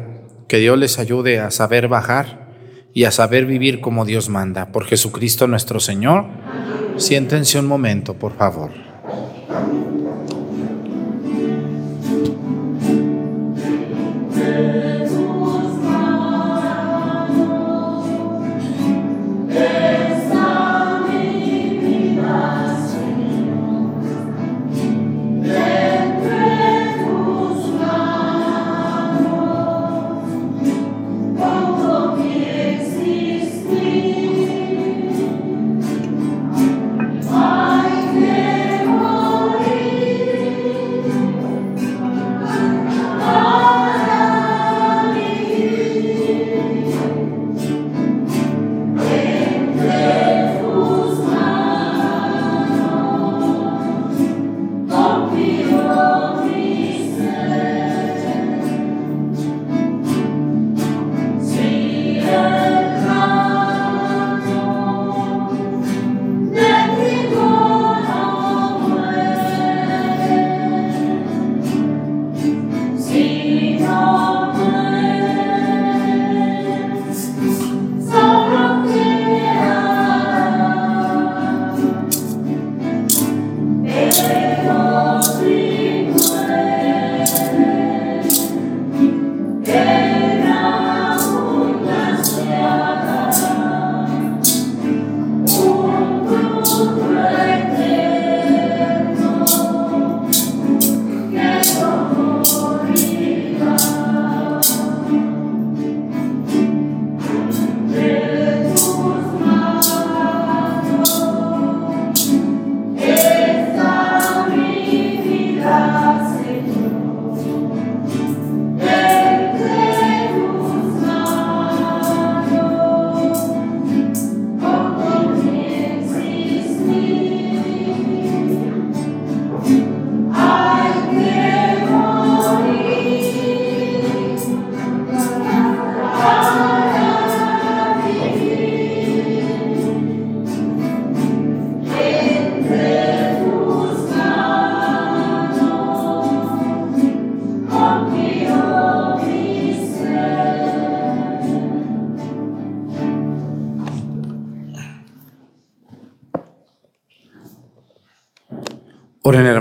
que 0.48 0.58
Dios 0.58 0.78
les 0.78 1.00
ayude 1.00 1.40
a 1.40 1.52
saber 1.52 1.88
bajar 1.88 2.52
y 2.94 3.06
a 3.06 3.12
saber 3.12 3.46
vivir 3.46 3.82
como 3.82 4.06
Dios 4.06 4.30
manda. 4.30 4.72
Por 4.72 4.86
Jesucristo 4.86 5.48
nuestro 5.48 5.80
Señor. 5.80 6.26
Siéntense 6.98 7.58
un 7.58 7.66
momento, 7.66 8.14
por 8.14 8.38
favor. 8.38 8.72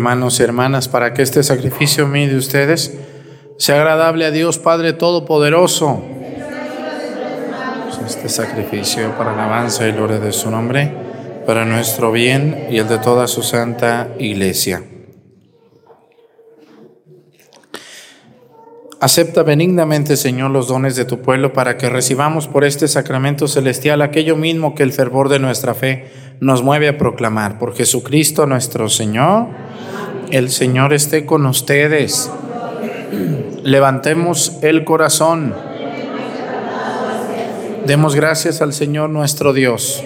Hermanos 0.01 0.41
y 0.41 0.45
hermanas 0.45 0.89
para 0.89 1.13
que 1.13 1.21
este 1.21 1.43
sacrificio 1.43 2.07
mío 2.07 2.31
de 2.31 2.37
ustedes 2.39 2.95
sea 3.59 3.75
agradable 3.75 4.25
a 4.25 4.31
Dios 4.31 4.59
Padre 4.59 4.95
Todopoderoso. 4.95 6.03
Este 8.07 8.31
sacrificio 8.31 9.15
para 9.19 9.35
alabanza 9.35 9.87
y 9.87 9.93
gloria 9.93 10.19
de 10.19 10.33
su 10.33 10.51
nombre, 10.51 10.91
para 11.45 11.67
nuestro 11.67 12.13
bien 12.13 12.69
y 12.71 12.79
el 12.79 12.89
de 12.89 12.97
toda 12.97 13.29
su 13.29 13.43
santa 13.43 14.09
iglesia. 14.19 14.83
Acepta 19.01 19.43
benignamente, 19.43 20.15
Señor, 20.15 20.51
los 20.51 20.69
dones 20.69 20.95
de 20.95 21.07
tu 21.07 21.23
pueblo 21.23 21.55
para 21.55 21.79
que 21.79 21.89
recibamos 21.89 22.49
por 22.49 22.65
este 22.65 22.87
sacramento 22.87 23.49
celestial 23.49 24.03
aquello 24.03 24.37
mismo 24.37 24.75
que 24.75 24.83
el 24.83 24.93
fervor 24.93 25.31
de 25.31 25.39
nuestra 25.39 25.73
fe 25.73 26.11
nos 26.41 26.63
mueve 26.63 26.87
a 26.87 26.99
proclamar. 26.99 27.59
Por 27.59 27.75
Jesucristo 27.75 28.45
nuestro 28.45 28.91
Señor, 28.91 29.47
el 30.31 30.51
Señor 30.51 30.93
esté 30.93 31.25
con 31.25 31.47
ustedes. 31.47 32.31
Levantemos 33.63 34.59
el 34.61 34.85
corazón. 34.85 35.55
Demos 37.87 38.15
gracias 38.15 38.61
al 38.61 38.75
Señor 38.75 39.09
nuestro 39.09 39.55
Dios. 39.55 40.05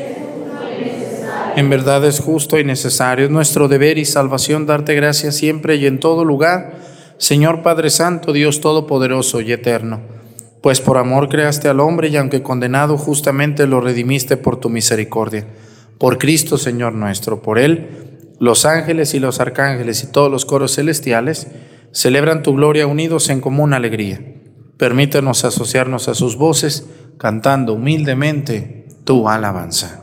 En 1.57 1.69
verdad 1.69 2.05
es 2.05 2.21
justo 2.21 2.61
y 2.61 2.65
necesario, 2.65 3.25
es 3.25 3.31
nuestro 3.33 3.67
deber 3.67 3.99
y 3.99 4.05
salvación 4.05 4.67
darte 4.67 4.95
gracias 4.95 5.35
siempre 5.35 5.75
y 5.75 5.87
en 5.87 5.99
todo 5.99 6.25
lugar 6.25 6.84
Señor 7.19 7.63
Padre 7.63 7.91
Santo, 7.91 8.33
Dios 8.33 8.61
Todopoderoso 8.61 9.41
y 9.41 9.53
Eterno, 9.53 10.01
pues 10.63 10.81
por 10.81 10.99
amor 10.99 11.29
creaste 11.29 11.69
al 11.69 11.81
hombre 11.81 12.09
y 12.09 12.17
aunque 12.17 12.43
condenado 12.43 12.97
justamente 12.99 13.67
lo 13.67 13.81
redimiste 13.81 14.37
por 14.37 14.59
tu 14.59 14.71
misericordia. 14.71 15.47
Por 15.99 16.19
Cristo 16.19 16.59
Señor 16.59 16.95
nuestro, 16.95 17.41
por 17.43 17.59
Él, 17.59 18.35
los 18.41 18.67
ángeles 18.67 19.15
y 19.15 19.21
los 19.21 19.41
arcángeles 19.41 20.03
y 20.03 20.09
todos 20.09 20.31
los 20.31 20.45
coros 20.45 20.75
celestiales 20.75 21.47
celebran 21.93 22.43
tu 22.43 22.55
gloria 22.55 22.87
unidos 22.87 23.31
en 23.31 23.41
común 23.41 23.73
alegría. 23.73 24.21
Permítenos 24.77 25.45
asociarnos 25.45 26.09
a 26.09 26.15
sus 26.15 26.37
voces, 26.37 26.87
cantando 27.17 27.75
humildemente 27.75 28.87
tu 29.05 29.29
alabanza. 29.29 30.03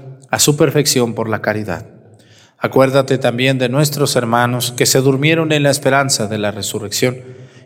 a 0.31 0.39
su 0.39 0.57
perfección 0.57 1.13
por 1.13 1.29
la 1.29 1.41
caridad. 1.41 1.85
Acuérdate 2.57 3.17
también 3.17 3.59
de 3.59 3.69
nuestros 3.69 4.15
hermanos 4.15 4.73
que 4.75 4.85
se 4.85 5.01
durmieron 5.01 5.51
en 5.51 5.63
la 5.63 5.71
esperanza 5.71 6.27
de 6.27 6.37
la 6.37 6.51
resurrección 6.51 7.17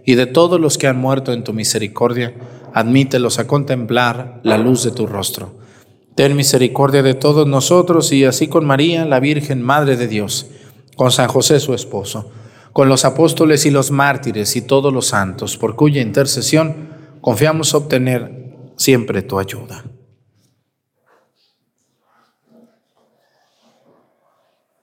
y 0.06 0.16
de 0.16 0.26
todos 0.26 0.60
los 0.60 0.78
que 0.78 0.88
han 0.88 0.98
muerto 0.98 1.32
en 1.32 1.44
tu 1.44 1.54
misericordia, 1.54 2.34
admítelos 2.74 3.40
a 3.40 3.48
contemplar 3.48 4.40
la 4.44 4.58
luz 4.58 4.84
de 4.84 4.92
tu 4.92 5.06
rostro. 5.08 5.60
Ten 6.16 6.36
misericordia 6.36 7.04
de 7.04 7.14
todos 7.14 7.46
nosotros 7.48 8.12
y 8.12 8.24
así 8.24 8.48
con 8.48 8.66
María, 8.66 9.06
la 9.06 9.20
Virgen 9.20 9.62
Madre 9.62 9.98
de 9.98 10.08
Dios, 10.08 10.48
con 10.96 11.12
San 11.12 11.28
José 11.28 11.60
su 11.60 11.74
esposo, 11.74 12.32
con 12.72 12.88
los 12.88 13.04
apóstoles 13.04 13.66
y 13.66 13.72
los 13.72 13.92
mártires 13.92 14.56
y 14.56 14.62
todos 14.62 14.94
los 14.94 15.08
santos, 15.08 15.58
por 15.58 15.76
cuya 15.76 16.02
intercesión 16.02 16.90
confiamos 17.20 17.74
obtener 17.74 18.74
siempre 18.78 19.24
tu 19.24 19.40
ayuda. 19.40 19.84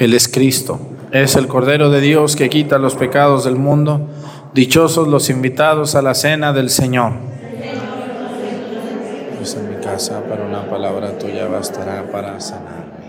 Él 0.00 0.14
es 0.14 0.28
Cristo, 0.28 0.80
es 1.12 1.36
el 1.36 1.46
Cordero 1.46 1.90
de 1.90 2.00
Dios 2.00 2.34
que 2.34 2.48
quita 2.48 2.78
los 2.78 2.94
pecados 2.94 3.44
del 3.44 3.56
mundo. 3.56 4.00
Dichosos 4.54 5.06
los 5.06 5.28
invitados 5.28 5.94
a 5.94 6.00
la 6.00 6.14
cena 6.14 6.54
del 6.54 6.70
Señor. 6.70 7.12
Pues 9.36 9.54
en 9.56 9.68
mi 9.68 9.76
casa 9.84 10.22
para 10.24 10.46
una 10.46 10.70
palabra 10.70 11.18
tuya 11.18 11.48
bastará 11.48 12.10
para 12.10 12.40
sanarme. 12.40 12.99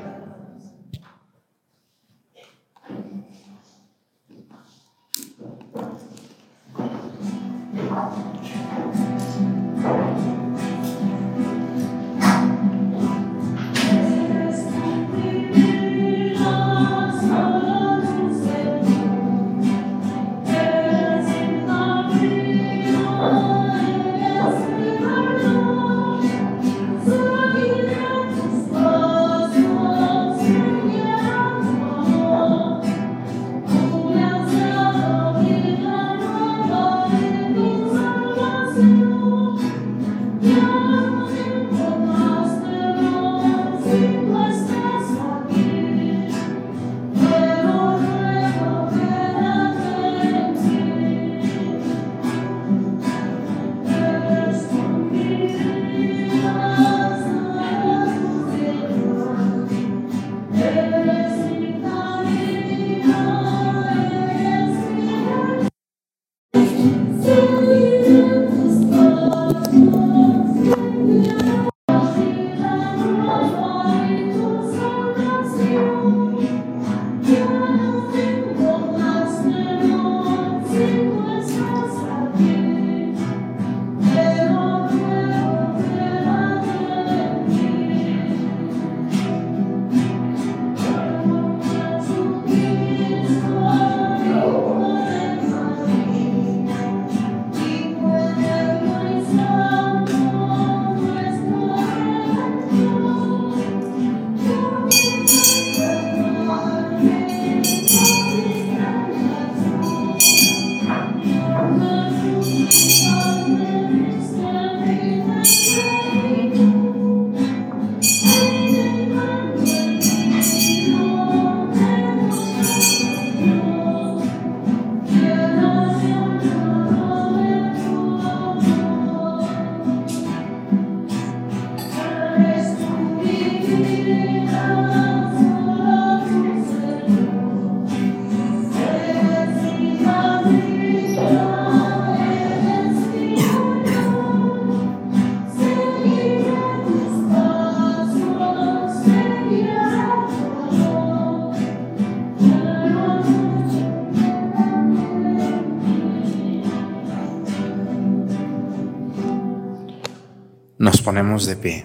De 161.45 161.55
pie. 161.55 161.83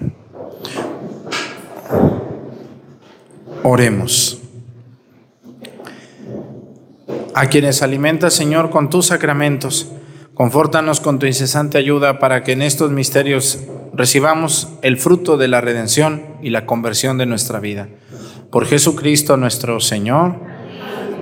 Oremos. 3.62 4.40
a 7.36 7.50
quienes 7.50 7.82
alimentas, 7.82 8.32
Señor, 8.32 8.70
con 8.70 8.88
tus 8.88 9.08
sacramentos. 9.08 9.88
Confórtanos 10.32 11.00
con 11.00 11.18
tu 11.18 11.26
incesante 11.26 11.76
ayuda 11.76 12.18
para 12.18 12.42
que 12.42 12.52
en 12.52 12.62
estos 12.62 12.90
misterios 12.92 13.58
recibamos 13.92 14.68
el 14.80 14.96
fruto 14.96 15.36
de 15.36 15.46
la 15.46 15.60
redención 15.60 16.22
y 16.40 16.48
la 16.48 16.64
conversión 16.64 17.18
de 17.18 17.26
nuestra 17.26 17.60
vida. 17.60 17.88
Por 18.50 18.64
Jesucristo 18.64 19.36
nuestro 19.36 19.80
Señor. 19.80 20.36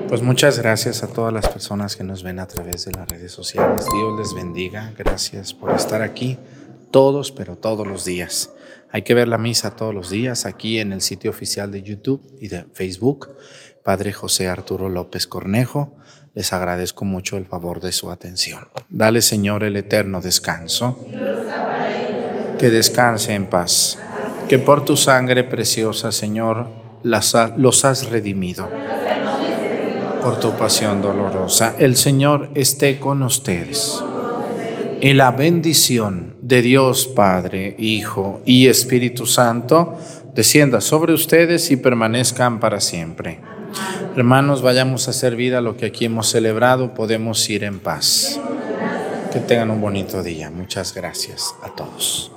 Pues 0.08 0.22
muchas 0.22 0.60
gracias 0.60 1.02
a 1.02 1.08
todas 1.08 1.32
las 1.32 1.48
personas 1.48 1.96
que 1.96 2.04
nos 2.04 2.22
ven 2.22 2.38
a 2.38 2.46
través 2.46 2.84
de 2.84 2.92
las 2.92 3.08
redes 3.08 3.32
sociales. 3.32 3.84
Dios 3.92 4.16
les 4.16 4.34
bendiga. 4.34 4.92
Gracias 4.96 5.52
por 5.52 5.72
estar 5.72 6.00
aquí 6.00 6.38
todos, 6.94 7.32
pero 7.32 7.56
todos 7.56 7.88
los 7.88 8.04
días. 8.04 8.52
Hay 8.88 9.02
que 9.02 9.14
ver 9.14 9.26
la 9.26 9.36
misa 9.36 9.74
todos 9.74 9.92
los 9.92 10.10
días 10.10 10.46
aquí 10.46 10.78
en 10.78 10.92
el 10.92 11.00
sitio 11.00 11.28
oficial 11.28 11.72
de 11.72 11.82
YouTube 11.82 12.22
y 12.40 12.46
de 12.46 12.66
Facebook. 12.72 13.30
Padre 13.82 14.12
José 14.12 14.46
Arturo 14.46 14.88
López 14.88 15.26
Cornejo, 15.26 15.96
les 16.34 16.52
agradezco 16.52 17.04
mucho 17.04 17.36
el 17.36 17.46
favor 17.46 17.80
de 17.80 17.90
su 17.90 18.12
atención. 18.12 18.68
Dale, 18.90 19.22
Señor, 19.22 19.64
el 19.64 19.74
eterno 19.74 20.20
descanso. 20.20 21.04
Que 22.60 22.70
descanse 22.70 23.34
en 23.34 23.46
paz. 23.46 23.98
Que 24.48 24.60
por 24.60 24.84
tu 24.84 24.96
sangre 24.96 25.42
preciosa, 25.42 26.12
Señor, 26.12 26.68
los 27.02 27.84
has 27.84 28.08
redimido. 28.08 28.70
Por 30.22 30.38
tu 30.38 30.52
pasión 30.56 31.02
dolorosa. 31.02 31.74
El 31.76 31.96
Señor 31.96 32.50
esté 32.54 33.00
con 33.00 33.24
ustedes 33.24 34.00
y 35.04 35.12
la 35.12 35.32
bendición 35.32 36.34
de 36.40 36.62
Dios 36.62 37.06
Padre, 37.08 37.76
Hijo 37.78 38.40
y 38.46 38.68
Espíritu 38.68 39.26
Santo 39.26 39.98
descienda 40.34 40.80
sobre 40.80 41.12
ustedes 41.12 41.70
y 41.70 41.76
permanezcan 41.76 42.58
para 42.58 42.80
siempre. 42.80 43.38
Hermanos, 44.16 44.62
vayamos 44.62 45.06
a 45.06 45.10
hacer 45.10 45.36
vida 45.36 45.60
lo 45.60 45.76
que 45.76 45.84
aquí 45.84 46.06
hemos 46.06 46.30
celebrado, 46.30 46.94
podemos 46.94 47.50
ir 47.50 47.64
en 47.64 47.80
paz. 47.80 48.40
Que 49.30 49.40
tengan 49.40 49.70
un 49.70 49.82
bonito 49.82 50.22
día. 50.22 50.48
Muchas 50.48 50.94
gracias 50.94 51.54
a 51.62 51.68
todos. 51.74 52.32